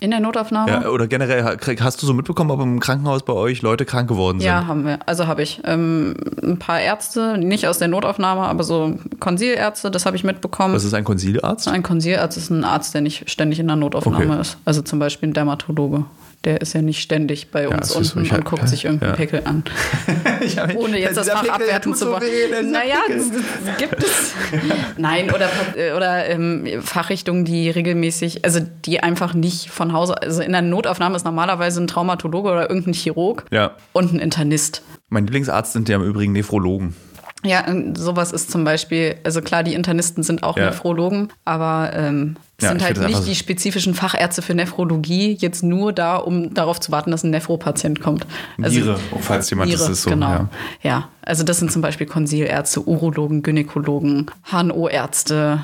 In 0.00 0.10
der 0.10 0.18
Notaufnahme? 0.20 0.70
Ja, 0.70 0.88
oder 0.88 1.06
generell, 1.06 1.56
hast 1.80 2.02
du 2.02 2.06
so 2.06 2.12
mitbekommen, 2.12 2.50
ob 2.50 2.60
im 2.60 2.80
Krankenhaus 2.80 3.22
bei 3.24 3.32
euch 3.32 3.62
Leute 3.62 3.84
krank 3.84 4.08
geworden 4.08 4.40
sind? 4.40 4.46
Ja, 4.48 4.66
haben 4.66 4.84
wir. 4.84 4.98
Also 5.06 5.28
habe 5.28 5.42
ich. 5.42 5.60
Ähm, 5.64 6.14
ein 6.42 6.58
paar 6.58 6.80
Ärzte, 6.80 7.38
nicht 7.38 7.68
aus 7.68 7.78
der 7.78 7.86
Notaufnahme, 7.86 8.42
aber 8.42 8.64
so 8.64 8.98
Konsilärzte, 9.20 9.92
das 9.92 10.04
habe 10.04 10.16
ich 10.16 10.24
mitbekommen. 10.24 10.74
Was 10.74 10.82
ist 10.84 10.94
ein 10.94 11.04
Konsilarzt? 11.04 11.68
ein 11.68 11.84
Konsilarzt 11.84 12.36
ist 12.36 12.50
ein 12.50 12.64
Arzt, 12.64 12.94
der 12.94 13.00
nicht 13.00 13.30
ständig 13.30 13.60
in 13.60 13.68
der 13.68 13.76
Notaufnahme 13.76 14.24
Okay. 14.32 14.40
ist. 14.40 14.56
Also 14.64 14.82
zum 14.82 14.98
Beispiel 14.98 15.28
ein 15.28 15.34
Dermatologe. 15.34 16.04
Der 16.44 16.60
ist 16.60 16.72
ja 16.72 16.82
nicht 16.82 17.00
ständig 17.00 17.52
bei 17.52 17.68
uns 17.68 17.90
so, 17.90 17.98
unten 18.00 18.18
und 18.18 18.32
hab- 18.32 18.44
guckt 18.44 18.68
sich 18.68 18.84
irgendeinen 18.84 19.12
ja. 19.12 19.16
Pickel 19.16 19.42
an. 19.44 19.62
Hab- 20.56 20.74
Ohne 20.76 20.98
jetzt 20.98 21.16
das 21.16 21.26
Dieser 21.26 21.36
Fach 21.36 21.42
Pickel, 21.44 21.54
abwerten 21.62 21.94
zu 21.94 22.10
wollen. 22.10 22.70
naja, 22.72 22.96
das, 23.08 23.30
das 23.64 23.76
gibt 23.78 24.02
es. 24.02 24.32
Nein, 24.96 25.30
oder, 25.30 25.48
oder 25.96 26.28
ähm, 26.28 26.66
Fachrichtungen, 26.82 27.44
die 27.44 27.70
regelmäßig, 27.70 28.44
also 28.44 28.58
die 28.84 29.00
einfach 29.02 29.34
nicht 29.34 29.70
von 29.70 29.92
Hause, 29.92 30.20
also 30.20 30.42
in 30.42 30.50
der 30.52 30.62
Notaufnahme 30.62 31.14
ist 31.14 31.24
normalerweise 31.24 31.80
ein 31.80 31.86
Traumatologe 31.86 32.50
oder 32.50 32.68
irgendein 32.68 32.94
Chirurg 32.94 33.44
Ja. 33.52 33.76
und 33.92 34.12
ein 34.12 34.18
Internist. 34.18 34.82
Mein 35.10 35.26
Lieblingsarzt 35.26 35.72
sind 35.72 35.88
ja 35.88 35.96
im 35.96 36.02
Übrigen 36.02 36.32
Nephrologen. 36.32 36.96
Ja, 37.44 37.64
sowas 37.94 38.32
ist 38.32 38.50
zum 38.52 38.64
Beispiel, 38.64 39.16
also 39.24 39.42
klar, 39.42 39.62
die 39.64 39.74
Internisten 39.74 40.22
sind 40.22 40.42
auch 40.42 40.56
Ja. 40.56 40.66
Nephrologen, 40.66 41.28
aber 41.44 41.90
ähm, 41.94 42.36
es 42.58 42.64
Ja, 42.64 42.70
sind 42.70 42.82
halt 42.82 42.98
nicht 43.08 43.26
die 43.26 43.34
spezifischen 43.34 43.94
Fachärzte 43.94 44.42
für 44.42 44.54
Nephrologie 44.54 45.36
jetzt 45.40 45.62
nur 45.62 45.92
da, 45.92 46.16
um 46.16 46.54
darauf 46.54 46.78
zu 46.80 46.92
warten, 46.92 47.10
dass 47.10 47.24
ein 47.24 47.30
Nephropatient 47.30 48.00
kommt. 48.00 48.26
Also, 48.62 48.78
Niere, 48.78 48.98
falls 49.20 49.50
jemand 49.50 49.72
das 49.72 49.88
ist 49.88 50.02
so. 50.02 50.10
genau. 50.10 50.30
Ja. 50.30 50.48
Ja. 50.82 51.08
also 51.22 51.42
das 51.44 51.58
sind 51.58 51.72
zum 51.72 51.82
Beispiel 51.82 52.06
Konsilärzte, 52.06 52.86
Urologen, 52.86 53.42
Gynäkologen, 53.42 54.30
HNO-Ärzte. 54.50 55.60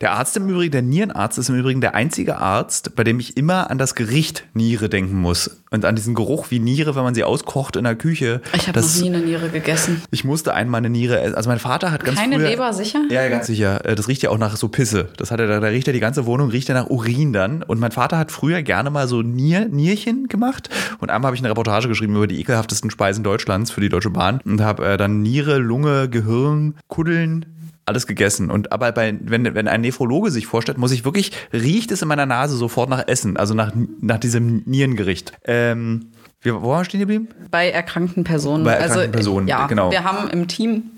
Der 0.00 0.12
Arzt 0.12 0.34
im 0.38 0.48
Übrigen, 0.48 0.72
der 0.72 0.80
Nierenarzt 0.80 1.36
ist 1.38 1.50
im 1.50 1.56
Übrigen 1.56 1.82
der 1.82 1.94
einzige 1.94 2.38
Arzt, 2.38 2.96
bei 2.96 3.04
dem 3.04 3.20
ich 3.20 3.36
immer 3.36 3.70
an 3.70 3.76
das 3.76 3.94
Gericht 3.94 4.44
Niere 4.54 4.88
denken 4.88 5.20
muss. 5.20 5.58
Und 5.70 5.84
an 5.84 5.94
diesen 5.94 6.14
Geruch 6.14 6.46
wie 6.50 6.58
Niere, 6.58 6.96
wenn 6.96 7.02
man 7.02 7.14
sie 7.14 7.22
auskocht 7.22 7.76
in 7.76 7.84
der 7.84 7.96
Küche. 7.96 8.40
Ich 8.54 8.66
habe 8.66 8.80
noch 8.80 8.94
nie 8.96 9.08
eine 9.08 9.18
Niere 9.18 9.50
gegessen. 9.50 10.02
Ich 10.10 10.24
musste 10.24 10.54
einmal 10.54 10.78
eine 10.78 10.88
Niere, 10.88 11.20
essen. 11.20 11.34
also 11.34 11.50
mein 11.50 11.58
Vater 11.58 11.92
hat 11.92 12.02
ganz 12.02 12.18
Keine 12.18 12.36
früher, 12.36 12.48
Leber, 12.48 12.72
sicher? 12.72 13.00
Ja, 13.10 13.28
ganz 13.28 13.46
sicher. 13.46 13.84
Äh, 13.84 13.94
Das 13.94 14.08
riecht 14.08 14.22
ja 14.22 14.30
auch 14.30 14.38
nach 14.38 14.56
so 14.56 14.68
Pisse. 14.68 15.08
Das 15.18 15.30
hat 15.30 15.38
er, 15.38 15.46
da 15.46 15.60
da 15.60 15.68
riecht 15.80 15.86
ja 15.86 15.94
die 15.94 16.00
ganze 16.00 16.26
Wohnung, 16.26 16.50
riecht 16.50 16.68
ja 16.68 16.74
nach 16.74 16.90
Urin 16.90 17.32
dann. 17.32 17.62
Und 17.62 17.80
mein 17.80 17.90
Vater 17.90 18.18
hat 18.18 18.30
früher 18.30 18.62
gerne 18.62 18.90
mal 18.90 19.08
so 19.08 19.22
Nier, 19.22 19.66
Nierchen 19.70 20.28
gemacht. 20.28 20.68
Und 20.98 21.10
einmal 21.10 21.28
habe 21.28 21.36
ich 21.36 21.40
eine 21.40 21.48
Reportage 21.48 21.88
geschrieben 21.88 22.14
über 22.16 22.26
die 22.26 22.38
ekelhaftesten 22.38 22.90
Speisen 22.90 23.24
Deutschlands 23.24 23.70
für 23.70 23.80
die 23.80 23.88
Deutsche 23.88 24.10
Bahn 24.10 24.42
und 24.44 24.60
habe 24.60 24.84
äh, 24.84 24.96
dann 24.98 25.22
Niere, 25.22 25.56
Lunge, 25.56 26.10
Gehirn, 26.10 26.74
Kuddeln, 26.88 27.46
alles 27.86 28.06
gegessen. 28.06 28.50
Und 28.50 28.72
aber 28.72 28.92
bei, 28.92 29.18
wenn, 29.22 29.54
wenn 29.54 29.68
ein 29.68 29.80
Nephrologe 29.80 30.30
sich 30.30 30.46
vorstellt, 30.46 30.76
muss 30.76 30.92
ich 30.92 31.06
wirklich, 31.06 31.32
riecht 31.50 31.90
es 31.92 32.02
in 32.02 32.08
meiner 32.08 32.26
Nase 32.26 32.56
sofort 32.56 32.90
nach 32.90 33.08
Essen, 33.08 33.38
also 33.38 33.54
nach, 33.54 33.72
nach 34.02 34.18
diesem 34.18 34.62
Nierengericht. 34.66 35.32
Ähm, 35.46 36.10
wir, 36.42 36.60
wo 36.60 36.68
waren 36.68 36.80
wir 36.80 36.84
stehen 36.84 37.00
geblieben? 37.00 37.28
Bei 37.50 37.70
erkrankten 37.70 38.24
Personen. 38.24 38.64
Bei 38.64 38.72
erkrankten 38.72 39.00
also, 39.00 39.12
Personen, 39.12 39.48
ja, 39.48 39.66
genau. 39.66 39.90
Wir 39.90 40.04
haben 40.04 40.28
im 40.28 40.46
Team 40.46 40.90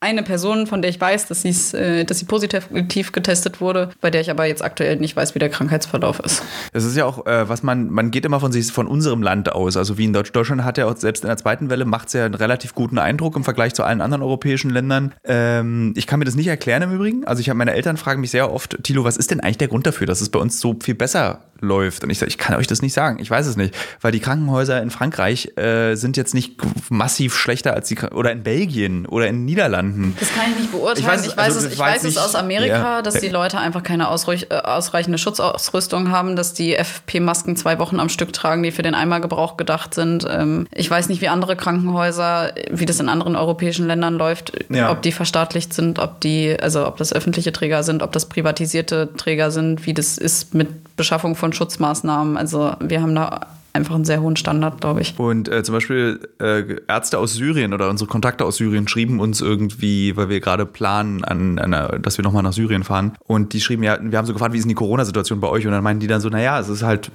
eine 0.00 0.22
Person, 0.22 0.68
von 0.68 0.80
der 0.80 0.90
ich 0.90 1.00
weiß, 1.00 1.26
dass, 1.26 1.44
äh, 1.74 2.04
dass 2.04 2.18
sie 2.20 2.24
positiv 2.24 3.12
getestet 3.12 3.60
wurde, 3.60 3.90
bei 4.00 4.10
der 4.10 4.20
ich 4.20 4.30
aber 4.30 4.46
jetzt 4.46 4.62
aktuell 4.62 4.96
nicht 4.96 5.16
weiß, 5.16 5.34
wie 5.34 5.40
der 5.40 5.48
Krankheitsverlauf 5.48 6.20
ist. 6.20 6.42
Das 6.72 6.84
ist 6.84 6.96
ja 6.96 7.04
auch, 7.04 7.26
äh, 7.26 7.48
was 7.48 7.64
man, 7.64 7.90
man 7.90 8.12
geht 8.12 8.24
immer 8.24 8.38
von 8.38 8.52
sich, 8.52 8.70
von 8.70 8.86
unserem 8.86 9.22
Land 9.22 9.50
aus. 9.50 9.76
Also 9.76 9.98
wie 9.98 10.04
in 10.04 10.12
Deutsch, 10.12 10.30
Deutschland 10.30 10.62
hat 10.64 10.78
ja 10.78 10.86
auch 10.86 10.96
selbst 10.96 11.24
in 11.24 11.28
der 11.28 11.36
zweiten 11.36 11.68
Welle 11.68 11.84
macht 11.84 12.08
es 12.08 12.14
ja 12.14 12.24
einen 12.24 12.34
relativ 12.34 12.74
guten 12.74 12.98
Eindruck 12.98 13.34
im 13.34 13.42
Vergleich 13.42 13.74
zu 13.74 13.82
allen 13.82 14.00
anderen 14.00 14.22
europäischen 14.22 14.70
Ländern. 14.70 15.14
Ähm, 15.24 15.94
ich 15.96 16.06
kann 16.06 16.20
mir 16.20 16.24
das 16.24 16.36
nicht 16.36 16.46
erklären 16.46 16.82
im 16.82 16.92
Übrigen. 16.92 17.24
Also 17.26 17.40
ich 17.40 17.48
habe 17.48 17.58
meine 17.58 17.72
Eltern 17.72 17.96
fragen 17.96 18.20
mich 18.20 18.30
sehr 18.30 18.52
oft, 18.52 18.82
Tilo, 18.84 19.02
was 19.02 19.16
ist 19.16 19.32
denn 19.32 19.40
eigentlich 19.40 19.58
der 19.58 19.68
Grund 19.68 19.86
dafür, 19.86 20.06
dass 20.06 20.20
es 20.20 20.28
bei 20.28 20.38
uns 20.38 20.60
so 20.60 20.76
viel 20.80 20.94
besser 20.94 21.40
läuft? 21.60 22.04
Und 22.04 22.10
ich 22.10 22.18
sage, 22.18 22.28
ich 22.30 22.38
kann 22.38 22.56
euch 22.56 22.66
das 22.66 22.82
nicht 22.82 22.92
sagen. 22.92 23.18
Ich 23.20 23.30
weiß 23.30 23.46
es 23.46 23.56
nicht, 23.56 23.74
weil 24.00 24.12
die 24.12 24.20
Krankenhäuser 24.20 24.80
in 24.82 24.90
Frankreich 24.90 25.56
äh, 25.56 25.94
sind 25.94 26.16
jetzt 26.16 26.34
nicht 26.34 26.56
massiv 26.90 27.36
schlechter 27.36 27.74
als 27.74 27.88
die 27.88 27.98
oder 27.98 28.32
in 28.32 28.42
Belgien 28.42 29.06
oder 29.06 29.26
in 29.28 29.36
den 29.36 29.44
Niederlanden. 29.44 30.16
Das 30.18 30.32
kann 30.34 30.50
ich 30.52 30.58
nicht 30.58 30.72
beurteilen. 30.72 30.98
Ich 30.98 31.06
weiß 31.06 31.20
es- 31.20 31.26
Ich 31.32 31.36
weiß, 31.36 31.44
also 31.54 31.66
es, 31.66 31.72
ich 31.72 31.78
weiß 31.78 32.02
jetzt 32.04 32.16
es 32.16 32.18
aus 32.18 32.34
Amerika, 32.34 32.96
ja. 32.96 33.02
dass 33.02 33.14
die 33.14 33.28
Leute 33.28 33.58
einfach 33.58 33.82
keine 33.82 34.04
äh, 34.04 34.06
ausreichende 34.06 35.18
Schutzausrüstung 35.18 36.10
haben, 36.10 36.36
dass 36.36 36.54
die 36.54 36.74
FFP-Masken 36.74 37.56
zwei 37.56 37.78
Wochen 37.78 38.00
am 38.00 38.08
Stück 38.08 38.32
tragen, 38.32 38.62
die 38.62 38.70
für 38.70 38.82
den 38.82 38.94
Einmalgebrauch 38.94 39.56
gedacht 39.56 39.94
sind. 39.94 40.26
Ähm, 40.28 40.66
ich 40.74 40.90
weiß 40.90 41.08
nicht, 41.08 41.20
wie 41.20 41.28
andere 41.28 41.56
Krankenhäuser, 41.56 42.52
wie 42.70 42.86
das 42.86 43.00
in 43.00 43.08
anderen 43.08 43.36
europäischen 43.36 43.86
Ländern 43.86 44.14
läuft, 44.14 44.52
Ja. 44.68 44.90
ob 44.90 45.02
die 45.02 45.12
verstaatlicht 45.12 45.72
sind, 45.74 45.98
ob 45.98 46.20
die, 46.20 46.56
also 46.60 46.86
ob 46.86 46.96
das 46.96 47.12
öffentliche 47.12 47.52
Träger 47.52 47.82
sind, 47.82 48.02
ob 48.02 48.12
das 48.12 48.26
privatisierte 48.28 49.10
Träger 49.16 49.50
sind, 49.50 49.86
wie 49.86 49.94
das 49.94 50.18
ist 50.18 50.54
mit 50.54 50.68
Beschaffung 50.98 51.34
von 51.34 51.54
Schutzmaßnahmen. 51.54 52.36
Also 52.36 52.74
wir 52.80 53.00
haben 53.00 53.14
da 53.14 53.46
einfach 53.72 53.94
einen 53.94 54.04
sehr 54.04 54.20
hohen 54.20 54.36
Standard, 54.36 54.80
glaube 54.80 55.00
ich. 55.00 55.18
Und 55.18 55.48
äh, 55.48 55.62
zum 55.62 55.74
Beispiel 55.74 56.20
äh, 56.40 56.76
Ärzte 56.88 57.18
aus 57.18 57.34
Syrien 57.34 57.72
oder 57.72 57.88
unsere 57.88 58.08
Kontakte 58.08 58.44
aus 58.44 58.56
Syrien 58.56 58.88
schrieben 58.88 59.20
uns 59.20 59.40
irgendwie, 59.40 60.16
weil 60.16 60.28
wir 60.28 60.40
gerade 60.40 60.66
planen, 60.66 61.24
an, 61.24 61.58
an 61.58 62.02
dass 62.02 62.18
wir 62.18 62.22
nochmal 62.22 62.42
nach 62.42 62.52
Syrien 62.52 62.84
fahren. 62.84 63.14
Und 63.26 63.52
die 63.52 63.60
schrieben 63.60 63.84
ja, 63.84 63.98
wir 64.00 64.18
haben 64.18 64.26
so 64.26 64.32
gefragt, 64.32 64.52
wie 64.52 64.58
ist 64.58 64.64
denn 64.64 64.70
die 64.70 64.74
Corona-Situation 64.74 65.40
bei 65.40 65.48
euch? 65.48 65.66
Und 65.66 65.72
dann 65.72 65.84
meinten 65.84 66.00
die 66.00 66.06
dann 66.06 66.20
so, 66.20 66.28
naja, 66.28 66.58
es 66.60 66.68
ist 66.68 66.82
halt 66.82 67.10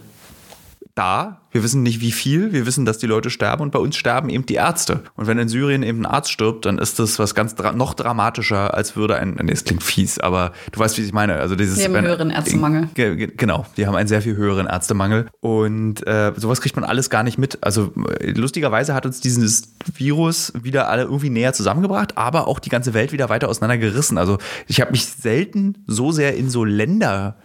da. 0.95 1.39
Wir 1.51 1.63
wissen 1.63 1.83
nicht, 1.83 2.01
wie 2.01 2.11
viel. 2.11 2.51
Wir 2.51 2.65
wissen, 2.65 2.85
dass 2.85 2.97
die 2.97 3.05
Leute 3.05 3.29
sterben 3.29 3.61
und 3.61 3.71
bei 3.71 3.79
uns 3.79 3.95
sterben 3.95 4.29
eben 4.29 4.45
die 4.45 4.55
Ärzte. 4.55 5.03
Und 5.15 5.27
wenn 5.27 5.37
in 5.37 5.47
Syrien 5.47 5.83
eben 5.83 6.01
ein 6.01 6.05
Arzt 6.07 6.31
stirbt, 6.31 6.65
dann 6.65 6.79
ist 6.79 6.97
das 6.99 7.19
was 7.19 7.35
ganz 7.35 7.53
dra 7.55 7.71
noch 7.73 7.93
dramatischer, 7.93 8.73
als 8.73 8.95
würde 8.95 9.17
ein, 9.17 9.37
nee, 9.41 9.51
es 9.51 9.63
klingt 9.63 9.83
fies, 9.83 10.19
aber 10.19 10.51
du 10.71 10.79
weißt, 10.79 10.97
wie 10.97 11.03
ich 11.03 11.13
meine. 11.13 11.35
Also 11.35 11.55
dieses, 11.55 11.77
Wir 11.77 11.85
haben 11.85 11.95
einen 11.95 12.07
höheren 12.07 12.29
Ärztemangel. 12.31 12.89
Ge- 12.95 13.15
ge- 13.15 13.33
Genau, 13.37 13.65
die 13.77 13.85
haben 13.87 13.95
einen 13.95 14.07
sehr 14.07 14.21
viel 14.21 14.35
höheren 14.35 14.65
Ärztemangel 14.67 15.27
und 15.41 16.05
äh, 16.07 16.31
sowas 16.37 16.61
kriegt 16.61 16.75
man 16.75 16.85
alles 16.85 17.09
gar 17.11 17.23
nicht 17.23 17.37
mit. 17.37 17.59
Also 17.63 17.93
äh, 18.19 18.31
lustigerweise 18.31 18.93
hat 18.95 19.05
uns 19.05 19.19
dieses 19.19 19.73
Virus 19.95 20.53
wieder 20.61 20.89
alle 20.89 21.03
irgendwie 21.03 21.29
näher 21.29 21.53
zusammengebracht, 21.53 22.17
aber 22.17 22.47
auch 22.47 22.59
die 22.59 22.69
ganze 22.69 22.93
Welt 22.93 23.11
wieder 23.11 23.29
weiter 23.29 23.49
auseinandergerissen. 23.49 24.17
Also 24.17 24.37
ich 24.67 24.81
habe 24.81 24.91
mich 24.91 25.05
selten 25.05 25.83
so 25.87 26.11
sehr 26.11 26.35
in 26.35 26.49
so 26.49 26.63
Länder 26.65 27.35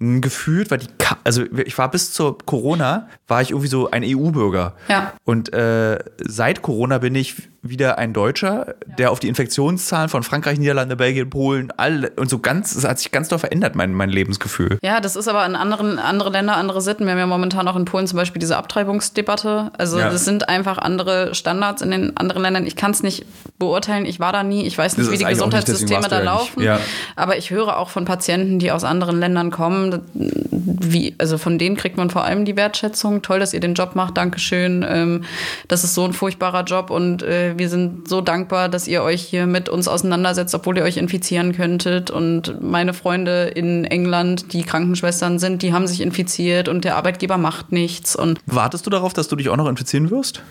gefühlt, 0.00 0.70
weil 0.70 0.78
die, 0.78 0.86
Ka 0.98 1.18
also 1.24 1.44
ich 1.64 1.76
war 1.76 1.90
bis 1.90 2.12
zur 2.12 2.38
Corona, 2.38 3.08
war 3.28 3.42
ich 3.42 3.50
irgendwie 3.50 3.68
so 3.68 3.90
ein 3.90 4.02
EU-Bürger. 4.04 4.74
Ja. 4.88 5.12
Und 5.24 5.52
äh, 5.52 5.98
seit 6.18 6.62
Corona 6.62 6.98
bin 6.98 7.14
ich 7.14 7.36
wieder 7.62 7.98
ein 7.98 8.12
Deutscher, 8.14 8.74
der 8.98 9.10
auf 9.10 9.20
die 9.20 9.28
Infektionszahlen 9.28 10.08
von 10.08 10.22
Frankreich, 10.22 10.58
Niederlande, 10.58 10.96
Belgien, 10.96 11.28
Polen, 11.28 11.70
all 11.76 12.10
und 12.16 12.30
so 12.30 12.38
ganz, 12.38 12.74
es 12.74 12.84
hat 12.88 12.98
sich 12.98 13.10
ganz 13.12 13.28
doll 13.28 13.38
verändert, 13.38 13.74
mein, 13.74 13.92
mein 13.92 14.08
Lebensgefühl. 14.08 14.78
Ja, 14.82 15.00
das 15.00 15.14
ist 15.14 15.28
aber 15.28 15.44
in 15.44 15.54
anderen 15.56 15.98
andere 15.98 16.30
Länder, 16.30 16.56
andere 16.56 16.80
Sitten. 16.80 17.04
Wir 17.04 17.12
haben 17.12 17.18
ja 17.18 17.26
momentan 17.26 17.68
auch 17.68 17.76
in 17.76 17.84
Polen 17.84 18.06
zum 18.06 18.16
Beispiel 18.16 18.40
diese 18.40 18.56
Abtreibungsdebatte. 18.56 19.72
Also 19.76 19.98
Ja. 19.98 20.08
das 20.08 20.24
sind 20.24 20.48
einfach 20.48 20.78
andere 20.78 21.34
Standards 21.34 21.82
in 21.82 21.90
den 21.90 22.16
anderen 22.16 22.42
Ländern. 22.42 22.66
Ich 22.66 22.76
kann 22.76 22.92
es 22.92 23.02
nicht 23.02 23.26
beurteilen. 23.58 24.06
Ich 24.06 24.20
war 24.20 24.32
da 24.32 24.42
nie. 24.42 24.66
Ich 24.66 24.78
weiß 24.78 24.96
nicht, 24.96 25.06
Das 25.08 25.12
wie 25.12 25.18
die 25.18 25.24
nicht, 25.24 25.34
Gesundheitssysteme 25.34 26.02
du 26.02 26.08
da 26.08 26.20
laufen. 26.20 26.60
nicht. 26.60 26.66
Ja. 26.66 26.78
Aber 27.16 27.36
ich 27.36 27.50
höre 27.50 27.76
auch 27.78 27.90
von 27.90 28.04
Patienten, 28.06 28.58
die 28.58 28.72
aus 28.72 28.84
anderen 28.84 29.20
Ländern 29.20 29.50
kommen, 29.50 30.00
wie, 30.12 31.14
also 31.18 31.36
von 31.38 31.58
denen 31.58 31.76
kriegt 31.76 31.96
man 31.96 32.08
vor 32.10 32.24
allem 32.24 32.44
die 32.44 32.56
Wertschätzung. 32.56 33.20
Toll, 33.22 33.38
dass 33.38 33.52
ihr 33.52 33.60
den 33.60 33.74
Job 33.74 33.94
macht. 33.96 34.16
Dankeschön. 34.16 34.84
Ähm, 34.88 35.24
das 35.68 35.84
ist 35.84 35.94
so 35.94 36.04
ein 36.04 36.12
furchtbarer 36.14 36.64
Job 36.64 36.90
und 36.90 37.22
äh, 37.22 37.49
wir 37.58 37.68
sind 37.68 38.08
so 38.08 38.20
dankbar, 38.20 38.68
dass 38.68 38.88
ihr 38.88 39.02
euch 39.02 39.22
hier 39.22 39.46
mit 39.46 39.68
uns 39.68 39.88
auseinandersetzt, 39.88 40.54
obwohl 40.54 40.78
ihr 40.78 40.84
euch 40.84 40.96
infizieren 40.96 41.52
könntet. 41.52 42.10
Und 42.10 42.60
meine 42.62 42.94
Freunde 42.94 43.44
in 43.48 43.84
England, 43.84 44.52
die 44.52 44.62
Krankenschwestern 44.62 45.38
sind, 45.38 45.62
die 45.62 45.72
haben 45.72 45.86
sich 45.86 46.00
infiziert 46.00 46.68
und 46.68 46.84
der 46.84 46.96
Arbeitgeber 46.96 47.38
macht 47.38 47.72
nichts. 47.72 48.16
Und 48.16 48.40
Wartest 48.46 48.86
du 48.86 48.90
darauf, 48.90 49.12
dass 49.12 49.28
du 49.28 49.36
dich 49.36 49.48
auch 49.48 49.56
noch 49.56 49.68
infizieren 49.68 50.10
wirst? 50.10 50.42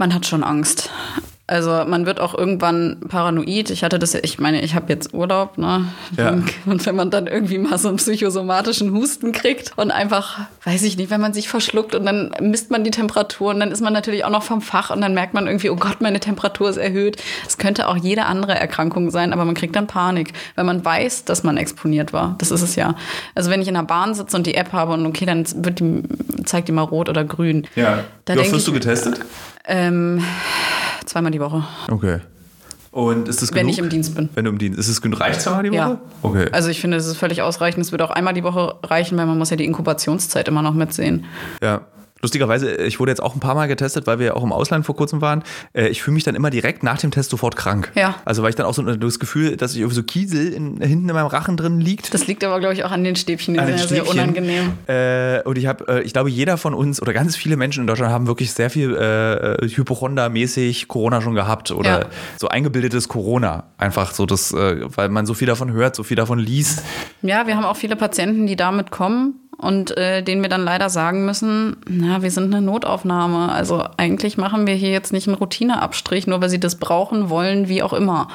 man 0.00 0.14
hat 0.14 0.26
schon 0.26 0.42
Angst. 0.42 0.90
Also 1.50 1.70
man 1.84 2.06
wird 2.06 2.20
auch 2.20 2.32
irgendwann 2.32 2.98
paranoid. 3.08 3.70
Ich 3.70 3.82
hatte 3.82 3.98
das, 3.98 4.12
ja- 4.12 4.20
ich 4.22 4.38
meine, 4.38 4.62
ich 4.62 4.76
habe 4.76 4.86
jetzt 4.92 5.12
Urlaub, 5.12 5.58
ne? 5.58 5.86
Ja. 6.16 6.38
Und 6.64 6.86
wenn 6.86 6.94
man 6.94 7.10
dann 7.10 7.26
irgendwie 7.26 7.58
mal 7.58 7.76
so 7.76 7.88
einen 7.88 7.96
psychosomatischen 7.96 8.92
Husten 8.92 9.32
kriegt 9.32 9.72
und 9.76 9.90
einfach, 9.90 10.38
weiß 10.64 10.84
ich 10.84 10.96
nicht, 10.96 11.10
wenn 11.10 11.20
man 11.20 11.32
sich 11.32 11.48
verschluckt 11.48 11.96
und 11.96 12.06
dann 12.06 12.30
misst 12.40 12.70
man 12.70 12.84
die 12.84 12.92
Temperatur 12.92 13.50
und 13.50 13.58
dann 13.58 13.72
ist 13.72 13.80
man 13.80 13.92
natürlich 13.92 14.24
auch 14.24 14.30
noch 14.30 14.44
vom 14.44 14.60
Fach 14.62 14.90
und 14.90 15.00
dann 15.00 15.12
merkt 15.12 15.34
man 15.34 15.48
irgendwie, 15.48 15.70
oh 15.70 15.76
Gott, 15.76 16.00
meine 16.00 16.20
Temperatur 16.20 16.70
ist 16.70 16.76
erhöht. 16.76 17.16
Es 17.48 17.58
könnte 17.58 17.88
auch 17.88 17.96
jede 17.96 18.26
andere 18.26 18.54
Erkrankung 18.54 19.10
sein, 19.10 19.32
aber 19.32 19.44
man 19.44 19.56
kriegt 19.56 19.74
dann 19.74 19.88
Panik, 19.88 20.32
weil 20.54 20.64
man 20.64 20.84
weiß, 20.84 21.24
dass 21.24 21.42
man 21.42 21.56
exponiert 21.56 22.12
war. 22.12 22.36
Das 22.38 22.52
ist 22.52 22.62
es 22.62 22.76
ja. 22.76 22.94
Also 23.34 23.50
wenn 23.50 23.60
ich 23.60 23.66
in 23.66 23.74
der 23.74 23.82
Bahn 23.82 24.14
sitze 24.14 24.36
und 24.36 24.46
die 24.46 24.54
App 24.54 24.72
habe 24.72 24.92
und 24.92 25.04
okay, 25.04 25.26
dann 25.26 25.44
wird 25.64 25.80
die, 25.80 26.04
zeigt 26.44 26.68
die 26.68 26.72
mal 26.72 26.82
rot 26.82 27.08
oder 27.08 27.24
grün. 27.24 27.66
Ja. 27.74 28.04
Da 28.24 28.34
Wie 28.36 28.38
oft 28.38 28.52
wirst 28.52 28.68
du 28.68 28.72
getestet? 28.72 29.20
Ähm, 29.66 30.22
zweimal 31.06 31.32
die 31.32 31.40
Woche. 31.40 31.64
Okay. 31.90 32.20
Und 32.92 33.28
ist 33.28 33.40
das 33.40 33.50
Wenn 33.52 33.60
genug? 33.60 33.72
ich 33.72 33.78
im 33.78 33.88
Dienst 33.88 34.16
bin. 34.16 34.28
Wenn 34.34 34.44
du 34.46 34.50
im 34.50 34.58
Dienst 34.58 34.78
Ist 34.78 34.88
es 34.88 35.00
genug? 35.00 35.20
Reicht 35.20 35.40
zweimal 35.40 35.62
die 35.62 35.70
Woche? 35.70 35.76
Ja. 35.78 36.00
Okay. 36.22 36.46
Also 36.50 36.70
ich 36.70 36.80
finde, 36.80 36.96
es 36.96 37.06
ist 37.06 37.16
völlig 37.16 37.40
ausreichend. 37.42 37.84
Es 37.84 37.92
wird 37.92 38.02
auch 38.02 38.10
einmal 38.10 38.34
die 38.34 38.42
Woche 38.42 38.74
reichen, 38.82 39.16
weil 39.16 39.26
man 39.26 39.38
muss 39.38 39.50
ja 39.50 39.56
die 39.56 39.64
Inkubationszeit 39.64 40.48
immer 40.48 40.62
noch 40.62 40.74
mitsehen. 40.74 41.24
Ja. 41.62 41.82
Lustigerweise, 42.22 42.74
ich 42.76 43.00
wurde 43.00 43.12
jetzt 43.12 43.22
auch 43.22 43.34
ein 43.34 43.40
paar 43.40 43.54
Mal 43.54 43.66
getestet, 43.66 44.06
weil 44.06 44.18
wir 44.18 44.26
ja 44.26 44.34
auch 44.34 44.42
im 44.44 44.52
Ausland 44.52 44.84
vor 44.86 44.94
kurzem 44.96 45.20
waren. 45.20 45.42
Äh, 45.72 45.88
Ich 45.88 46.02
fühle 46.02 46.14
mich 46.14 46.24
dann 46.24 46.34
immer 46.34 46.50
direkt 46.50 46.82
nach 46.82 46.98
dem 46.98 47.10
Test 47.10 47.30
sofort 47.30 47.56
krank. 47.56 47.90
Ja. 47.94 48.16
Also 48.24 48.42
weil 48.42 48.50
ich 48.50 48.56
dann 48.56 48.66
auch 48.66 48.74
so 48.74 48.82
das 48.82 49.18
Gefühl, 49.18 49.56
dass 49.56 49.72
ich 49.72 49.78
irgendwie 49.78 49.94
so 49.96 50.02
Kiesel 50.02 50.52
in, 50.52 50.80
hinten 50.80 51.08
in 51.08 51.14
meinem 51.14 51.26
Rachen 51.26 51.56
drin 51.56 51.80
liegt. 51.80 52.12
Das 52.14 52.26
liegt 52.26 52.44
aber, 52.44 52.60
glaube 52.60 52.74
ich, 52.74 52.84
auch 52.84 52.90
an 52.90 53.04
den 53.04 53.16
Stäbchen. 53.16 53.54
Die 53.54 53.60
An 53.60 53.66
den 53.66 53.78
sehr 53.78 53.86
Stäbchen. 53.88 54.08
unangenehm. 54.20 54.72
Äh, 54.86 55.42
und 55.44 55.56
ich 55.58 55.66
habe, 55.66 55.86
äh, 55.88 56.02
ich 56.02 56.12
glaube, 56.12 56.30
jeder 56.30 56.56
von 56.58 56.74
uns 56.74 57.00
oder 57.00 57.12
ganz 57.12 57.36
viele 57.36 57.56
Menschen 57.56 57.80
in 57.82 57.86
Deutschland 57.86 58.12
haben 58.12 58.26
wirklich 58.26 58.52
sehr 58.52 58.70
viel 58.70 58.94
äh, 58.94 59.66
Hypochonder-mäßig 59.68 60.88
Corona 60.88 61.20
schon 61.20 61.34
gehabt 61.34 61.70
oder 61.70 62.00
Ja. 62.00 62.06
so 62.38 62.48
eingebildetes 62.48 63.08
Corona. 63.08 63.64
Einfach 63.78 64.12
so 64.12 64.26
das, 64.26 64.52
äh, 64.52 64.80
weil 64.96 65.08
man 65.08 65.26
so 65.26 65.34
viel 65.34 65.46
davon 65.46 65.72
hört, 65.72 65.94
so 65.96 66.02
viel 66.02 66.16
davon 66.16 66.38
liest. 66.38 66.82
Ja, 67.22 67.46
wir 67.46 67.56
haben 67.56 67.64
auch 67.64 67.76
viele 67.76 67.96
Patienten, 67.96 68.46
die 68.46 68.56
damit 68.56 68.90
kommen 68.90 69.34
und 69.60 69.96
äh, 69.96 70.22
denen 70.22 70.40
wir 70.40 70.48
dann 70.48 70.64
leider 70.64 70.88
sagen 70.88 71.26
müssen, 71.26 71.76
na, 71.86 72.22
wir 72.22 72.30
sind 72.30 72.52
eine 72.54 72.64
Notaufnahme. 72.64 73.52
Also 73.52 73.84
eigentlich 73.98 74.38
machen 74.38 74.66
wir 74.66 74.74
hier 74.74 74.90
jetzt 74.90 75.12
nicht 75.12 75.28
einen 75.28 75.36
Routineabstrich, 75.36 76.26
nur 76.26 76.40
weil 76.40 76.48
sie 76.48 76.60
das 76.60 76.76
brauchen 76.76 77.28
wollen, 77.28 77.68
wie 77.68 77.82
auch 77.82 77.92
immer. 77.92 78.28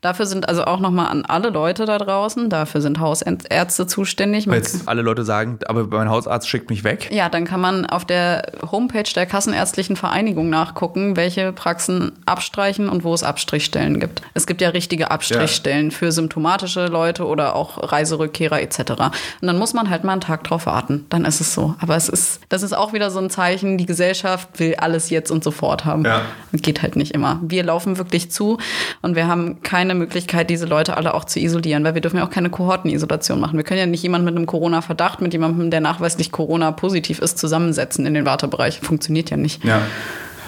Dafür 0.00 0.26
sind 0.26 0.48
also 0.48 0.64
auch 0.64 0.80
nochmal 0.80 1.06
an 1.06 1.24
alle 1.24 1.50
Leute 1.50 1.84
da 1.84 1.98
draußen, 1.98 2.50
dafür 2.50 2.80
sind 2.80 2.98
Hausärzte 2.98 3.86
zuständig. 3.86 4.46
Weil 4.46 4.54
Man 4.54 4.62
jetzt 4.62 4.88
alle 4.88 5.02
Leute 5.02 5.24
sagen, 5.24 5.60
aber 5.66 5.86
mein 5.86 6.10
Hausarzt 6.10 6.48
schickt 6.48 6.68
mich 6.68 6.82
weg. 6.82 7.08
Ja, 7.12 7.28
dann 7.28 7.44
kann 7.44 7.60
man 7.60 7.86
auf 7.86 8.04
der 8.04 8.50
Homepage 8.70 9.10
der 9.14 9.26
Kassenärztlichen 9.26 9.94
Vereinigung 9.94 10.50
nachgucken, 10.50 11.16
welche 11.16 11.52
Praxen 11.52 12.12
abstreichen 12.26 12.88
und 12.88 13.04
wo 13.04 13.14
es 13.14 13.22
Abstrichstellen 13.22 14.00
gibt. 14.00 14.22
Es 14.34 14.48
gibt 14.48 14.60
ja 14.60 14.70
richtige 14.70 15.12
Abstrichstellen 15.12 15.92
für 15.92 16.10
symptomatische 16.10 16.86
Leute 16.86 17.24
oder 17.24 17.54
auch 17.54 17.92
Reiserückkehrer 17.92 18.60
etc. 18.60 18.80
Und 18.90 19.12
dann 19.42 19.58
muss 19.58 19.74
man 19.74 19.88
halt 19.88 20.02
mal 20.02 20.12
einen 20.12 20.20
Tag 20.20 20.42
drauf 20.42 20.66
warten. 20.66 20.71
Dann 21.08 21.24
ist 21.24 21.40
es 21.40 21.54
so. 21.54 21.74
Aber 21.80 21.96
es 21.96 22.08
ist, 22.08 22.40
das 22.48 22.62
ist 22.62 22.72
auch 22.72 22.92
wieder 22.92 23.10
so 23.10 23.18
ein 23.18 23.30
Zeichen, 23.30 23.78
die 23.78 23.86
Gesellschaft 23.86 24.48
will 24.58 24.74
alles 24.76 25.10
jetzt 25.10 25.30
und 25.30 25.44
sofort 25.44 25.84
haben. 25.84 26.04
Ja. 26.04 26.22
Geht 26.52 26.82
halt 26.82 26.96
nicht 26.96 27.12
immer. 27.12 27.40
Wir 27.42 27.62
laufen 27.62 27.98
wirklich 27.98 28.30
zu 28.30 28.58
und 29.02 29.16
wir 29.16 29.26
haben 29.26 29.62
keine 29.62 29.94
Möglichkeit, 29.94 30.50
diese 30.50 30.66
Leute 30.66 30.96
alle 30.96 31.14
auch 31.14 31.24
zu 31.24 31.40
isolieren, 31.40 31.84
weil 31.84 31.94
wir 31.94 32.00
dürfen 32.00 32.18
ja 32.18 32.24
auch 32.24 32.30
keine 32.30 32.50
Kohortenisolation 32.50 33.40
machen. 33.40 33.56
Wir 33.56 33.64
können 33.64 33.80
ja 33.80 33.86
nicht 33.86 34.02
jemanden 34.02 34.24
mit 34.24 34.36
einem 34.36 34.46
Corona-Verdacht 34.46 35.20
mit 35.20 35.32
jemandem, 35.32 35.70
der 35.70 35.80
nachweislich 35.80 36.32
Corona-positiv 36.32 37.18
ist, 37.20 37.38
zusammensetzen 37.38 38.06
in 38.06 38.14
den 38.14 38.24
Wartebereich. 38.24 38.80
Funktioniert 38.80 39.30
ja 39.30 39.36
nicht. 39.36 39.64
Ja. 39.64 39.82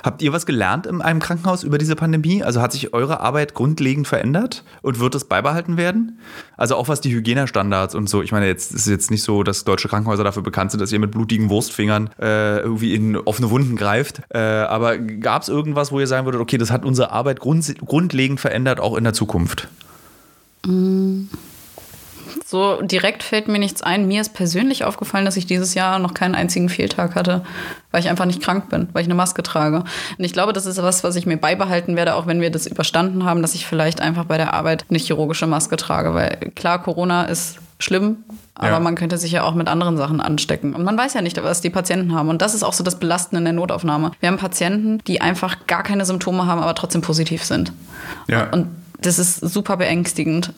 Habt 0.05 0.21
ihr 0.21 0.35
was 0.35 0.45
gelernt 0.45 0.87
in 0.87 1.01
einem 1.01 1.19
Krankenhaus 1.19 1.65
über 1.65 1.79
diese 1.79 1.97
Pandemie? 1.97 2.43
Also 2.43 2.61
hat 2.61 2.73
sich 2.73 2.93
eure 2.93 3.21
Arbeit 3.21 3.55
grundlegend 3.55 4.07
verändert 4.07 4.63
und 4.83 5.01
wird 5.01 5.15
es 5.15 5.25
beibehalten 5.25 5.79
werden? 5.79 6.19
Also 6.59 6.77
auch 6.77 6.89
was 6.89 7.01
die 7.01 7.11
Hygienestandards 7.11 7.95
und 7.95 8.07
so. 8.11 8.21
Ich 8.21 8.31
meine, 8.31 8.47
jetzt 8.47 8.75
ist 8.75 8.87
jetzt 8.87 9.11
nicht 9.11 9.23
so, 9.23 9.43
dass 9.43 9.65
deutsche 9.65 9.89
Krankenhäuser 9.89 10.23
dafür 10.23 10.43
bekannt 10.43 10.73
sind, 10.73 10.81
dass 10.81 10.93
ihr 10.93 10.99
mit 10.99 11.13
blutigen 11.13 11.49
Wurstfingern 11.49 12.11
äh, 12.21 12.59
irgendwie 12.59 12.95
in 12.95 13.17
offene 13.17 13.49
Wunden 13.49 13.77
greift. 13.77 14.21
Äh, 14.29 14.41
aber 14.41 14.99
gab 14.99 15.41
es 15.41 15.49
irgendwas, 15.49 15.91
wo 15.91 15.99
ihr 16.01 16.07
sagen 16.07 16.27
würdet, 16.27 16.43
okay, 16.43 16.59
das 16.59 16.71
hat 16.71 16.85
unsere 16.85 17.11
Arbeit 17.11 17.41
grunds- 17.41 17.75
grundlegend 17.75 18.41
verändert, 18.41 18.81
auch 18.81 18.99
in 18.99 19.05
der 19.05 19.15
Zukunft? 19.15 19.69
So 22.45 22.81
direkt 22.83 23.23
fällt 23.23 23.49
mir 23.49 23.59
nichts 23.59 23.83
ein. 23.83 24.07
Mir 24.09 24.21
ist 24.21 24.35
persönlich 24.35 24.85
aufgefallen, 24.85 25.25
dass 25.25 25.37
ich 25.37 25.47
dieses 25.47 25.75
Jahr 25.75 25.99
noch 25.99 26.15
keinen 26.15 26.35
einzigen 26.35 26.69
Fehltag 26.69 27.15
hatte, 27.15 27.45
weil 27.91 28.01
ich 28.01 28.09
einfach 28.09 28.25
nicht 28.27 28.43
krank 28.43 28.69
bin, 28.71 28.89
weil 28.93 29.03
ich 29.03 29.07
eine 29.09 29.15
Maske 29.15 29.43
trage. 29.43 29.85
Und 30.19 30.25
ich 30.25 30.33
glaube, 30.33 30.53
das 30.53 30.67
ist 30.67 30.83
was, 30.83 31.05
was 31.05 31.17
ich 31.17 31.27
mir 31.27 31.37
beibehalten 31.37 31.97
werde, 31.97 32.15
auch 32.15 32.27
wenn 32.27 32.41
wir 32.41 32.51
das 32.51 32.67
überstanden 32.67 33.25
haben, 33.25 33.43
dass 33.43 33.55
ich 33.55 33.67
vielleicht 33.67 34.01
einfach 34.01 34.25
bei 34.25 34.37
der 34.37 34.55
Arbeit 34.55 34.85
eine 34.91 34.99
chirurgische 34.99 35.47
Maske 35.47 35.77
trage. 35.77 36.15
Weil 36.15 36.53
klar, 36.55 36.83
Corona 36.83 37.25
ist 37.25 37.59
schlimm, 37.79 38.19
aber 38.55 38.69
Ja. 38.71 38.81
man 38.81 38.95
könnte 38.95 39.19
sich 39.19 39.33
ja 39.33 39.43
auch 39.43 39.55
mit 39.55 39.69
anderen 39.69 39.97
Sachen 39.97 40.21
anstecken. 40.21 40.75
Und 40.75 40.85
man 40.85 40.97
weiß 40.97 41.15
ja 41.15 41.23
nicht, 41.23 41.43
was 41.43 41.61
die 41.61 41.71
Patienten 41.71 42.15
haben. 42.15 42.29
Und 42.29 42.41
das 42.41 42.55
ist 42.55 42.63
auch 42.63 42.73
so 42.73 42.85
das 42.85 42.99
Belastende 42.99 43.39
in 43.41 43.45
der 43.45 43.53
Notaufnahme. 43.53 44.13
Wir 44.21 44.29
haben 44.29 44.39
Patienten, 44.39 44.99
die 45.07 45.21
einfach 45.21 45.67
gar 45.67 45.83
keine 45.83 46.05
Symptome 46.05 46.47
haben, 46.47 46.61
aber 46.63 46.75
trotzdem 46.75 47.03
positiv 47.03 47.45
sind. 47.45 47.73
Ja. 48.29 48.49
Und 48.51 48.69
das 49.01 49.19
ist 49.19 49.41
super 49.41 49.77
beängstigend. 49.77 50.53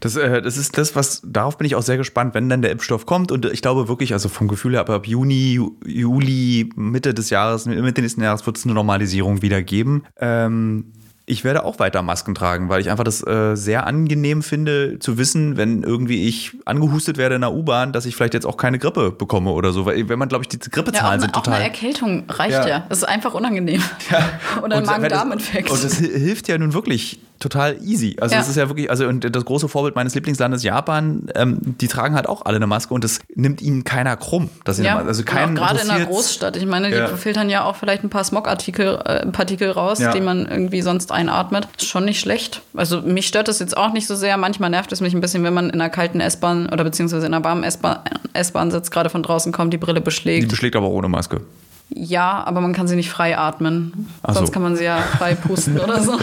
Das, 0.00 0.16
äh, 0.16 0.42
das 0.42 0.56
ist 0.56 0.76
das, 0.78 0.96
was, 0.96 1.22
darauf 1.24 1.58
bin 1.58 1.66
ich 1.66 1.74
auch 1.76 1.82
sehr 1.82 1.96
gespannt, 1.96 2.34
wenn 2.34 2.48
dann 2.48 2.62
der 2.62 2.70
Impfstoff 2.72 3.06
kommt. 3.06 3.30
Und 3.32 3.46
ich 3.46 3.62
glaube 3.62 3.88
wirklich, 3.88 4.12
also 4.12 4.28
vom 4.28 4.48
Gefühl 4.48 4.72
her, 4.72 4.80
aber 4.80 4.94
ab 4.94 5.06
Juni, 5.06 5.58
Ju- 5.58 5.72
Juli, 5.86 6.70
Mitte 6.76 7.14
des 7.14 7.30
Jahres, 7.30 7.66
Mitte 7.66 8.00
nächsten 8.02 8.22
Jahres 8.22 8.44
wird 8.46 8.56
es 8.58 8.64
eine 8.64 8.74
Normalisierung 8.74 9.42
wieder 9.42 9.62
geben. 9.62 10.02
Ähm, 10.18 10.92
ich 11.24 11.44
werde 11.44 11.64
auch 11.64 11.78
weiter 11.78 12.02
Masken 12.02 12.34
tragen, 12.34 12.68
weil 12.68 12.80
ich 12.80 12.90
einfach 12.90 13.04
das 13.04 13.24
äh, 13.24 13.54
sehr 13.54 13.86
angenehm 13.86 14.42
finde, 14.42 14.98
zu 14.98 15.18
wissen, 15.18 15.56
wenn 15.56 15.84
irgendwie 15.84 16.26
ich 16.26 16.50
angehustet 16.64 17.16
werde 17.16 17.36
in 17.36 17.42
der 17.42 17.52
U-Bahn, 17.52 17.92
dass 17.92 18.06
ich 18.06 18.16
vielleicht 18.16 18.34
jetzt 18.34 18.44
auch 18.44 18.56
keine 18.56 18.80
Grippe 18.80 19.12
bekomme 19.12 19.52
oder 19.52 19.70
so. 19.72 19.86
Weil 19.86 20.08
wenn 20.08 20.18
man, 20.18 20.28
glaube 20.28 20.42
ich, 20.44 20.48
die 20.48 20.56
Ja, 20.60 20.68
Grippezahlen 20.68 21.20
sind 21.20 21.30
eine, 21.34 21.38
auch 21.40 21.46
eine 21.46 21.54
total. 21.56 21.62
Erkältung 21.62 22.24
reicht 22.28 22.50
Ja. 22.52 22.66
ja. 22.68 22.86
Das 22.88 22.98
ist 22.98 23.04
einfach 23.04 23.34
unangenehm. 23.34 23.80
Oder 24.64 24.78
ein 24.78 24.84
Magen-Darm-Infekt. 24.84 25.70
Und 25.70 25.84
das 25.84 26.00
hi- 26.00 26.08
hilft 26.10 26.48
ja 26.48 26.58
nun 26.58 26.74
wirklich 26.74 27.20
total 27.42 27.76
easy. 27.82 28.16
Also 28.20 28.34
Ja. 28.34 28.40
es 28.40 28.48
ist 28.48 28.56
ja 28.56 28.68
wirklich, 28.68 28.88
also 28.90 29.06
und 29.06 29.34
das 29.34 29.44
große 29.44 29.68
Vorbild 29.68 29.94
meines 29.96 30.14
Lieblingslandes 30.14 30.62
Japan, 30.62 31.26
ähm, 31.34 31.58
die 31.62 31.88
tragen 31.88 32.14
halt 32.14 32.28
auch 32.28 32.44
alle 32.46 32.56
eine 32.56 32.66
Maske 32.66 32.94
und 32.94 33.04
das 33.04 33.18
nimmt 33.34 33.60
ihnen 33.60 33.84
keiner 33.84 34.16
krumm. 34.16 34.48
Dass 34.64 34.76
sie 34.76 34.84
Ja, 34.84 34.92
eine 34.94 35.02
Ma- 35.04 35.08
also 35.08 35.22
auch 35.22 35.26
gerade 35.26 35.80
in 35.80 35.90
einer. 35.90 36.06
Großstadt. 36.06 36.56
Ich 36.56 36.66
meine, 36.66 36.88
die 36.90 36.96
Ja. 36.96 37.08
filtern 37.08 37.50
ja 37.50 37.64
auch 37.64 37.76
vielleicht 37.76 38.04
ein 38.04 38.10
paar 38.10 38.24
Smog-Partikel 38.24 39.00
äh, 39.04 39.26
Partikel 39.26 39.70
raus, 39.70 39.98
Ja. 39.98 40.12
die 40.12 40.20
man 40.20 40.46
irgendwie 40.46 40.82
sonst 40.82 41.12
einatmet. 41.12 41.68
Ist 41.78 41.86
schon 41.88 42.04
nicht 42.04 42.20
schlecht. 42.20 42.62
Also 42.74 43.02
mich 43.02 43.26
stört 43.26 43.48
das 43.48 43.58
jetzt 43.58 43.76
auch 43.76 43.92
nicht 43.92 44.06
so 44.06 44.14
sehr. 44.14 44.36
Manchmal 44.36 44.70
nervt 44.70 44.92
es 44.92 45.00
mich 45.00 45.14
ein 45.14 45.20
bisschen, 45.20 45.42
wenn 45.44 45.54
man 45.54 45.66
in 45.70 45.80
einer 45.80 45.90
kalten 45.90 46.20
S-Bahn 46.20 46.68
oder 46.68 46.84
beziehungsweise 46.84 47.26
in 47.26 47.34
einer 47.34 47.44
warmen 47.44 47.64
S-Bahn 47.64 47.98
S-Bahn 48.34 48.70
sitzt, 48.70 48.90
gerade 48.90 49.10
von 49.10 49.22
draußen 49.22 49.52
kommt, 49.52 49.72
die 49.72 49.78
Brille 49.78 50.00
Die 50.00 50.04
beschlägt. 50.04 50.48
beschlägt 50.48 50.76
aber 50.76 50.88
ohne 50.88 51.08
Maske. 51.08 51.40
Ja, 51.94 52.42
aber 52.46 52.60
man 52.60 52.72
kann 52.72 52.88
sie 52.88 52.96
nicht 52.96 53.10
frei 53.10 53.36
atmen. 53.36 54.08
Ach 54.22 54.34
Sonst 54.34 54.48
so. 54.48 54.52
kann 54.52 54.62
man 54.62 54.76
sie 54.76 54.84
ja 54.84 54.96
frei 55.18 55.34
pusten 55.46 55.78
oder 55.78 56.00
so. 56.00 56.18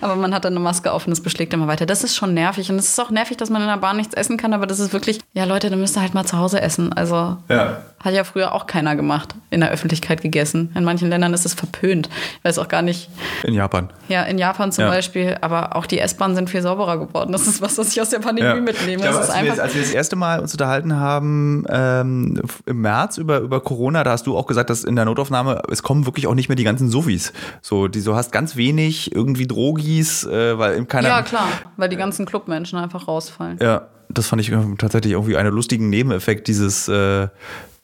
Aber 0.00 0.16
man 0.16 0.34
hat 0.34 0.44
dann 0.44 0.52
eine 0.54 0.60
Maske 0.60 0.92
auf 0.92 1.06
und 1.06 1.12
es 1.12 1.22
beschlägt 1.22 1.52
immer 1.54 1.66
weiter. 1.68 1.86
Das 1.86 2.02
ist 2.04 2.16
schon 2.16 2.34
nervig. 2.34 2.70
Und 2.70 2.76
es 2.78 2.88
ist 2.88 3.00
auch 3.00 3.10
nervig, 3.10 3.36
dass 3.36 3.50
man 3.50 3.62
in 3.62 3.68
der 3.68 3.76
Bahn 3.76 3.96
nichts 3.96 4.14
essen 4.14 4.36
kann, 4.36 4.52
aber 4.52 4.66
das 4.66 4.80
ist 4.80 4.92
wirklich, 4.92 5.20
ja 5.32 5.44
Leute, 5.44 5.70
dann 5.70 5.80
müsst 5.80 5.96
ihr 5.96 6.00
halt 6.02 6.14
mal 6.14 6.24
zu 6.24 6.38
Hause 6.38 6.60
essen. 6.60 6.92
Also 6.92 7.36
Ja. 7.48 7.78
hat 8.02 8.14
ja 8.14 8.24
früher 8.24 8.52
auch 8.52 8.66
keiner 8.66 8.94
gemacht, 8.96 9.34
in 9.50 9.60
der 9.60 9.70
Öffentlichkeit 9.70 10.22
gegessen. 10.22 10.70
In 10.74 10.84
manchen 10.84 11.08
Ländern 11.08 11.32
ist 11.34 11.46
es 11.46 11.54
verpönt. 11.54 12.08
Ich 12.38 12.44
weiß 12.44 12.58
auch 12.58 12.68
gar 12.68 12.82
nicht, 12.82 13.08
In 13.44 13.54
Japan. 13.54 13.90
ja, 14.08 14.22
in 14.24 14.38
Japan 14.38 14.72
zum 14.72 14.84
Ja. 14.84 14.90
Beispiel, 14.90 15.36
aber 15.40 15.76
auch 15.76 15.86
die 15.86 15.98
S-Bahnen 15.98 16.34
sind 16.34 16.50
viel 16.50 16.62
sauberer 16.62 16.98
geworden. 16.98 17.32
Das 17.32 17.46
ist 17.46 17.60
was, 17.62 17.78
was 17.78 17.88
ich 17.92 18.00
aus 18.00 18.10
der 18.10 18.18
Pandemie 18.18 18.48
Ja. 18.48 18.54
mitnehme. 18.56 19.02
Glaube, 19.02 19.18
als, 19.18 19.28
wir, 19.42 19.62
als 19.62 19.74
wir 19.74 19.82
das 19.82 19.90
erste 19.92 20.16
Mal 20.16 20.40
uns 20.40 20.52
unterhalten 20.52 20.94
haben 20.96 21.64
ähm, 21.68 22.42
im 22.66 22.80
März 22.80 23.18
über, 23.18 23.38
über 23.40 23.60
Corona, 23.60 24.04
da 24.04 24.12
hast 24.12 24.26
du 24.26 24.36
auch 24.36 24.46
gesagt, 24.46 24.70
dass 24.70 24.84
in 24.84 24.95
in 24.96 25.04
der 25.04 25.04
Notaufnahme, 25.04 25.62
es 25.70 25.82
kommen 25.82 26.06
wirklich 26.06 26.26
auch 26.26 26.34
nicht 26.34 26.48
mehr 26.48 26.56
die 26.56 26.64
ganzen 26.64 26.88
Suffis. 26.88 27.32
So, 27.60 27.86
die, 27.86 28.00
so 28.00 28.16
hast 28.16 28.32
ganz 28.32 28.56
wenig 28.56 29.14
irgendwie 29.14 29.46
Drogis, 29.46 30.24
äh, 30.24 30.58
weil 30.58 30.84
keiner. 30.86 31.08
Ja, 31.08 31.22
klar, 31.22 31.48
weil 31.76 31.88
die 31.88 31.96
ganzen 31.96 32.24
Clubmenschen 32.24 32.78
einfach 32.78 33.06
rausfallen. 33.06 33.58
Ja, 33.60 33.88
das 34.08 34.26
fand 34.28 34.40
ich 34.40 34.52
tatsächlich 34.78 35.12
irgendwie 35.12 35.36
einen 35.36 35.52
lustigen 35.52 35.90
Nebeneffekt 35.90 36.48
dieses. 36.48 36.88
Äh, 36.88 37.28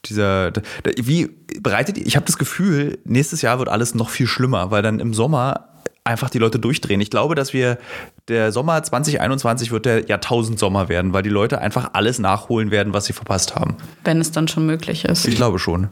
dieser, 0.07 0.51
wie 0.97 1.31
bereitet 1.61 1.97
ihr, 1.97 2.05
ich 2.05 2.17
habe 2.17 2.27
das 2.27 2.37
Gefühl, 2.37 2.99
nächstes 3.05 3.41
Jahr 3.41 3.61
wird 3.61 3.69
alles 3.69 3.95
noch 3.95 4.11
viel 4.11 4.27
schlimmer, 4.27 4.73
weil 4.73 4.83
dann 4.83 4.99
im 4.99 5.15
Sommer 5.15 5.69
einfach 6.05 6.31
die 6.31 6.39
Leute 6.39 6.59
durchdrehen. 6.59 7.01
Ich 7.01 7.11
glaube, 7.11 7.35
dass 7.35 7.53
wir, 7.53 7.79
der 8.29 8.53
Sommer 8.53 8.83
2021 8.83 9.71
wird 9.71 9.87
der 9.87 10.07
Jahrtausendsommer 10.07 10.89
werden, 10.89 11.13
weil 11.13 11.23
die 11.23 11.31
Leute 11.31 11.61
einfach 11.61 11.91
alles 11.93 12.19
nachholen 12.19 12.71
werden, 12.71 12.93
was 12.93 13.05
sie 13.05 13.13
verpasst 13.13 13.55
haben. 13.55 13.77
Wenn 14.05 14.21
es 14.21 14.33
dann 14.33 14.49
schon 14.49 14.67
möglich 14.67 15.05
ist. 15.05 15.27
Ich 15.27 15.37
glaube 15.37 15.59
schon. 15.59 15.89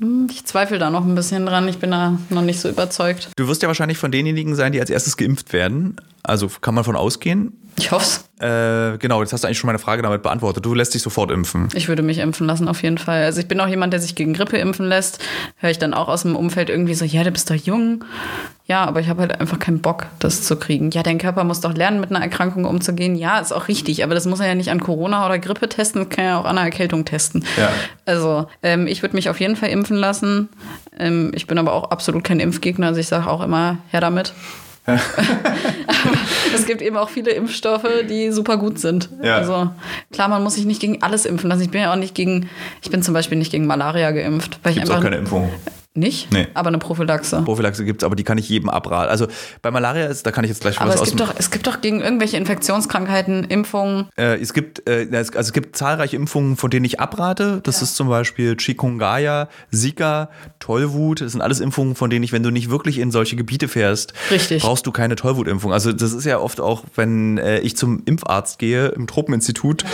Hm, 0.00 0.28
ich 0.30 0.44
zweifle 0.44 0.78
da 0.78 0.90
noch 0.90 1.04
ein 1.04 1.14
bisschen 1.14 1.46
dran. 1.46 1.68
Ich 1.68 1.78
bin 1.78 1.90
da 1.90 2.18
noch 2.28 2.42
nicht 2.42 2.60
so 2.60 2.68
überzeugt. 2.68 3.30
Du 3.36 3.48
wirst 3.48 3.62
ja 3.62 3.68
wahrscheinlich 3.68 3.98
von 3.98 4.10
denjenigen 4.10 4.54
sein, 4.54 4.72
die 4.72 4.80
als 4.80 4.90
erstes 4.90 5.16
geimpft 5.16 5.52
werden. 5.52 5.96
Also 6.26 6.50
kann 6.60 6.74
man 6.74 6.84
von 6.84 6.96
ausgehen. 6.96 7.52
Ich 7.78 7.92
hoffe 7.92 8.20
äh, 8.38 8.98
genau, 8.98 9.22
jetzt 9.22 9.32
hast 9.32 9.44
du 9.44 9.46
eigentlich 9.46 9.58
schon 9.58 9.68
meine 9.68 9.78
Frage 9.78 10.02
damit 10.02 10.22
beantwortet. 10.22 10.66
Du 10.66 10.74
lässt 10.74 10.92
dich 10.92 11.00
sofort 11.00 11.30
impfen. 11.30 11.70
Ich 11.74 11.88
würde 11.88 12.02
mich 12.02 12.18
impfen 12.18 12.46
lassen, 12.46 12.68
auf 12.68 12.82
jeden 12.82 12.98
Fall. 12.98 13.24
Also 13.24 13.40
ich 13.40 13.48
bin 13.48 13.58
auch 13.60 13.66
jemand, 13.66 13.94
der 13.94 14.00
sich 14.00 14.14
gegen 14.14 14.34
Grippe 14.34 14.58
impfen 14.58 14.86
lässt. 14.86 15.24
Höre 15.56 15.70
ich 15.70 15.78
dann 15.78 15.94
auch 15.94 16.08
aus 16.08 16.22
dem 16.22 16.36
Umfeld 16.36 16.68
irgendwie 16.68 16.92
so, 16.92 17.06
ja, 17.06 17.24
du 17.24 17.30
bist 17.30 17.48
doch 17.48 17.54
jung. 17.54 18.04
Ja, 18.66 18.84
aber 18.84 19.00
ich 19.00 19.08
habe 19.08 19.22
halt 19.22 19.40
einfach 19.40 19.58
keinen 19.58 19.80
Bock, 19.80 20.06
das 20.18 20.42
zu 20.42 20.56
kriegen. 20.56 20.90
Ja, 20.90 21.02
dein 21.02 21.16
Körper 21.16 21.44
muss 21.44 21.60
doch 21.62 21.74
lernen, 21.74 21.98
mit 21.98 22.10
einer 22.10 22.20
Erkrankung 22.20 22.66
umzugehen. 22.66 23.14
Ja, 23.14 23.38
ist 23.38 23.52
auch 23.52 23.68
richtig, 23.68 24.04
aber 24.04 24.14
das 24.14 24.26
muss 24.26 24.40
er 24.40 24.48
ja 24.48 24.54
nicht 24.54 24.70
an 24.70 24.80
Corona 24.80 25.24
oder 25.24 25.38
Grippe 25.38 25.68
testen, 25.68 26.02
das 26.02 26.14
kann 26.14 26.24
ja 26.26 26.38
auch 26.38 26.44
an 26.44 26.58
einer 26.58 26.66
Erkältung 26.66 27.06
testen. 27.06 27.42
Ja. 27.56 27.70
Also 28.04 28.48
ähm, 28.62 28.86
ich 28.86 29.00
würde 29.00 29.16
mich 29.16 29.30
auf 29.30 29.40
jeden 29.40 29.56
Fall 29.56 29.70
impfen 29.70 29.96
lassen. 29.96 30.50
Ähm, 30.98 31.30
ich 31.34 31.46
bin 31.46 31.56
aber 31.56 31.72
auch 31.72 31.90
absolut 31.90 32.22
kein 32.22 32.40
Impfgegner. 32.40 32.88
Also 32.88 33.00
ich 33.00 33.08
sage 33.08 33.30
auch 33.30 33.42
immer, 33.42 33.78
her 33.88 34.00
damit. 34.00 34.34
es 36.54 36.66
gibt 36.66 36.82
eben 36.82 36.96
auch 36.96 37.08
viele 37.08 37.32
Impfstoffe, 37.32 37.88
die 38.08 38.30
super 38.30 38.56
gut 38.56 38.78
sind. 38.78 39.08
Ja. 39.22 39.36
Also 39.36 39.70
klar, 40.12 40.28
man 40.28 40.42
muss 40.42 40.54
sich 40.54 40.64
nicht 40.64 40.80
gegen 40.80 41.02
alles 41.02 41.26
impfen 41.26 41.50
lassen. 41.50 41.62
Ich 41.62 41.70
bin 41.70 41.80
ja 41.80 41.92
auch 41.92 41.96
nicht 41.96 42.14
gegen, 42.14 42.48
ich 42.82 42.90
bin 42.90 43.02
zum 43.02 43.14
Beispiel 43.14 43.38
nicht 43.38 43.50
gegen 43.50 43.66
Malaria 43.66 44.10
geimpft. 44.12 44.58
Weil 44.62 44.74
Gibt's 44.74 44.88
ich 44.88 44.92
auch 44.92 44.96
einfach, 44.96 45.10
keine 45.10 45.20
Impfung. 45.20 45.50
Nicht? 45.96 46.30
Nee. 46.32 46.46
Aber 46.54 46.68
eine 46.68 46.78
Prophylaxe. 46.78 47.42
Prophylaxe 47.42 47.84
gibt 47.84 48.02
es, 48.02 48.06
aber 48.06 48.16
die 48.16 48.24
kann 48.24 48.38
ich 48.38 48.48
jedem 48.48 48.68
abraten. 48.68 49.10
Also 49.10 49.26
bei 49.62 49.70
Malaria 49.70 50.06
ist, 50.06 50.26
da 50.26 50.30
kann 50.30 50.44
ich 50.44 50.50
jetzt 50.50 50.60
gleich 50.60 50.80
Aber 50.80 50.92
was 50.92 51.00
es 51.00 51.08
gibt, 51.08 51.20
doch, 51.20 51.34
es 51.38 51.50
gibt 51.50 51.66
doch 51.66 51.80
gegen 51.80 52.00
irgendwelche 52.00 52.36
Infektionskrankheiten 52.36 53.44
Impfungen. 53.44 54.08
Äh, 54.16 54.40
es 54.40 54.52
gibt 54.52 54.86
äh, 54.88 55.04
es, 55.04 55.34
also 55.34 55.48
es 55.48 55.52
gibt 55.52 55.76
zahlreiche 55.76 56.16
Impfungen, 56.16 56.56
von 56.56 56.70
denen 56.70 56.84
ich 56.84 57.00
abrate. 57.00 57.60
Das 57.62 57.82
ist 57.82 57.96
zum 57.96 58.08
Beispiel 58.08 58.56
Chikungunya, 58.56 59.48
Zika, 59.72 60.28
Tollwut. 60.58 61.20
Das 61.20 61.32
sind 61.32 61.40
alles 61.40 61.60
Impfungen, 61.60 61.94
von 61.94 62.10
denen 62.10 62.24
ich, 62.24 62.32
wenn 62.32 62.42
du 62.42 62.50
nicht 62.50 62.70
wirklich 62.70 62.98
in 62.98 63.10
solche 63.10 63.36
Gebiete 63.36 63.68
fährst, 63.68 64.12
Richtig. 64.30 64.62
brauchst 64.62 64.86
du 64.86 64.92
keine 64.92 65.16
Tollwutimpfung. 65.16 65.72
Also 65.72 65.92
das 65.92 66.12
ist 66.12 66.24
ja 66.24 66.38
oft 66.38 66.60
auch, 66.60 66.84
wenn 66.94 67.38
äh, 67.38 67.60
ich 67.60 67.76
zum 67.76 68.02
Impfarzt 68.04 68.58
gehe 68.58 68.88
im 68.88 69.06
Tropeninstitut 69.06 69.84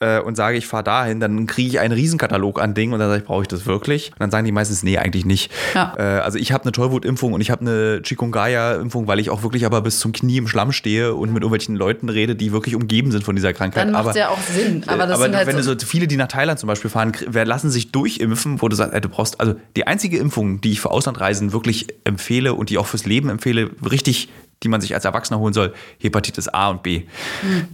äh, 0.00 0.20
und 0.20 0.36
sage, 0.36 0.56
ich 0.56 0.66
fahre 0.66 0.84
dahin, 0.84 1.20
dann 1.20 1.46
kriege 1.46 1.68
ich 1.68 1.80
einen 1.80 1.92
Riesenkatalog 1.92 2.60
an 2.60 2.74
Dingen 2.74 2.92
und 2.92 3.00
dann 3.00 3.08
sage 3.08 3.22
ich, 3.22 3.26
brauche 3.26 3.42
ich 3.42 3.48
das 3.48 3.66
wirklich? 3.66 4.12
Und 4.12 4.20
dann 4.20 4.30
sagen 4.30 4.44
die 4.44 4.52
meistens, 4.52 4.82
nee, 4.82 4.98
eigentlich 4.98 5.24
nicht. 5.24 5.50
Ja. 5.74 5.94
Äh, 5.98 6.02
also 6.20 6.38
ich 6.38 6.52
habe 6.52 6.64
eine 6.64 6.72
Tollwutimpfung 6.72 7.32
und 7.32 7.40
ich 7.40 7.50
habe 7.50 7.62
eine 7.62 8.02
Chikungunya-Impfung, 8.02 9.06
weil 9.06 9.18
ich 9.18 9.30
auch 9.30 9.42
wirklich 9.42 9.66
aber 9.66 9.80
bis 9.80 9.98
zum 9.98 10.12
Knie 10.12 10.38
im 10.38 10.48
Schlamm 10.48 10.72
stehe 10.72 11.14
und 11.14 11.32
mit 11.32 11.42
irgendwelchen 11.42 11.76
Leuten 11.76 12.08
rede, 12.08 12.36
die 12.36 12.52
wirklich 12.52 12.74
umgeben 12.74 13.10
sind 13.10 13.24
von 13.24 13.36
dieser 13.36 13.52
Krankheit. 13.52 13.84
Dann 13.84 13.92
macht 13.92 14.16
ja 14.16 14.28
auch 14.28 14.40
Sinn. 14.40 14.84
Aber 14.86 15.06
das 15.06 15.16
aber 15.16 15.24
sind 15.24 15.36
halt 15.36 15.46
wenn 15.46 15.62
so, 15.62 15.74
du 15.74 15.80
so 15.80 15.86
viele, 15.86 16.06
die 16.06 16.16
nach 16.16 16.28
Thailand 16.28 16.58
zum 16.58 16.68
Beispiel 16.68 16.90
fahren, 16.90 17.12
lassen 17.32 17.70
sich 17.70 17.92
durchimpfen, 17.92 18.62
wo 18.62 18.68
du 18.68 18.76
sagst, 18.76 18.94
ey, 18.94 19.00
du 19.00 19.08
brauchst, 19.08 19.40
also 19.40 19.54
die 19.76 19.86
einzige 19.86 20.18
Impfung, 20.18 20.60
die 20.60 20.72
ich 20.72 20.80
für 20.80 20.90
Auslandreisen 20.90 21.52
wirklich 21.52 21.88
empfehle 22.04 22.54
und 22.54 22.70
die 22.70 22.78
auch 22.78 22.86
fürs 22.86 23.06
Leben 23.06 23.28
empfehle, 23.28 23.70
richtig, 23.88 24.28
die 24.62 24.68
man 24.68 24.80
sich 24.80 24.92
als 24.94 25.04
Erwachsener 25.04 25.38
holen 25.38 25.54
soll, 25.54 25.72
Hepatitis 26.00 26.48
A 26.48 26.70
und 26.70 26.82
B. 26.82 27.04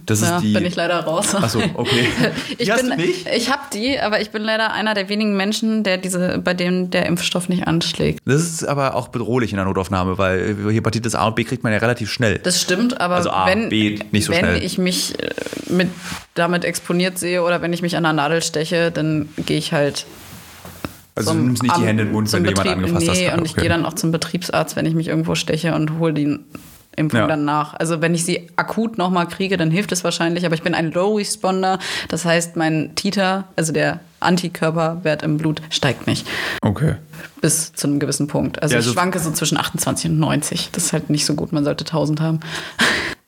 Das 0.05 0.21
ja, 0.21 0.35
ist 0.37 0.43
die. 0.43 0.53
bin 0.53 0.65
ich 0.65 0.75
leider 0.75 0.99
raus. 0.99 1.33
Achso, 1.33 1.59
okay. 1.73 2.05
Ich 2.59 2.69
hast 2.69 2.81
bin, 2.81 2.91
du 2.91 2.97
nicht? 2.97 3.27
ich 3.27 3.49
habe 3.51 3.63
die, 3.73 3.99
aber 3.99 4.21
ich 4.21 4.29
bin 4.29 4.43
leider 4.43 4.71
einer 4.71 4.93
der 4.93 5.09
wenigen 5.09 5.35
Menschen, 5.35 5.83
der 5.83 5.97
diese, 5.97 6.37
bei 6.37 6.53
dem 6.53 6.91
der 6.91 7.07
Impfstoff 7.07 7.49
nicht 7.49 7.67
anschlägt. 7.67 8.19
Das 8.25 8.41
ist 8.43 8.63
aber 8.63 8.93
auch 8.95 9.07
bedrohlich 9.07 9.51
in 9.51 9.57
der 9.57 9.65
Notaufnahme, 9.65 10.17
weil 10.19 10.55
Hepatitis 10.71 11.15
A 11.15 11.25
und 11.27 11.35
B 11.35 11.43
kriegt 11.43 11.63
man 11.63 11.73
ja 11.73 11.79
relativ 11.79 12.11
schnell. 12.11 12.37
Das 12.39 12.61
stimmt, 12.61 13.01
aber 13.01 13.15
Also 13.15 13.31
A, 13.31 13.47
wenn, 13.47 13.69
B 13.69 13.99
nicht 14.11 14.25
so 14.25 14.31
wenn 14.33 14.39
schnell. 14.39 14.63
ich 14.63 14.77
mich 14.77 15.17
äh, 15.19 15.29
mit, 15.69 15.89
damit 16.35 16.65
exponiert 16.65 17.17
sehe 17.17 17.41
oder 17.41 17.61
wenn 17.63 17.73
ich 17.73 17.81
mich 17.81 17.97
an 17.97 18.03
der 18.03 18.13
Nadel 18.13 18.43
steche, 18.43 18.91
dann 18.91 19.29
gehe 19.37 19.57
ich 19.57 19.73
halt. 19.73 20.05
Also 21.17 21.31
du 21.33 21.39
nimmst 21.39 21.63
nicht 21.63 21.75
die 21.77 21.81
Hände 21.81 22.03
in 22.03 22.09
den 22.09 22.11
Mund, 22.11 22.31
wenn 22.33 22.43
du 22.43 22.49
jemanden 22.49 22.73
angefasst 22.73 23.09
hast. 23.09 23.17
Nee, 23.17 23.29
Ah, 23.29 23.35
und 23.37 23.45
ich 23.45 23.51
okay. 23.53 23.61
gehe 23.61 23.69
dann 23.69 23.85
auch 23.85 23.93
zum 23.93 24.11
Betriebsarzt, 24.11 24.75
wenn 24.75 24.85
ich 24.85 24.93
mich 24.93 25.07
irgendwo 25.07 25.33
steche 25.35 25.73
und 25.73 25.97
hole 25.97 26.13
die 26.13 26.39
Impfung 26.95 27.19
Ja. 27.21 27.27
dann 27.27 27.45
nach. 27.45 27.73
Also 27.73 28.01
wenn 28.01 28.15
ich 28.15 28.25
sie 28.25 28.49
akut 28.55 28.97
nochmal 28.97 29.27
kriege, 29.27 29.57
dann 29.57 29.71
hilft 29.71 29.91
es 29.91 30.03
wahrscheinlich, 30.03 30.45
aber 30.45 30.55
ich 30.55 30.61
bin 30.63 30.73
ein 30.73 30.91
Low 30.91 31.15
Responder. 31.17 31.79
Das 32.07 32.25
heißt, 32.25 32.55
mein 32.55 32.95
Titer, 32.95 33.45
also 33.55 33.73
der 33.73 33.99
Antikörperwert 34.19 35.23
im 35.23 35.37
Blut, 35.37 35.61
steigt 35.69 36.07
nicht. 36.07 36.27
Okay. 36.61 36.95
Bis 37.41 37.73
zu 37.73 37.87
einem 37.87 37.99
gewissen 37.99 38.27
Punkt. 38.27 38.61
Also 38.61 38.73
Ja, 38.73 38.79
ich 38.79 38.85
also- 38.85 38.93
schwanke 38.93 39.19
so 39.19 39.31
zwischen 39.31 39.57
28 39.57 40.09
und 40.11 40.19
90. 40.19 40.69
Das 40.71 40.85
ist 40.85 40.93
halt 40.93 41.09
nicht 41.09 41.25
so 41.25 41.35
gut. 41.35 41.51
Man 41.51 41.63
sollte 41.63 41.85
1000 41.85 42.21
haben. 42.21 42.39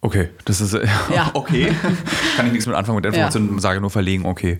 Okay, 0.02 0.30
das 0.46 0.62
ist 0.62 0.74
Ja. 1.14 1.32
okay. 1.34 1.72
Kann 2.36 2.46
ich 2.48 2.52
nichts 2.54 2.68
mit 2.68 2.76
anfangen 2.76 2.98
mit 2.98 3.06
Informationen, 3.06 3.60
sage 3.60 3.82
nur 3.82 3.90
verlegen, 3.90 4.26
okay. 4.26 4.60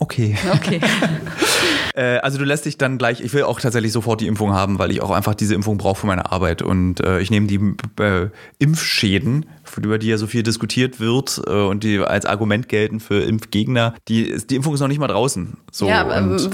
Okay. 0.00 0.36
Okay. 0.54 0.80
Äh, 1.98 2.18
also 2.18 2.38
du 2.38 2.44
lässt 2.44 2.64
dich 2.64 2.78
dann 2.78 2.96
gleich, 2.96 3.20
ich 3.20 3.32
will 3.34 3.42
auch 3.42 3.60
tatsächlich 3.60 3.92
sofort 3.92 4.20
die 4.20 4.28
Impfung 4.28 4.52
haben, 4.52 4.78
weil 4.78 4.92
ich 4.92 5.02
auch 5.02 5.10
einfach 5.10 5.34
diese 5.34 5.54
Impfung 5.54 5.78
brauche 5.78 6.00
für 6.00 6.06
meine 6.06 6.30
Arbeit. 6.30 6.62
Und 6.62 7.00
äh, 7.00 7.18
ich 7.18 7.30
nehme 7.30 7.48
die 7.48 7.74
äh, 8.00 8.28
Impfschäden, 8.58 9.46
über 9.76 9.98
die 9.98 10.08
ja 10.08 10.16
so 10.16 10.26
viel 10.26 10.42
diskutiert 10.42 10.98
wird 10.98 11.40
äh, 11.46 11.50
und 11.50 11.84
die 11.84 11.98
als 11.98 12.24
Argument 12.24 12.68
gelten 12.68 13.00
für 13.00 13.20
Impfgegner. 13.22 13.94
Die, 14.08 14.36
die 14.48 14.56
Impfung 14.56 14.74
ist 14.74 14.80
noch 14.80 14.88
nicht 14.88 14.98
mal 14.98 15.08
draußen. 15.08 15.56
So, 15.70 15.88
ja, 15.88 16.06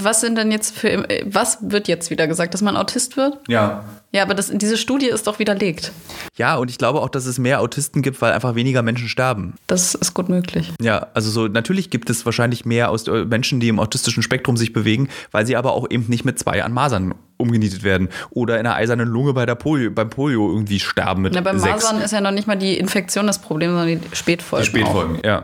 was 0.03 0.21
sind 0.21 0.37
denn 0.37 0.51
jetzt 0.51 0.75
für, 0.75 0.89
äh, 1.09 1.25
was 1.27 1.59
wird 1.61 1.87
jetzt 1.87 2.09
wieder 2.09 2.27
gesagt, 2.27 2.53
dass 2.53 2.61
man 2.61 2.75
Autist 2.75 3.17
wird? 3.17 3.37
ja. 3.47 3.85
Ja, 4.11 4.23
aber 4.23 4.33
das, 4.33 4.49
diese 4.53 4.77
Studie 4.77 5.07
ist 5.07 5.27
doch 5.27 5.39
widerlegt. 5.39 5.91
ja, 6.37 6.55
und 6.55 6.69
ich 6.69 6.77
glaube 6.77 7.01
auch, 7.01 7.09
dass 7.09 7.25
es 7.25 7.37
mehr 7.37 7.59
Autisten 7.59 8.01
gibt, 8.01 8.21
weil 8.21 8.31
einfach 8.31 8.55
weniger 8.55 8.81
Menschen 8.81 9.09
sterben. 9.09 9.55
Das 9.67 9.93
ist 9.93 10.13
gut 10.13 10.29
möglich. 10.29 10.71
Ja, 10.81 11.07
also 11.13 11.29
so 11.29 11.47
natürlich 11.47 11.89
gibt 11.89 12.09
es 12.09 12.25
wahrscheinlich 12.25 12.65
mehr 12.65 12.89
aus 12.91 13.07
äh, 13.07 13.25
Menschen, 13.25 13.59
die 13.59 13.67
im 13.67 13.79
autistischen 13.79 14.23
Spektrum 14.23 14.55
sich 14.55 14.71
bewegen, 14.71 15.09
weil 15.31 15.45
sie 15.45 15.55
aber 15.57 15.73
auch 15.73 15.89
eben 15.89 16.05
nicht 16.07 16.23
mit 16.23 16.39
zwei 16.39 16.63
an 16.63 16.71
Masern 16.71 17.13
umgenietet 17.37 17.83
werden 17.83 18.07
oder 18.29 18.59
in 18.59 18.65
einer 18.65 18.75
eisernen 18.75 19.09
Lunge 19.09 19.33
bei 19.33 19.45
der 19.45 19.55
Polio, 19.55 19.91
beim 19.91 20.09
Polio 20.09 20.49
irgendwie 20.49 20.79
sterben 20.79 21.23
mit 21.23 21.33
Na, 21.35 21.41
beim 21.41 21.59
sechs. 21.59 21.83
Masern 21.83 22.01
ist 22.01 22.11
ja 22.11 22.21
noch 22.21 22.31
nicht 22.31 22.47
mal 22.47 22.55
die 22.55 22.77
Infektion 22.77 23.27
das 23.27 23.39
Problem, 23.39 23.71
sondern 23.71 23.87
die 23.99 24.15
Spätfolgen. 24.15 24.63
Die 24.63 24.69
Spätfolgen, 24.69 25.19
ja. 25.25 25.43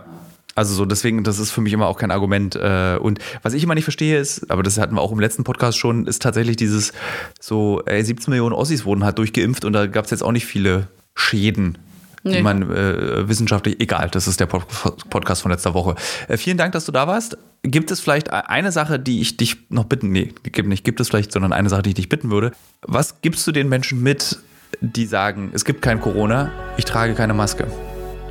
Also 0.55 0.73
so, 0.73 0.85
deswegen, 0.85 1.23
das 1.23 1.39
ist 1.39 1.51
für 1.51 1.61
mich 1.61 1.71
immer 1.73 1.87
auch 1.87 1.97
kein 1.97 2.11
Argument. 2.11 2.55
äh, 2.55 2.97
Und 3.01 3.19
was 3.41 3.53
ich 3.53 3.63
immer 3.63 3.75
nicht 3.75 3.85
verstehe 3.85 4.19
ist, 4.19 4.51
aber 4.51 4.63
das 4.63 4.77
hatten 4.77 4.95
wir 4.95 5.01
auch 5.01 5.11
im 5.11 5.19
letzten 5.19 5.43
Podcast 5.43 5.77
schon, 5.77 6.07
ist 6.07 6.21
tatsächlich 6.21 6.57
dieses 6.57 6.91
so, 7.39 7.81
ey, 7.85 8.03
17 8.03 8.31
Millionen 8.31 8.53
Ossis 8.53 8.83
wurden 8.85 9.03
halt 9.03 9.17
durchgeimpft 9.17 9.63
und 9.65 9.73
da 9.73 9.87
gab 9.87 10.05
es 10.05 10.11
jetzt 10.11 10.23
auch 10.23 10.31
nicht 10.33 10.45
viele 10.45 10.87
Schäden. 11.15 11.77
Die 12.23 12.29
Nee. 12.29 12.41
man 12.43 12.69
äh, 12.71 13.27
wissenschaftlich, 13.27 13.79
egal, 13.79 14.09
das 14.11 14.27
ist 14.27 14.39
der 14.39 14.45
Pod 14.45 14.63
Podcast 15.09 15.41
von 15.41 15.49
letzter 15.51 15.73
Woche. 15.73 15.95
Äh, 16.27 16.37
vielen 16.37 16.55
Dank, 16.57 16.71
dass 16.73 16.85
du 16.85 16.91
da 16.91 17.07
warst. 17.07 17.35
Gibt 17.63 17.89
es 17.89 17.99
vielleicht 17.99 18.31
eine 18.31 18.71
Sache, 18.71 18.99
die 18.99 19.21
ich 19.21 19.37
dich 19.37 19.57
noch 19.69 19.85
bitten, 19.85 20.11
nee, 20.11 20.31
gibt 20.43 20.67
nicht, 20.67 20.83
gibt 20.83 20.99
es 20.99 21.07
vielleicht, 21.09 21.31
sondern 21.31 21.51
eine 21.51 21.69
Sache, 21.69 21.81
die 21.81 21.89
ich 21.89 21.95
dich 21.95 22.09
bitten 22.09 22.29
würde. 22.29 22.51
Was 22.83 23.21
gibst 23.21 23.47
du 23.47 23.51
den 23.51 23.69
Menschen 23.69 24.03
mit, 24.03 24.37
die 24.81 25.05
sagen, 25.07 25.49
es 25.53 25.65
gibt 25.65 25.81
kein 25.81 25.99
Corona, 25.99 26.51
ich 26.77 26.85
trage 26.85 27.15
keine 27.15 27.33
Maske? 27.33 27.65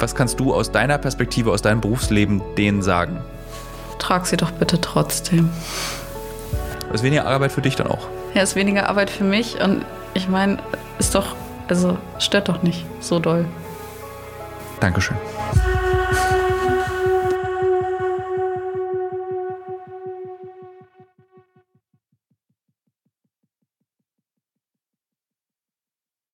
Was 0.01 0.15
kannst 0.15 0.41
du 0.41 0.55
aus 0.55 0.73
deiner 0.73 0.97
Perspektive, 0.97 1.53
aus 1.53 1.61
deinem 1.61 1.83
Berufsleben 1.83 2.43
denen 2.57 2.83
sagen? 2.83 3.19
Trag 3.99 4.27
sie 4.27 4.39
doch 4.39 4.51
bitte 4.51 4.81
trotzdem. 4.81 5.51
Das 6.89 7.01
ist 7.01 7.03
weniger 7.03 7.27
Arbeit 7.27 7.53
für 7.53 7.61
dich 7.61 7.77
dann 7.77 7.87
auch. 7.87 8.09
Ja, 8.35 8.43
ist 8.43 8.57
weniger 8.57 8.89
Arbeit 8.89 9.11
für 9.11 9.25
mich 9.25 9.61
und 9.61 9.85
ich 10.15 10.29
meine, 10.29 10.59
ist 10.99 11.15
doch, 11.15 11.37
also 11.69 11.99
stört 12.19 12.49
doch 12.49 12.63
nicht 12.63 12.87
so 13.01 13.19
doll. 13.19 13.45
Dankeschön. 14.81 15.17